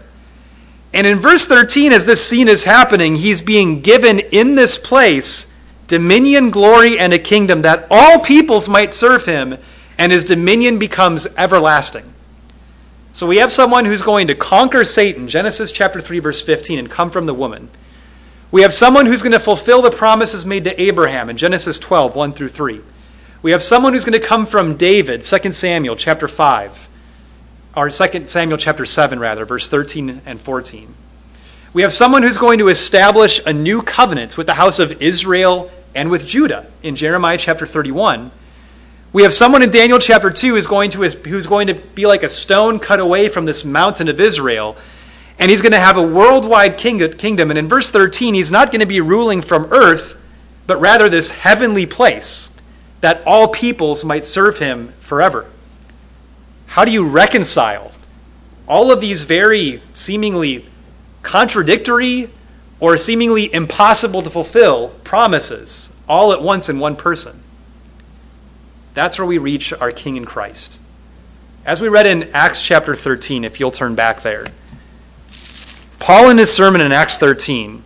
And 0.93 1.07
in 1.07 1.19
verse 1.19 1.45
13, 1.45 1.93
as 1.93 2.05
this 2.05 2.25
scene 2.25 2.47
is 2.47 2.65
happening, 2.65 3.15
he's 3.15 3.41
being 3.41 3.81
given 3.81 4.19
in 4.19 4.55
this 4.55 4.77
place 4.77 5.47
dominion, 5.87 6.51
glory, 6.51 6.97
and 6.97 7.13
a 7.13 7.19
kingdom 7.19 7.61
that 7.63 7.85
all 7.89 8.19
peoples 8.19 8.69
might 8.69 8.93
serve 8.93 9.25
him, 9.25 9.57
and 9.97 10.11
his 10.11 10.23
dominion 10.23 10.79
becomes 10.79 11.27
everlasting. 11.37 12.13
So 13.11 13.27
we 13.27 13.37
have 13.37 13.51
someone 13.51 13.83
who's 13.83 14.01
going 14.01 14.27
to 14.27 14.35
conquer 14.35 14.85
Satan, 14.85 15.27
Genesis 15.27 15.71
chapter 15.71 15.99
3, 15.99 16.19
verse 16.19 16.41
15, 16.41 16.79
and 16.79 16.89
come 16.89 17.09
from 17.09 17.25
the 17.25 17.33
woman. 17.33 17.69
We 18.51 18.61
have 18.61 18.71
someone 18.71 19.05
who's 19.05 19.21
going 19.21 19.33
to 19.33 19.39
fulfill 19.39 19.81
the 19.81 19.91
promises 19.91 20.45
made 20.45 20.63
to 20.63 20.81
Abraham 20.81 21.29
in 21.29 21.35
Genesis 21.35 21.77
12, 21.77 22.15
1 22.15 22.33
through 22.33 22.49
3. 22.49 22.81
We 23.41 23.51
have 23.51 23.61
someone 23.61 23.93
who's 23.93 24.05
going 24.05 24.19
to 24.19 24.25
come 24.25 24.45
from 24.45 24.77
David, 24.77 25.23
2 25.23 25.51
Samuel 25.51 25.95
chapter 25.95 26.27
5 26.27 26.87
or 27.75 27.89
2 27.89 28.25
Samuel 28.25 28.57
chapter 28.57 28.85
7, 28.85 29.19
rather, 29.19 29.45
verse 29.45 29.67
13 29.67 30.21
and 30.25 30.39
14. 30.39 30.93
We 31.73 31.83
have 31.83 31.93
someone 31.93 32.23
who's 32.23 32.37
going 32.37 32.59
to 32.59 32.67
establish 32.67 33.39
a 33.45 33.53
new 33.53 33.81
covenant 33.81 34.37
with 34.37 34.47
the 34.47 34.55
house 34.55 34.79
of 34.79 35.01
Israel 35.01 35.71
and 35.95 36.11
with 36.11 36.27
Judah 36.27 36.67
in 36.83 36.95
Jeremiah 36.97 37.37
chapter 37.37 37.65
31. 37.65 38.31
We 39.13 39.23
have 39.23 39.33
someone 39.33 39.61
in 39.61 39.69
Daniel 39.69 39.99
chapter 39.99 40.29
2 40.29 40.55
who's 40.55 40.67
going 40.67 40.91
to, 40.91 41.01
who's 41.01 41.47
going 41.47 41.67
to 41.67 41.73
be 41.73 42.05
like 42.05 42.23
a 42.23 42.29
stone 42.29 42.79
cut 42.79 42.99
away 42.99 43.29
from 43.29 43.45
this 43.45 43.63
mountain 43.63 44.09
of 44.09 44.19
Israel. 44.19 44.75
And 45.39 45.49
he's 45.49 45.61
going 45.61 45.71
to 45.71 45.79
have 45.79 45.97
a 45.97 46.01
worldwide 46.01 46.77
kingdom. 46.77 47.49
And 47.49 47.57
in 47.57 47.67
verse 47.67 47.89
13, 47.89 48.33
he's 48.33 48.51
not 48.51 48.71
going 48.71 48.81
to 48.81 48.85
be 48.85 49.01
ruling 49.01 49.41
from 49.41 49.71
earth, 49.71 50.21
but 50.67 50.79
rather 50.79 51.09
this 51.09 51.31
heavenly 51.31 51.85
place 51.85 52.55
that 52.99 53.21
all 53.25 53.47
peoples 53.47 54.05
might 54.05 54.25
serve 54.25 54.59
him 54.59 54.93
forever. 54.99 55.45
How 56.71 56.85
do 56.85 56.93
you 56.93 57.05
reconcile 57.05 57.91
all 58.65 58.93
of 58.93 59.01
these 59.01 59.25
very 59.25 59.81
seemingly 59.91 60.65
contradictory 61.21 62.29
or 62.79 62.95
seemingly 62.95 63.53
impossible 63.53 64.21
to 64.21 64.29
fulfill 64.29 64.87
promises 65.03 65.93
all 66.07 66.31
at 66.31 66.41
once 66.41 66.69
in 66.69 66.79
one 66.79 66.95
person? 66.95 67.43
That's 68.93 69.19
where 69.19 69.25
we 69.25 69.37
reach 69.37 69.73
our 69.73 69.91
King 69.91 70.15
in 70.15 70.23
Christ. 70.23 70.79
As 71.65 71.81
we 71.81 71.89
read 71.89 72.05
in 72.05 72.31
Acts 72.33 72.63
chapter 72.63 72.95
13, 72.95 73.43
if 73.43 73.59
you'll 73.59 73.71
turn 73.71 73.93
back 73.93 74.21
there, 74.21 74.45
Paul 75.99 76.29
in 76.29 76.37
his 76.37 76.53
sermon 76.53 76.79
in 76.79 76.93
Acts 76.93 77.17
13 77.17 77.83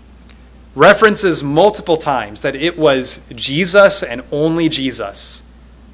references 0.75 1.41
multiple 1.41 1.97
times 1.97 2.43
that 2.43 2.53
it 2.53 2.77
was 2.77 3.27
Jesus 3.33 4.03
and 4.03 4.21
only 4.31 4.69
Jesus 4.69 5.41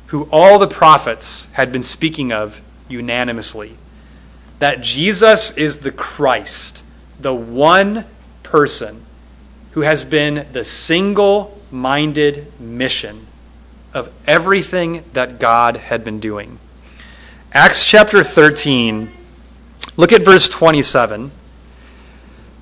who 0.07 0.27
all 0.29 0.59
the 0.59 0.67
prophets 0.67 1.49
had 1.53 1.71
been 1.71 1.83
speaking 1.83 2.33
of 2.33 2.61
unanimously 2.91 3.77
that 4.59 4.81
Jesus 4.81 5.57
is 5.57 5.79
the 5.79 5.91
Christ, 5.91 6.83
the 7.19 7.33
one 7.33 8.05
person 8.43 9.03
who 9.71 9.81
has 9.81 10.03
been 10.03 10.47
the 10.51 10.63
single 10.63 11.59
minded 11.71 12.59
mission 12.59 13.25
of 13.91 14.11
everything 14.27 15.03
that 15.13 15.39
God 15.39 15.77
had 15.77 16.03
been 16.03 16.19
doing. 16.19 16.59
Acts 17.53 17.89
chapter 17.89 18.23
13, 18.23 19.09
look 19.97 20.11
at 20.11 20.23
verse 20.23 20.47
27. 20.47 21.31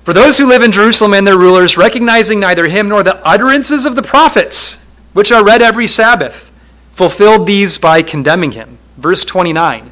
For 0.04 0.14
those 0.14 0.38
who 0.38 0.48
live 0.48 0.62
in 0.62 0.72
Jerusalem 0.72 1.12
and 1.12 1.26
their 1.26 1.36
rulers, 1.36 1.76
recognizing 1.76 2.40
neither 2.40 2.66
him 2.66 2.88
nor 2.88 3.02
the 3.02 3.24
utterances 3.26 3.84
of 3.84 3.94
the 3.94 4.02
prophets, 4.02 4.90
which 5.12 5.30
are 5.30 5.44
read 5.44 5.60
every 5.60 5.86
Sabbath, 5.86 6.50
fulfilled 6.92 7.46
these 7.46 7.76
by 7.76 8.00
condemning 8.00 8.52
him. 8.52 8.78
Verse 8.96 9.24
29. 9.26 9.90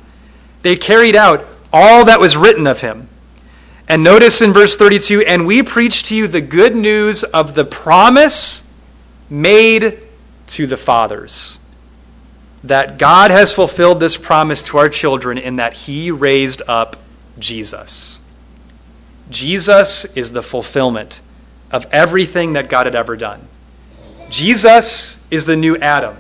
They 0.63 0.77
carried 0.77 1.17
out 1.17 1.45
all 1.73 2.05
that 2.07 2.21
was 2.21 2.37
written 2.37 2.67
of 2.67 2.81
him. 2.81 3.09
And 3.89 4.03
notice 4.03 4.43
in 4.43 4.53
verse 4.53 4.77
32 4.77 5.23
and 5.23 5.47
we 5.47 5.63
preach 5.63 6.03
to 6.05 6.17
you 6.17 6.29
the 6.29 6.41
good 6.41 6.77
news 6.77 7.25
of 7.25 7.55
the 7.55 7.65
promise 7.65 8.71
made 9.31 9.99
to 10.49 10.67
the 10.67 10.77
fathers. 10.77 11.59
That 12.65 12.99
God 12.99 13.31
has 13.31 13.55
fulfilled 13.55 14.01
this 14.01 14.17
promise 14.17 14.63
to 14.65 14.79
our 14.79 14.89
children 14.89 15.39
in 15.39 15.57
that 15.57 15.73
he 15.73 16.11
raised 16.11 16.61
up 16.69 16.97
Jesus. 17.39 18.21
Jesus 19.31 20.05
is 20.17 20.33
the 20.33 20.43
fulfillment 20.43 21.21
of 21.71 21.87
everything 21.93 22.55
that 22.55 22.69
God 22.69 22.87
had 22.87 22.97
ever 22.97 23.17
done. 23.17 23.47
Jesus 24.31 25.27
is 25.31 25.47
the 25.47 25.57
new 25.57 25.77
Adam, 25.79 26.17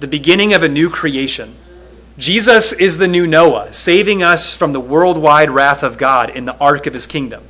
the 0.00 0.08
beginning 0.08 0.52
of 0.52 0.62
a 0.62 0.68
new 0.68 0.90
creation. 0.90 1.56
Jesus 2.20 2.72
is 2.72 2.98
the 2.98 3.08
new 3.08 3.26
Noah, 3.26 3.72
saving 3.72 4.22
us 4.22 4.52
from 4.52 4.74
the 4.74 4.78
worldwide 4.78 5.50
wrath 5.50 5.82
of 5.82 5.96
God 5.96 6.28
in 6.28 6.44
the 6.44 6.56
ark 6.58 6.86
of 6.86 6.92
his 6.92 7.06
kingdom. 7.06 7.42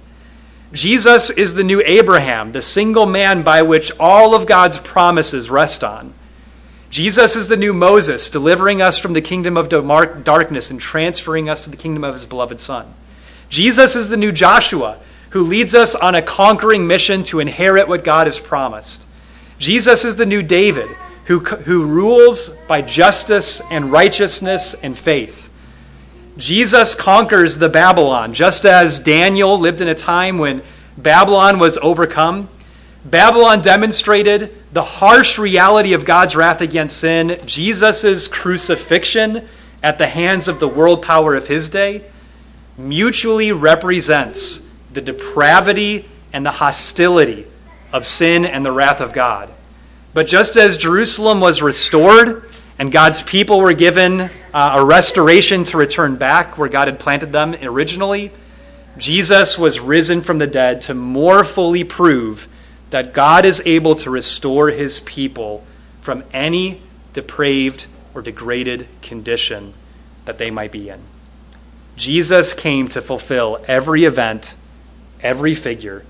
Jesus 0.73 1.29
is 1.29 1.55
the 1.55 1.65
new 1.65 1.83
Abraham, 1.85 2.53
the 2.53 2.63
single 2.63 3.05
man 3.05 3.43
by 3.43 3.63
which 3.63 3.91
all 3.99 4.33
of 4.33 4.47
God's 4.47 4.79
promises 4.79 5.51
rest 5.51 5.83
on. 5.83 6.15
Jesus 6.89 7.35
is 7.35 7.49
the 7.49 7.57
new 7.57 7.73
Moses, 7.73 8.31
delivering 8.31 8.81
us 8.81 8.97
from 8.97 9.13
the 9.13 9.21
kingdom 9.21 9.57
of 9.57 9.69
darkness 9.69 10.71
and 10.71 10.81
transferring 10.81 11.49
us 11.49 11.65
to 11.65 11.71
the 11.71 11.77
kingdom 11.77 12.05
of 12.05 12.15
his 12.15 12.25
beloved 12.25 12.61
Son. 12.61 12.95
Jesus 13.49 13.97
is 13.97 14.09
the 14.09 14.17
new 14.17 14.31
Joshua, 14.31 15.01
who 15.31 15.43
leads 15.43 15.75
us 15.75 15.97
on 15.97 16.15
a 16.15 16.23
conquering 16.23 16.87
mission 16.87 17.25
to 17.25 17.41
inherit 17.41 17.89
what 17.89 18.05
God 18.05 18.29
has 18.29 18.39
promised. 18.39 19.05
Jesus 19.59 20.05
is 20.05 20.15
the 20.15 20.27
new 20.27 20.45
David, 20.45 20.89
who, 21.31 21.39
who 21.39 21.87
rules 21.87 22.57
by 22.67 22.83
justice 22.83 23.63
and 23.71 23.93
righteousness 23.93 24.75
and 24.83 24.99
faith. 24.99 25.49
Jesus 26.37 26.97
conquers 26.97 27.57
the 27.57 27.69
Babylon, 27.69 28.35
just 28.35 28.65
as 28.65 28.99
Daniel 28.99 29.57
lived 29.57 29.81
in 29.81 29.87
a 29.87 29.95
time 29.95 30.39
when 30.39 30.61
Babylon 30.99 31.61
was 31.61 31.79
overcome. 31.79 32.49
Babylon 33.05 33.63
demonstrated 33.63 34.53
the 34.73 34.83
harsh 34.83 35.39
reality 35.39 35.93
of 35.93 36.05
God's 36.05 36.35
wrath 36.35 36.61
against 36.61 36.97
sin, 36.97 37.39
Jesus' 37.47 38.27
crucifixion 38.27 39.49
at 39.85 39.99
the 39.99 40.09
hands 40.09 40.49
of 40.49 40.59
the 40.59 40.67
world 40.67 41.01
power 41.01 41.37
of 41.37 41.47
his 41.47 41.71
day, 41.71 42.07
mutually 42.77 43.53
represents 43.53 44.69
the 44.93 45.01
depravity 45.01 46.09
and 46.33 46.45
the 46.45 46.51
hostility 46.51 47.47
of 47.93 48.05
sin 48.05 48.45
and 48.45 48.67
the 48.67 48.73
wrath 48.73 49.01
of 49.01 49.13
God. 49.13 49.49
But 50.13 50.27
just 50.27 50.57
as 50.57 50.77
Jerusalem 50.77 51.41
was 51.41 51.63
restored 51.63 52.45
and 52.79 52.91
God's 52.91 53.23
people 53.23 53.61
were 53.61 53.73
given 53.73 54.23
uh, 54.23 54.29
a 54.77 54.85
restoration 54.85 55.65
to 55.65 55.77
return 55.77 56.17
back 56.17 56.59
where 56.59 56.69
God 56.69 56.89
had 56.89 56.99
planted 56.99 57.33
them 57.33 57.55
originally, 57.63 58.33
Jesus 58.99 59.59
was 59.59 59.79
risen 59.79 60.21
from 60.21 60.39
the 60.39 60.47
dead 60.47 60.81
to 60.83 60.95
more 60.95 61.45
fully 61.45 61.85
prove 61.85 62.49
that 62.91 63.15
God 63.15 63.45
is 63.45 63.63
able 63.65 63.95
to 63.97 64.11
restore 64.11 64.71
his 64.71 65.01
people 65.01 65.65
from 66.01 66.25
any 66.33 66.83
depraved 67.13 67.87
or 68.15 68.23
degraded 68.23 68.89
condition 69.03 69.75
that 70.25 70.39
they 70.39 70.51
might 70.51 70.73
be 70.73 70.89
in. 70.89 71.01
Jesus 71.97 72.53
came 72.53 72.89
to 72.89 73.01
fulfill 73.01 73.63
every 73.69 74.05
event, 74.05 74.57
every 75.23 75.55
figure, 75.55 76.05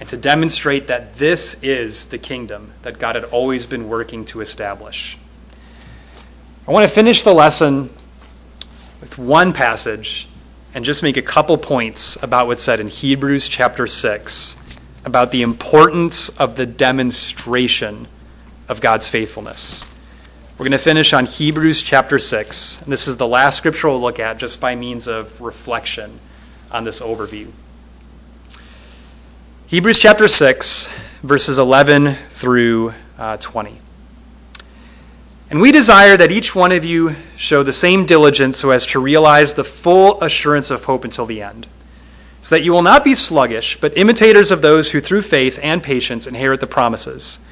and 0.00 0.08
to 0.08 0.16
demonstrate 0.16 0.86
that 0.86 1.14
this 1.14 1.62
is 1.62 2.08
the 2.08 2.18
kingdom 2.18 2.72
that 2.82 2.98
God 2.98 3.14
had 3.14 3.24
always 3.24 3.66
been 3.66 3.88
working 3.88 4.24
to 4.26 4.40
establish. 4.40 5.18
I 6.66 6.72
want 6.72 6.86
to 6.88 6.94
finish 6.94 7.22
the 7.22 7.32
lesson 7.32 7.90
with 9.00 9.16
one 9.18 9.52
passage 9.52 10.28
and 10.74 10.84
just 10.84 11.02
make 11.02 11.16
a 11.16 11.22
couple 11.22 11.56
points 11.58 12.22
about 12.22 12.46
what's 12.46 12.62
said 12.62 12.78
in 12.78 12.88
Hebrews 12.88 13.48
chapter 13.48 13.86
6 13.86 14.56
about 15.04 15.30
the 15.30 15.42
importance 15.42 16.28
of 16.38 16.56
the 16.56 16.66
demonstration 16.66 18.06
of 18.68 18.80
God's 18.80 19.08
faithfulness. 19.08 19.84
We're 20.58 20.64
going 20.64 20.72
to 20.72 20.78
finish 20.78 21.12
on 21.12 21.24
Hebrews 21.24 21.82
chapter 21.82 22.18
6. 22.18 22.82
And 22.82 22.92
this 22.92 23.08
is 23.08 23.16
the 23.16 23.26
last 23.26 23.56
scripture 23.56 23.88
we'll 23.88 24.00
look 24.00 24.18
at 24.18 24.38
just 24.38 24.60
by 24.60 24.74
means 24.74 25.06
of 25.06 25.40
reflection 25.40 26.20
on 26.70 26.84
this 26.84 27.00
overview. 27.00 27.50
Hebrews 29.68 29.98
chapter 29.98 30.28
6, 30.28 30.90
verses 31.22 31.58
11 31.58 32.14
through 32.30 32.94
uh, 33.18 33.36
20. 33.36 33.78
And 35.50 35.60
we 35.60 35.72
desire 35.72 36.16
that 36.16 36.32
each 36.32 36.54
one 36.54 36.72
of 36.72 36.86
you 36.86 37.16
show 37.36 37.62
the 37.62 37.70
same 37.74 38.06
diligence 38.06 38.56
so 38.56 38.70
as 38.70 38.86
to 38.86 38.98
realize 38.98 39.52
the 39.52 39.64
full 39.64 40.22
assurance 40.22 40.70
of 40.70 40.84
hope 40.84 41.04
until 41.04 41.26
the 41.26 41.42
end 41.42 41.66
so 42.40 42.54
that 42.54 42.62
you 42.62 42.72
will 42.72 42.80
not 42.80 43.04
be 43.04 43.14
sluggish, 43.14 43.78
but 43.78 43.94
imitators 43.94 44.50
of 44.50 44.62
those 44.62 44.92
who 44.92 45.00
through 45.00 45.20
faith 45.20 45.58
and 45.62 45.82
patience 45.82 46.26
inherit 46.26 46.60
the 46.60 46.66
promises. 46.66 47.46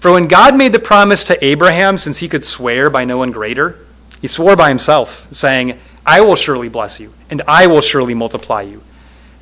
For 0.00 0.10
when 0.10 0.26
God 0.26 0.56
made 0.56 0.72
the 0.72 0.80
promise 0.80 1.22
to 1.22 1.44
Abraham, 1.44 1.98
since 1.98 2.18
he 2.18 2.28
could 2.28 2.42
swear 2.42 2.90
by 2.90 3.04
no 3.04 3.18
one 3.18 3.30
greater, 3.30 3.78
he 4.20 4.26
swore 4.26 4.56
by 4.56 4.70
himself, 4.70 5.32
saying, 5.32 5.78
I 6.04 6.20
will 6.20 6.34
surely 6.34 6.68
bless 6.68 6.98
you, 6.98 7.14
and 7.30 7.42
I 7.46 7.68
will 7.68 7.80
surely 7.80 8.12
multiply 8.12 8.62
you. 8.62 8.82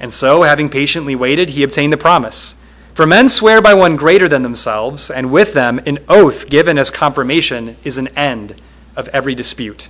And 0.02 0.12
so, 0.12 0.42
having 0.42 0.68
patiently 0.68 1.14
waited, 1.14 1.50
he 1.50 1.62
obtained 1.62 1.92
the 1.92 1.96
promise. 1.96 2.56
For 2.92 3.06
men 3.06 3.28
swear 3.28 3.62
by 3.62 3.72
one 3.72 3.96
greater 3.96 4.28
than 4.28 4.42
themselves, 4.42 5.10
and 5.10 5.32
with 5.32 5.54
them 5.54 5.80
an 5.86 6.00
oath 6.08 6.50
given 6.50 6.76
as 6.76 6.90
confirmation 6.90 7.76
is 7.84 7.96
an 7.96 8.08
end 8.08 8.60
of 8.96 9.08
every 9.08 9.34
dispute. 9.34 9.88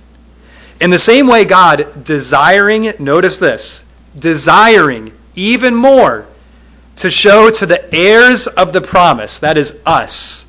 In 0.79 0.91
the 0.91 0.99
same 0.99 1.27
way, 1.27 1.45
God, 1.45 2.05
desiring, 2.05 2.93
notice 2.99 3.39
this, 3.39 3.89
desiring 4.17 5.11
even 5.35 5.75
more 5.75 6.27
to 6.97 7.09
show 7.09 7.49
to 7.49 7.65
the 7.65 7.93
heirs 7.93 8.47
of 8.47 8.71
the 8.71 8.81
promise, 8.81 9.39
that 9.39 9.57
is 9.57 9.81
us, 9.85 10.45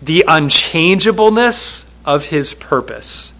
the 0.00 0.24
unchangeableness 0.26 1.92
of 2.04 2.26
his 2.26 2.54
purpose, 2.54 3.34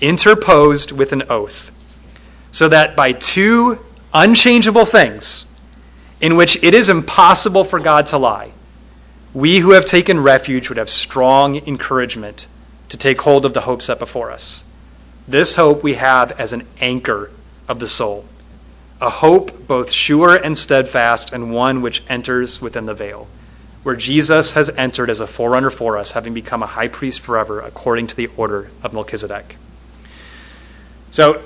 interposed 0.00 0.92
with 0.92 1.12
an 1.12 1.22
oath, 1.30 1.72
so 2.50 2.68
that 2.68 2.94
by 2.94 3.12
two 3.12 3.78
unchangeable 4.12 4.84
things, 4.84 5.46
in 6.20 6.36
which 6.36 6.62
it 6.62 6.74
is 6.74 6.88
impossible 6.88 7.64
for 7.64 7.80
God 7.80 8.06
to 8.08 8.18
lie, 8.18 8.52
we 9.32 9.58
who 9.58 9.72
have 9.72 9.84
taken 9.84 10.20
refuge 10.20 10.68
would 10.68 10.78
have 10.78 10.88
strong 10.88 11.56
encouragement 11.66 12.46
to 12.88 12.96
take 12.96 13.20
hold 13.22 13.44
of 13.44 13.54
the 13.54 13.62
hope 13.62 13.82
set 13.82 13.98
before 13.98 14.30
us. 14.30 14.64
This 15.28 15.54
hope 15.54 15.82
we 15.82 15.94
have 15.94 16.32
as 16.40 16.52
an 16.52 16.66
anchor 16.80 17.30
of 17.68 17.78
the 17.78 17.86
soul 17.86 18.24
a 19.00 19.10
hope 19.10 19.66
both 19.66 19.90
sure 19.90 20.36
and 20.36 20.56
steadfast, 20.56 21.32
and 21.32 21.52
one 21.52 21.80
which 21.80 22.02
enters 22.08 22.60
within 22.60 22.86
the 22.86 22.94
veil, 22.94 23.28
where 23.82 23.96
Jesus 23.96 24.52
has 24.52 24.68
entered 24.70 25.08
as 25.08 25.20
a 25.20 25.26
forerunner 25.26 25.70
for 25.70 25.96
us, 25.96 26.12
having 26.12 26.34
become 26.34 26.62
a 26.62 26.66
high 26.66 26.88
priest 26.88 27.20
forever, 27.20 27.60
according 27.60 28.06
to 28.08 28.16
the 28.16 28.28
order 28.36 28.70
of 28.82 28.92
Melchizedek. 28.92 29.56
So, 31.10 31.42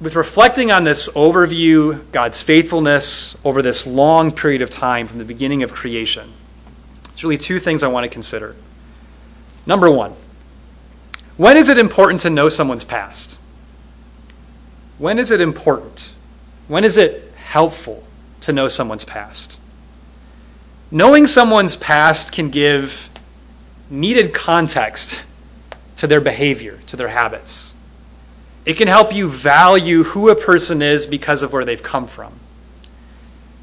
with 0.00 0.14
reflecting 0.14 0.70
on 0.70 0.84
this 0.84 1.08
overview, 1.14 2.10
God's 2.12 2.42
faithfulness 2.42 3.36
over 3.44 3.62
this 3.62 3.86
long 3.86 4.30
period 4.30 4.62
of 4.62 4.70
time 4.70 5.06
from 5.06 5.18
the 5.18 5.24
beginning 5.24 5.62
of 5.62 5.72
creation, 5.72 6.32
there's 7.04 7.24
really 7.24 7.38
two 7.38 7.58
things 7.58 7.82
I 7.82 7.88
want 7.88 8.04
to 8.04 8.08
consider. 8.08 8.54
Number 9.66 9.90
one, 9.90 10.14
when 11.36 11.56
is 11.56 11.68
it 11.68 11.78
important 11.78 12.20
to 12.20 12.30
know 12.30 12.48
someone's 12.48 12.84
past? 12.84 13.40
When 14.98 15.18
is 15.18 15.30
it 15.30 15.40
important? 15.40 16.12
When 16.68 16.84
is 16.84 16.96
it 16.96 17.32
helpful 17.36 18.04
to 18.40 18.52
know 18.52 18.68
someone's 18.68 19.04
past? 19.04 19.60
Knowing 20.90 21.26
someone's 21.26 21.76
past 21.76 22.32
can 22.32 22.50
give 22.50 23.10
needed 23.90 24.32
context 24.32 25.22
to 25.96 26.06
their 26.06 26.20
behavior, 26.20 26.78
to 26.86 26.96
their 26.96 27.08
habits. 27.08 27.74
It 28.68 28.76
can 28.76 28.86
help 28.86 29.14
you 29.14 29.30
value 29.30 30.04
who 30.04 30.28
a 30.28 30.36
person 30.36 30.82
is 30.82 31.06
because 31.06 31.42
of 31.42 31.54
where 31.54 31.64
they've 31.64 31.82
come 31.82 32.06
from. 32.06 32.34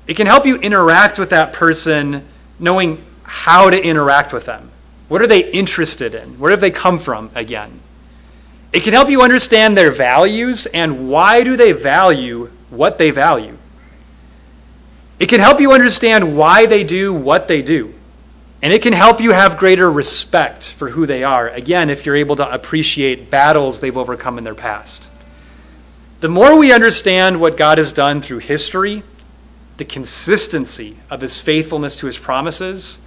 It 0.07 0.15
can 0.15 0.25
help 0.25 0.47
you 0.47 0.57
interact 0.57 1.19
with 1.19 1.29
that 1.29 1.53
person 1.53 2.25
knowing 2.59 3.05
how 3.21 3.69
to 3.69 3.79
interact 3.79 4.33
with 4.33 4.45
them. 4.45 4.71
What 5.07 5.21
are 5.21 5.27
they 5.27 5.47
interested 5.51 6.15
in? 6.15 6.39
Where 6.39 6.49
have 6.49 6.59
they 6.59 6.71
come 6.71 6.97
from 6.97 7.29
again? 7.35 7.81
It 8.73 8.81
can 8.81 8.93
help 8.93 9.07
you 9.07 9.21
understand 9.21 9.77
their 9.77 9.91
values 9.91 10.65
and 10.65 11.07
why 11.07 11.43
do 11.43 11.55
they 11.55 11.71
value 11.71 12.49
what 12.71 12.97
they 12.97 13.11
value. 13.11 13.59
It 15.19 15.29
can 15.29 15.39
help 15.39 15.61
you 15.61 15.71
understand 15.71 16.35
why 16.35 16.65
they 16.65 16.83
do 16.83 17.13
what 17.13 17.47
they 17.47 17.61
do. 17.61 17.93
And 18.61 18.73
it 18.73 18.81
can 18.81 18.93
help 18.93 19.21
you 19.21 19.31
have 19.31 19.57
greater 19.57 19.91
respect 19.91 20.67
for 20.67 20.89
who 20.89 21.05
they 21.05 21.23
are, 21.23 21.49
again, 21.49 21.89
if 21.89 22.05
you're 22.05 22.15
able 22.15 22.35
to 22.37 22.51
appreciate 22.51 23.29
battles 23.29 23.79
they've 23.79 23.97
overcome 23.97 24.37
in 24.37 24.43
their 24.43 24.55
past. 24.55 25.09
The 26.21 26.29
more 26.29 26.57
we 26.57 26.71
understand 26.71 27.39
what 27.39 27.57
God 27.57 27.77
has 27.77 27.93
done 27.93 28.21
through 28.21 28.39
history, 28.39 29.03
the 29.77 29.85
consistency 29.85 30.97
of 31.09 31.21
his 31.21 31.39
faithfulness 31.39 31.97
to 31.97 32.07
his 32.07 32.17
promises, 32.17 33.01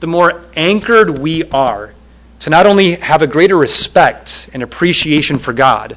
the 0.00 0.06
more 0.06 0.42
anchored 0.56 1.18
we 1.18 1.44
are 1.50 1.94
to 2.40 2.50
not 2.50 2.66
only 2.66 2.96
have 2.96 3.22
a 3.22 3.26
greater 3.26 3.56
respect 3.56 4.50
and 4.52 4.62
appreciation 4.62 5.38
for 5.38 5.52
God, 5.52 5.96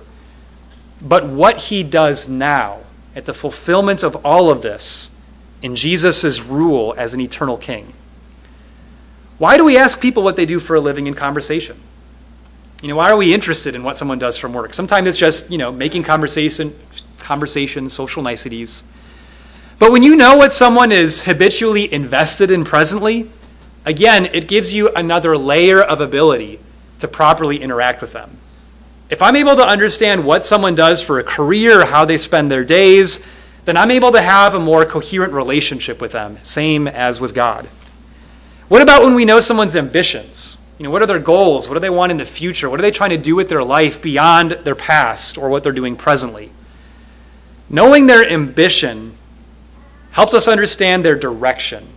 but 1.02 1.26
what 1.26 1.58
he 1.58 1.84
does 1.84 2.30
now 2.30 2.82
at 3.16 3.26
the 3.26 3.34
fulfillment 3.34 4.04
of 4.04 4.24
all 4.26 4.52
of 4.52 4.62
this 4.62 5.10
in 5.62 5.76
Jesus' 5.76 6.46
rule 6.46 6.94
as 6.98 7.16
an 7.16 7.20
eternal 7.20 7.58
king. 7.58 7.94
Why 9.38 9.58
do 9.58 9.66
we 9.66 9.78
ask 9.78 10.02
people 10.02 10.24
what 10.24 10.36
they 10.36 10.46
do 10.46 10.60
for 10.60 10.76
a 10.76 10.80
living 10.80 11.08
in 11.08 11.14
conversation? 11.14 11.78
You 12.82 12.90
know, 12.90 12.96
why 12.96 13.10
are 13.12 13.18
we 13.18 13.34
interested 13.34 13.76
in 13.76 13.84
what 13.84 13.98
someone 13.98 14.20
does 14.20 14.38
from 14.38 14.54
work? 14.54 14.74
Sometimes 14.74 15.08
it's 15.08 15.18
just, 15.18 15.52
you 15.52 15.58
know, 15.58 15.72
making 15.72 16.04
conversation, 16.04 16.76
conversation, 17.20 17.90
social 17.90 18.22
niceties. 18.22 18.84
But 19.78 19.92
when 19.92 20.04
you 20.04 20.16
know 20.16 20.38
what 20.38 20.54
someone 20.54 20.92
is 20.92 21.24
habitually 21.24 21.92
invested 21.92 22.50
in 22.50 22.64
presently, 22.64 23.30
again, 23.86 24.28
it 24.28 24.48
gives 24.48 24.74
you 24.74 24.90
another 24.94 25.38
layer 25.38 25.82
of 25.82 26.00
ability 26.00 26.60
to 27.00 27.08
properly 27.08 27.62
interact 27.62 28.02
with 28.02 28.14
them. 28.14 28.38
If 29.10 29.22
I'm 29.22 29.36
able 29.36 29.56
to 29.56 29.68
understand 29.68 30.26
what 30.26 30.46
someone 30.46 30.76
does 30.76 31.02
for 31.02 31.20
a 31.20 31.24
career, 31.24 31.86
how 31.86 32.06
they 32.06 32.18
spend 32.18 32.50
their 32.50 32.64
days, 32.64 33.26
then 33.66 33.78
I'm 33.78 33.92
able 33.92 34.12
to 34.14 34.22
have 34.22 34.54
a 34.54 34.60
more 34.60 34.86
coherent 34.86 35.34
relationship 35.34 36.00
with 36.00 36.14
them, 36.14 36.38
same 36.44 36.88
as 36.88 37.20
with 37.20 37.34
God. 37.34 37.68
What 38.68 38.82
about 38.82 39.04
when 39.04 39.16
we 39.16 39.26
know 39.26 39.40
someone's 39.40 39.76
ambitions? 39.76 40.58
You 40.78 40.84
know, 40.84 40.90
what 40.90 41.02
are 41.02 41.06
their 41.06 41.20
goals? 41.20 41.70
What 41.70 41.76
do 41.76 41.80
they 41.80 41.90
want 41.90 42.12
in 42.12 42.18
the 42.18 42.26
future? 42.26 42.70
What 42.70 42.80
are 42.80 42.84
they 42.84 42.92
trying 42.92 43.12
to 43.12 43.18
do 43.18 43.36
with 43.36 43.48
their 43.48 43.64
life 43.64 44.02
beyond 44.02 44.52
their 44.52 44.76
past 44.76 45.38
or 45.38 45.50
what 45.50 45.64
they're 45.64 45.72
doing 45.72 45.96
presently? 45.96 46.52
Knowing 47.70 48.08
their 48.08 48.28
ambition 48.30 49.16
helps 50.12 50.34
us 50.34 50.48
understand 50.48 51.06
their 51.06 51.18
direction 51.18 51.88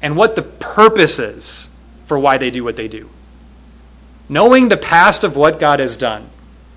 and 0.00 0.16
what 0.16 0.36
the 0.36 0.42
purpose 0.42 1.18
is 1.18 1.70
for 2.04 2.18
why 2.18 2.38
they 2.38 2.50
do 2.50 2.64
what 2.64 2.76
they 2.76 2.88
do. 2.88 3.08
Knowing 4.28 4.68
the 4.68 4.76
past 4.76 5.24
of 5.24 5.36
what 5.36 5.58
God 5.58 5.80
has 5.80 5.96
done 5.96 6.28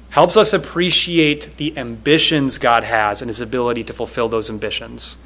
helps 0.10 0.38
us 0.38 0.54
appreciate 0.54 1.58
the 1.58 1.78
ambitions 1.78 2.58
God 2.58 2.84
has 2.84 3.22
and 3.22 3.30
his 3.30 3.42
ability 3.42 3.84
to 3.84 3.94
fulfill 3.94 4.30
those 4.30 4.50
ambitions. 4.50 5.18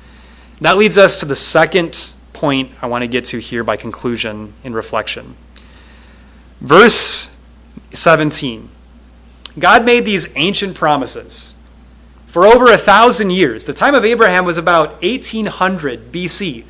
That 0.62 0.78
leads 0.78 0.98
us 0.98 1.20
to 1.20 1.26
the 1.26 1.36
second 1.36 2.12
point 2.34 2.72
I 2.82 2.88
want 2.88 3.04
to 3.04 3.08
get 3.08 3.26
to 3.26 3.40
here 3.40 3.64
by 3.64 3.78
conclusion 3.78 4.54
in 4.64 4.74
reflection. 4.74 5.36
Verse 6.62 7.44
17 7.94 8.70
God 9.58 9.84
made 9.84 10.06
these 10.06 10.36
ancient 10.38 10.76
promises 10.76 11.56
for 12.28 12.46
over 12.46 12.72
a 12.72 12.78
thousand 12.78 13.32
years. 13.32 13.66
The 13.66 13.74
time 13.74 13.96
of 13.96 14.06
Abraham 14.06 14.46
was 14.46 14.58
about 14.58 15.02
1800 15.02 16.12
BC. 16.12 16.64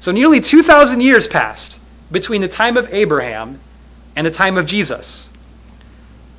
So 0.00 0.12
nearly 0.12 0.40
2,000 0.40 1.00
years 1.00 1.26
passed 1.28 1.80
between 2.10 2.40
the 2.40 2.48
time 2.48 2.76
of 2.76 2.92
Abraham 2.92 3.60
and 4.16 4.26
the 4.26 4.30
time 4.30 4.58
of 4.58 4.66
Jesus. 4.66 5.30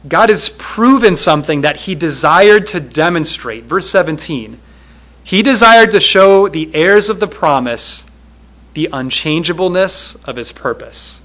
God 0.07 0.29
has 0.29 0.49
proven 0.57 1.15
something 1.15 1.61
that 1.61 1.77
he 1.77 1.95
desired 1.95 2.67
to 2.67 2.79
demonstrate. 2.79 3.63
Verse 3.63 3.89
17 3.89 4.59
He 5.23 5.41
desired 5.41 5.91
to 5.91 5.99
show 5.99 6.47
the 6.47 6.73
heirs 6.75 7.09
of 7.09 7.19
the 7.19 7.27
promise 7.27 8.09
the 8.77 8.89
unchangeableness 8.93 10.13
of 10.25 10.35
his 10.35 10.51
purpose. 10.51 11.23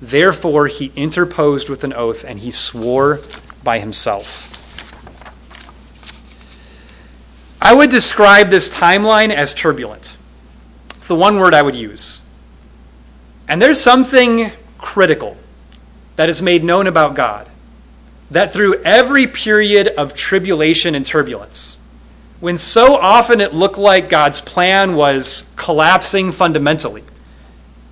Therefore, 0.00 0.66
he 0.66 0.92
interposed 0.96 1.68
with 1.68 1.84
an 1.84 1.92
oath 1.92 2.24
and 2.24 2.38
he 2.38 2.50
swore 2.50 3.20
by 3.62 3.80
himself. 3.80 5.22
I 7.60 7.74
would 7.74 7.90
describe 7.90 8.48
this 8.48 8.70
timeline 8.70 9.30
as 9.30 9.52
turbulent. 9.52 10.16
It's 10.96 11.06
the 11.06 11.14
one 11.14 11.38
word 11.38 11.52
I 11.52 11.60
would 11.60 11.76
use. 11.76 12.22
And 13.46 13.60
there's 13.60 13.78
something 13.78 14.50
critical 14.78 15.36
that 16.16 16.30
is 16.30 16.40
made 16.40 16.64
known 16.64 16.86
about 16.86 17.14
God 17.14 17.46
that 18.30 18.54
through 18.54 18.82
every 18.84 19.26
period 19.26 19.88
of 19.88 20.14
tribulation 20.14 20.94
and 20.94 21.04
turbulence, 21.04 21.76
when 22.46 22.56
so 22.56 22.94
often 22.94 23.40
it 23.40 23.52
looked 23.52 23.76
like 23.76 24.08
God's 24.08 24.40
plan 24.40 24.94
was 24.94 25.52
collapsing 25.56 26.30
fundamentally, 26.30 27.02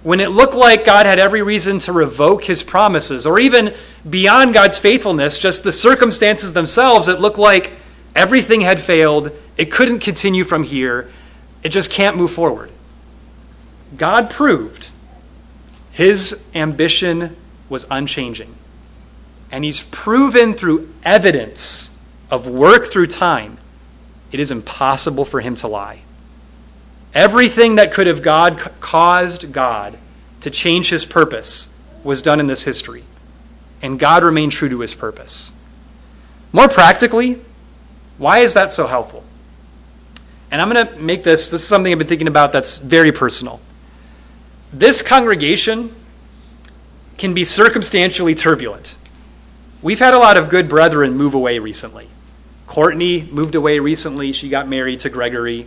when 0.04 0.20
it 0.20 0.30
looked 0.30 0.54
like 0.54 0.84
God 0.84 1.06
had 1.06 1.18
every 1.18 1.42
reason 1.42 1.80
to 1.80 1.92
revoke 1.92 2.44
his 2.44 2.62
promises, 2.62 3.26
or 3.26 3.40
even 3.40 3.74
beyond 4.08 4.54
God's 4.54 4.78
faithfulness, 4.78 5.40
just 5.40 5.64
the 5.64 5.72
circumstances 5.72 6.52
themselves, 6.52 7.08
it 7.08 7.18
looked 7.18 7.36
like 7.36 7.72
everything 8.14 8.60
had 8.60 8.78
failed, 8.78 9.32
it 9.56 9.72
couldn't 9.72 9.98
continue 9.98 10.44
from 10.44 10.62
here, 10.62 11.10
it 11.64 11.70
just 11.70 11.90
can't 11.90 12.16
move 12.16 12.30
forward. 12.30 12.70
God 13.96 14.30
proved 14.30 14.88
his 15.90 16.48
ambition 16.54 17.34
was 17.68 17.88
unchanging. 17.90 18.54
And 19.50 19.64
he's 19.64 19.82
proven 19.82 20.54
through 20.54 20.94
evidence 21.02 22.00
of 22.30 22.48
work 22.48 22.84
through 22.84 23.08
time 23.08 23.58
it 24.34 24.40
is 24.40 24.50
impossible 24.50 25.24
for 25.24 25.40
him 25.40 25.54
to 25.54 25.68
lie. 25.68 26.00
Everything 27.14 27.76
that 27.76 27.92
could 27.92 28.08
have 28.08 28.20
God 28.20 28.58
caused 28.80 29.52
God 29.52 29.96
to 30.40 30.50
change 30.50 30.90
his 30.90 31.04
purpose 31.04 31.72
was 32.02 32.20
done 32.20 32.40
in 32.40 32.48
this 32.48 32.64
history. 32.64 33.04
And 33.80 33.96
God 33.96 34.24
remained 34.24 34.50
true 34.50 34.68
to 34.68 34.80
his 34.80 34.92
purpose. 34.92 35.52
More 36.52 36.66
practically, 36.66 37.42
why 38.18 38.40
is 38.40 38.54
that 38.54 38.72
so 38.72 38.88
helpful? 38.88 39.22
And 40.50 40.60
I'm 40.60 40.68
going 40.68 40.84
to 40.84 40.96
make 40.96 41.22
this, 41.22 41.52
this 41.52 41.62
is 41.62 41.68
something 41.68 41.92
I've 41.92 41.98
been 41.98 42.08
thinking 42.08 42.26
about 42.26 42.50
that's 42.50 42.78
very 42.78 43.12
personal. 43.12 43.60
This 44.72 45.00
congregation 45.00 45.94
can 47.18 47.34
be 47.34 47.44
circumstantially 47.44 48.34
turbulent. 48.34 48.96
We've 49.80 50.00
had 50.00 50.12
a 50.12 50.18
lot 50.18 50.36
of 50.36 50.48
good 50.48 50.68
brethren 50.68 51.12
move 51.12 51.34
away 51.34 51.60
recently. 51.60 52.08
Courtney 52.66 53.22
moved 53.30 53.54
away 53.54 53.78
recently. 53.78 54.32
She 54.32 54.48
got 54.48 54.68
married 54.68 55.00
to 55.00 55.10
Gregory. 55.10 55.66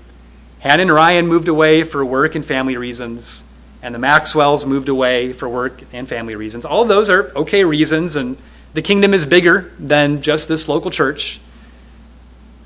Hannah 0.59 0.83
and 0.83 0.91
Ryan 0.91 1.27
moved 1.27 1.47
away 1.47 1.83
for 1.83 2.03
work 2.05 2.35
and 2.35 2.45
family 2.45 2.77
reasons. 2.77 3.43
And 3.81 3.93
the 3.93 3.99
Maxwells 3.99 4.65
moved 4.65 4.89
away 4.89 5.33
for 5.33 5.47
work 5.47 5.83
and 5.93 6.07
family 6.07 6.35
reasons. 6.35 6.65
All 6.65 6.83
those 6.85 7.09
are 7.09 7.31
okay 7.35 7.63
reasons, 7.63 8.15
and 8.15 8.37
the 8.73 8.81
kingdom 8.81 9.13
is 9.13 9.25
bigger 9.25 9.71
than 9.77 10.21
just 10.21 10.49
this 10.49 10.67
local 10.67 10.89
church. 10.89 11.39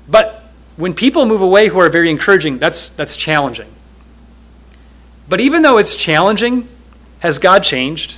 But 0.08 0.42
when 0.76 0.94
people 0.94 1.26
move 1.26 1.42
away 1.42 1.68
who 1.68 1.78
are 1.78 1.90
very 1.90 2.10
encouraging, 2.10 2.58
that's, 2.58 2.88
that's 2.90 3.16
challenging. 3.16 3.70
But 5.28 5.40
even 5.40 5.62
though 5.62 5.78
it's 5.78 5.94
challenging, 5.94 6.66
has 7.20 7.38
God 7.38 7.62
changed? 7.62 8.16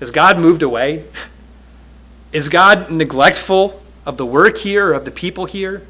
Has 0.00 0.10
God 0.10 0.38
moved 0.38 0.62
away? 0.62 1.04
Is 2.32 2.48
God 2.48 2.90
neglectful 2.90 3.80
of 4.06 4.16
the 4.16 4.26
work 4.26 4.58
here, 4.58 4.92
of 4.92 5.04
the 5.04 5.10
people 5.10 5.46
here? 5.46 5.86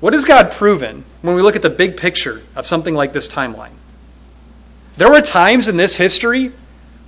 What 0.00 0.12
has 0.12 0.24
God 0.24 0.50
proven 0.50 1.04
when 1.22 1.34
we 1.34 1.42
look 1.42 1.56
at 1.56 1.62
the 1.62 1.70
big 1.70 1.96
picture 1.96 2.42
of 2.54 2.66
something 2.66 2.94
like 2.94 3.12
this 3.12 3.28
timeline? 3.28 3.72
There 4.96 5.10
were 5.10 5.22
times 5.22 5.68
in 5.68 5.76
this 5.76 5.96
history 5.96 6.52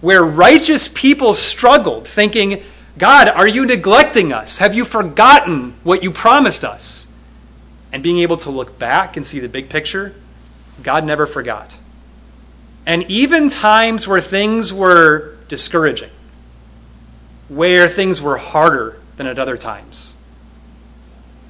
where 0.01 0.25
righteous 0.25 0.89
people 0.89 1.35
struggled, 1.35 2.07
thinking, 2.09 2.63
God, 2.99 3.29
are 3.29 3.47
you 3.47 3.67
neglecting 3.67 4.33
us? 4.33 4.59
Have 4.59 4.75
you 4.75 4.85
forgotten 4.85 5.75
what 5.85 6.03
you 6.03 6.11
promised 6.11 6.65
us? 6.65 7.07
And 7.93 8.03
being 8.03 8.19
able 8.19 8.37
to 8.39 8.51
look 8.51 8.79
back 8.79 9.17
and 9.17 9.27
see 9.27 9.39
the 9.41 9.49
big 9.49 9.69
picture, 9.69 10.15
God 10.83 11.05
never 11.05 11.27
forgot. 11.27 11.79
And 12.85 13.05
even 13.05 13.49
times 13.49 14.07
where 14.09 14.21
things 14.21 14.73
were 14.73 15.37
discouraging, 15.49 16.11
where 17.49 17.89
things 17.89 18.21
were 18.21 18.37
harder 18.37 18.99
than 19.17 19.27
at 19.27 19.39
other 19.39 19.57
times, 19.57 20.15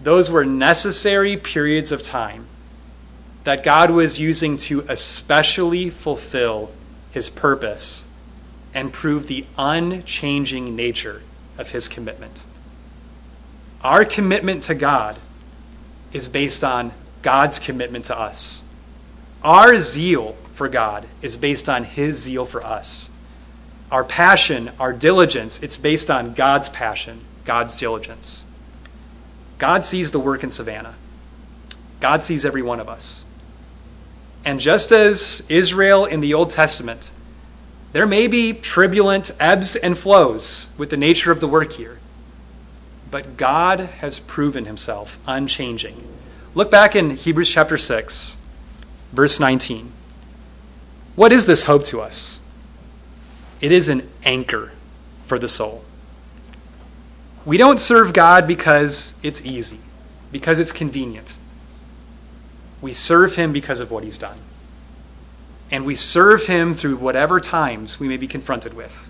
those 0.07 0.31
were 0.31 0.45
necessary 0.45 1.37
periods 1.37 1.91
of 1.91 2.01
time 2.01 2.47
that 3.43 3.65
God 3.65 3.91
was 3.91 4.21
using 4.21 4.57
to 4.59 4.85
especially 4.89 5.91
fulfill 5.91 6.71
his 7.11 7.29
purpose 7.29 8.07
and 8.73 8.93
prove 8.93 9.27
the 9.27 9.45
unchanging 9.59 10.77
nature 10.77 11.23
of 11.59 11.73
his 11.73 11.89
commitment. 11.89 12.45
Our 13.83 14.05
commitment 14.05 14.63
to 14.63 14.77
God 14.77 15.19
is 16.13 16.29
based 16.29 16.63
on 16.63 16.93
God's 17.23 17.59
commitment 17.59 18.05
to 18.05 18.17
us. 18.17 18.63
Our 19.43 19.77
zeal 19.77 20.35
for 20.53 20.69
God 20.69 21.05
is 21.21 21.35
based 21.35 21.69
on 21.69 21.83
his 21.83 22.23
zeal 22.23 22.45
for 22.45 22.65
us. 22.65 23.11
Our 23.91 24.05
passion, 24.05 24.71
our 24.79 24.93
diligence, 24.93 25.61
it's 25.65 25.77
based 25.77 26.13
on 26.13 26.33
God's 26.33 26.69
passion, 26.69 27.23
God's 27.45 27.77
diligence. 27.77 28.46
God 29.59 29.85
sees 29.85 30.13
the 30.13 30.21
work 30.21 30.43
in 30.43 30.51
Savannah. 30.51 30.95
God 32.01 32.23
sees 32.23 32.45
every 32.45 32.63
one 32.63 32.81
of 32.81 32.89
us. 32.89 33.25
And 34.45 34.61
just 34.61 34.93
as 34.93 35.45
Israel 35.49 36.05
in 36.05 36.21
the 36.21 36.35
Old 36.35 36.51
Testament, 36.51 37.11
there 37.93 38.07
may 38.07 38.27
be 38.27 38.53
turbulent 38.53 39.31
ebbs 39.41 39.75
and 39.75 39.97
flows 39.97 40.71
with 40.77 40.91
the 40.91 40.97
nature 40.97 41.33
of 41.33 41.41
the 41.41 41.49
work 41.49 41.73
here. 41.73 41.99
But 43.11 43.37
God 43.37 43.81
has 43.81 44.21
proven 44.21 44.67
himself 44.67 45.19
unchanging. 45.27 46.07
Look 46.55 46.71
back 46.71 46.95
in 46.95 47.17
Hebrews 47.17 47.51
chapter 47.51 47.79
6, 47.79 48.37
verse 49.13 49.41
19. 49.41 49.93
What 51.15 51.33
is 51.33 51.47
this 51.47 51.65
hope 51.65 51.85
to 51.85 52.01
us? 52.01 52.41
It 53.61 53.73
is 53.73 53.89
an 53.89 54.09
anchor 54.23 54.73
for 55.25 55.39
the 55.39 55.49
soul. 55.49 55.83
We 57.47 57.57
don't 57.57 57.79
serve 57.79 58.13
God 58.13 58.47
because 58.47 59.19
it's 59.23 59.47
easy, 59.47 59.79
because 60.33 60.59
it's 60.59 60.73
convenient. 60.73 61.39
We 62.83 62.93
serve 62.93 63.37
Him 63.37 63.53
because 63.53 63.79
of 63.79 63.93
what 63.93 64.03
He's 64.03 64.19
done. 64.19 64.39
And 65.71 65.87
we 65.87 65.95
serve 65.95 66.47
Him 66.47 66.75
through 66.75 66.97
whatever 66.97 67.39
times 67.39 68.01
we 68.01 68.09
may 68.09 68.17
be 68.17 68.27
confronted 68.27 68.75
with, 68.75 69.09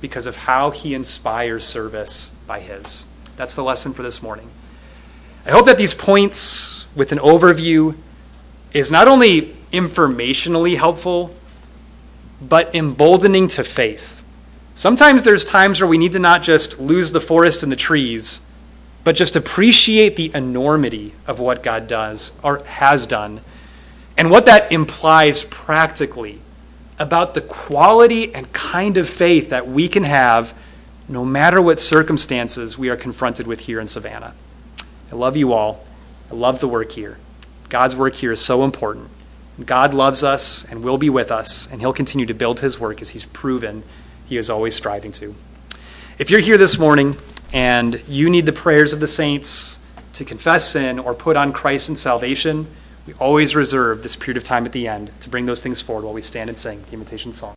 because 0.00 0.26
of 0.26 0.36
how 0.36 0.70
He 0.70 0.92
inspires 0.92 1.64
service 1.64 2.30
by 2.48 2.58
His. 2.58 3.06
That's 3.36 3.54
the 3.54 3.62
lesson 3.62 3.92
for 3.92 4.02
this 4.02 4.20
morning. 4.22 4.50
I 5.46 5.50
hope 5.50 5.66
that 5.66 5.78
these 5.78 5.94
points, 5.94 6.84
with 6.96 7.12
an 7.12 7.18
overview, 7.18 7.96
is 8.72 8.90
not 8.90 9.06
only 9.06 9.56
informationally 9.72 10.76
helpful, 10.76 11.34
but 12.42 12.74
emboldening 12.74 13.46
to 13.48 13.62
faith. 13.62 14.17
Sometimes 14.78 15.24
there's 15.24 15.44
times 15.44 15.80
where 15.80 15.88
we 15.88 15.98
need 15.98 16.12
to 16.12 16.20
not 16.20 16.40
just 16.40 16.78
lose 16.78 17.10
the 17.10 17.18
forest 17.18 17.64
and 17.64 17.72
the 17.72 17.74
trees, 17.74 18.40
but 19.02 19.16
just 19.16 19.34
appreciate 19.34 20.14
the 20.14 20.30
enormity 20.32 21.14
of 21.26 21.40
what 21.40 21.64
God 21.64 21.88
does 21.88 22.38
or 22.44 22.62
has 22.62 23.04
done 23.04 23.40
and 24.16 24.30
what 24.30 24.46
that 24.46 24.70
implies 24.70 25.42
practically 25.42 26.38
about 26.96 27.34
the 27.34 27.40
quality 27.40 28.32
and 28.32 28.52
kind 28.52 28.96
of 28.98 29.08
faith 29.08 29.50
that 29.50 29.66
we 29.66 29.88
can 29.88 30.04
have 30.04 30.56
no 31.08 31.24
matter 31.24 31.60
what 31.60 31.80
circumstances 31.80 32.78
we 32.78 32.88
are 32.88 32.96
confronted 32.96 33.48
with 33.48 33.58
here 33.58 33.80
in 33.80 33.88
Savannah. 33.88 34.32
I 35.10 35.16
love 35.16 35.36
you 35.36 35.52
all. 35.52 35.84
I 36.30 36.36
love 36.36 36.60
the 36.60 36.68
work 36.68 36.92
here. 36.92 37.18
God's 37.68 37.96
work 37.96 38.14
here 38.14 38.30
is 38.30 38.40
so 38.40 38.62
important. 38.62 39.08
God 39.66 39.92
loves 39.92 40.22
us 40.22 40.64
and 40.70 40.84
will 40.84 40.98
be 40.98 41.10
with 41.10 41.32
us, 41.32 41.68
and 41.68 41.80
He'll 41.80 41.92
continue 41.92 42.26
to 42.26 42.34
build 42.34 42.60
His 42.60 42.78
work 42.78 43.02
as 43.02 43.10
He's 43.10 43.26
proven 43.26 43.82
He 44.28 44.36
is 44.36 44.50
always 44.50 44.74
striving 44.74 45.12
to. 45.12 45.34
If 46.18 46.30
you're 46.30 46.40
here 46.40 46.58
this 46.58 46.78
morning 46.78 47.16
and 47.52 48.02
you 48.06 48.28
need 48.28 48.44
the 48.44 48.52
prayers 48.52 48.92
of 48.92 49.00
the 49.00 49.06
saints 49.06 49.78
to 50.12 50.24
confess 50.24 50.70
sin 50.70 50.98
or 50.98 51.14
put 51.14 51.36
on 51.36 51.52
Christ 51.52 51.88
and 51.88 51.98
salvation, 51.98 52.66
we 53.06 53.14
always 53.14 53.56
reserve 53.56 54.02
this 54.02 54.16
period 54.16 54.36
of 54.36 54.44
time 54.44 54.66
at 54.66 54.72
the 54.72 54.86
end 54.86 55.12
to 55.22 55.30
bring 55.30 55.46
those 55.46 55.62
things 55.62 55.80
forward 55.80 56.04
while 56.04 56.12
we 56.12 56.20
stand 56.20 56.50
and 56.50 56.58
sing 56.58 56.82
the 56.88 56.92
invitation 56.92 57.32
song. 57.32 57.54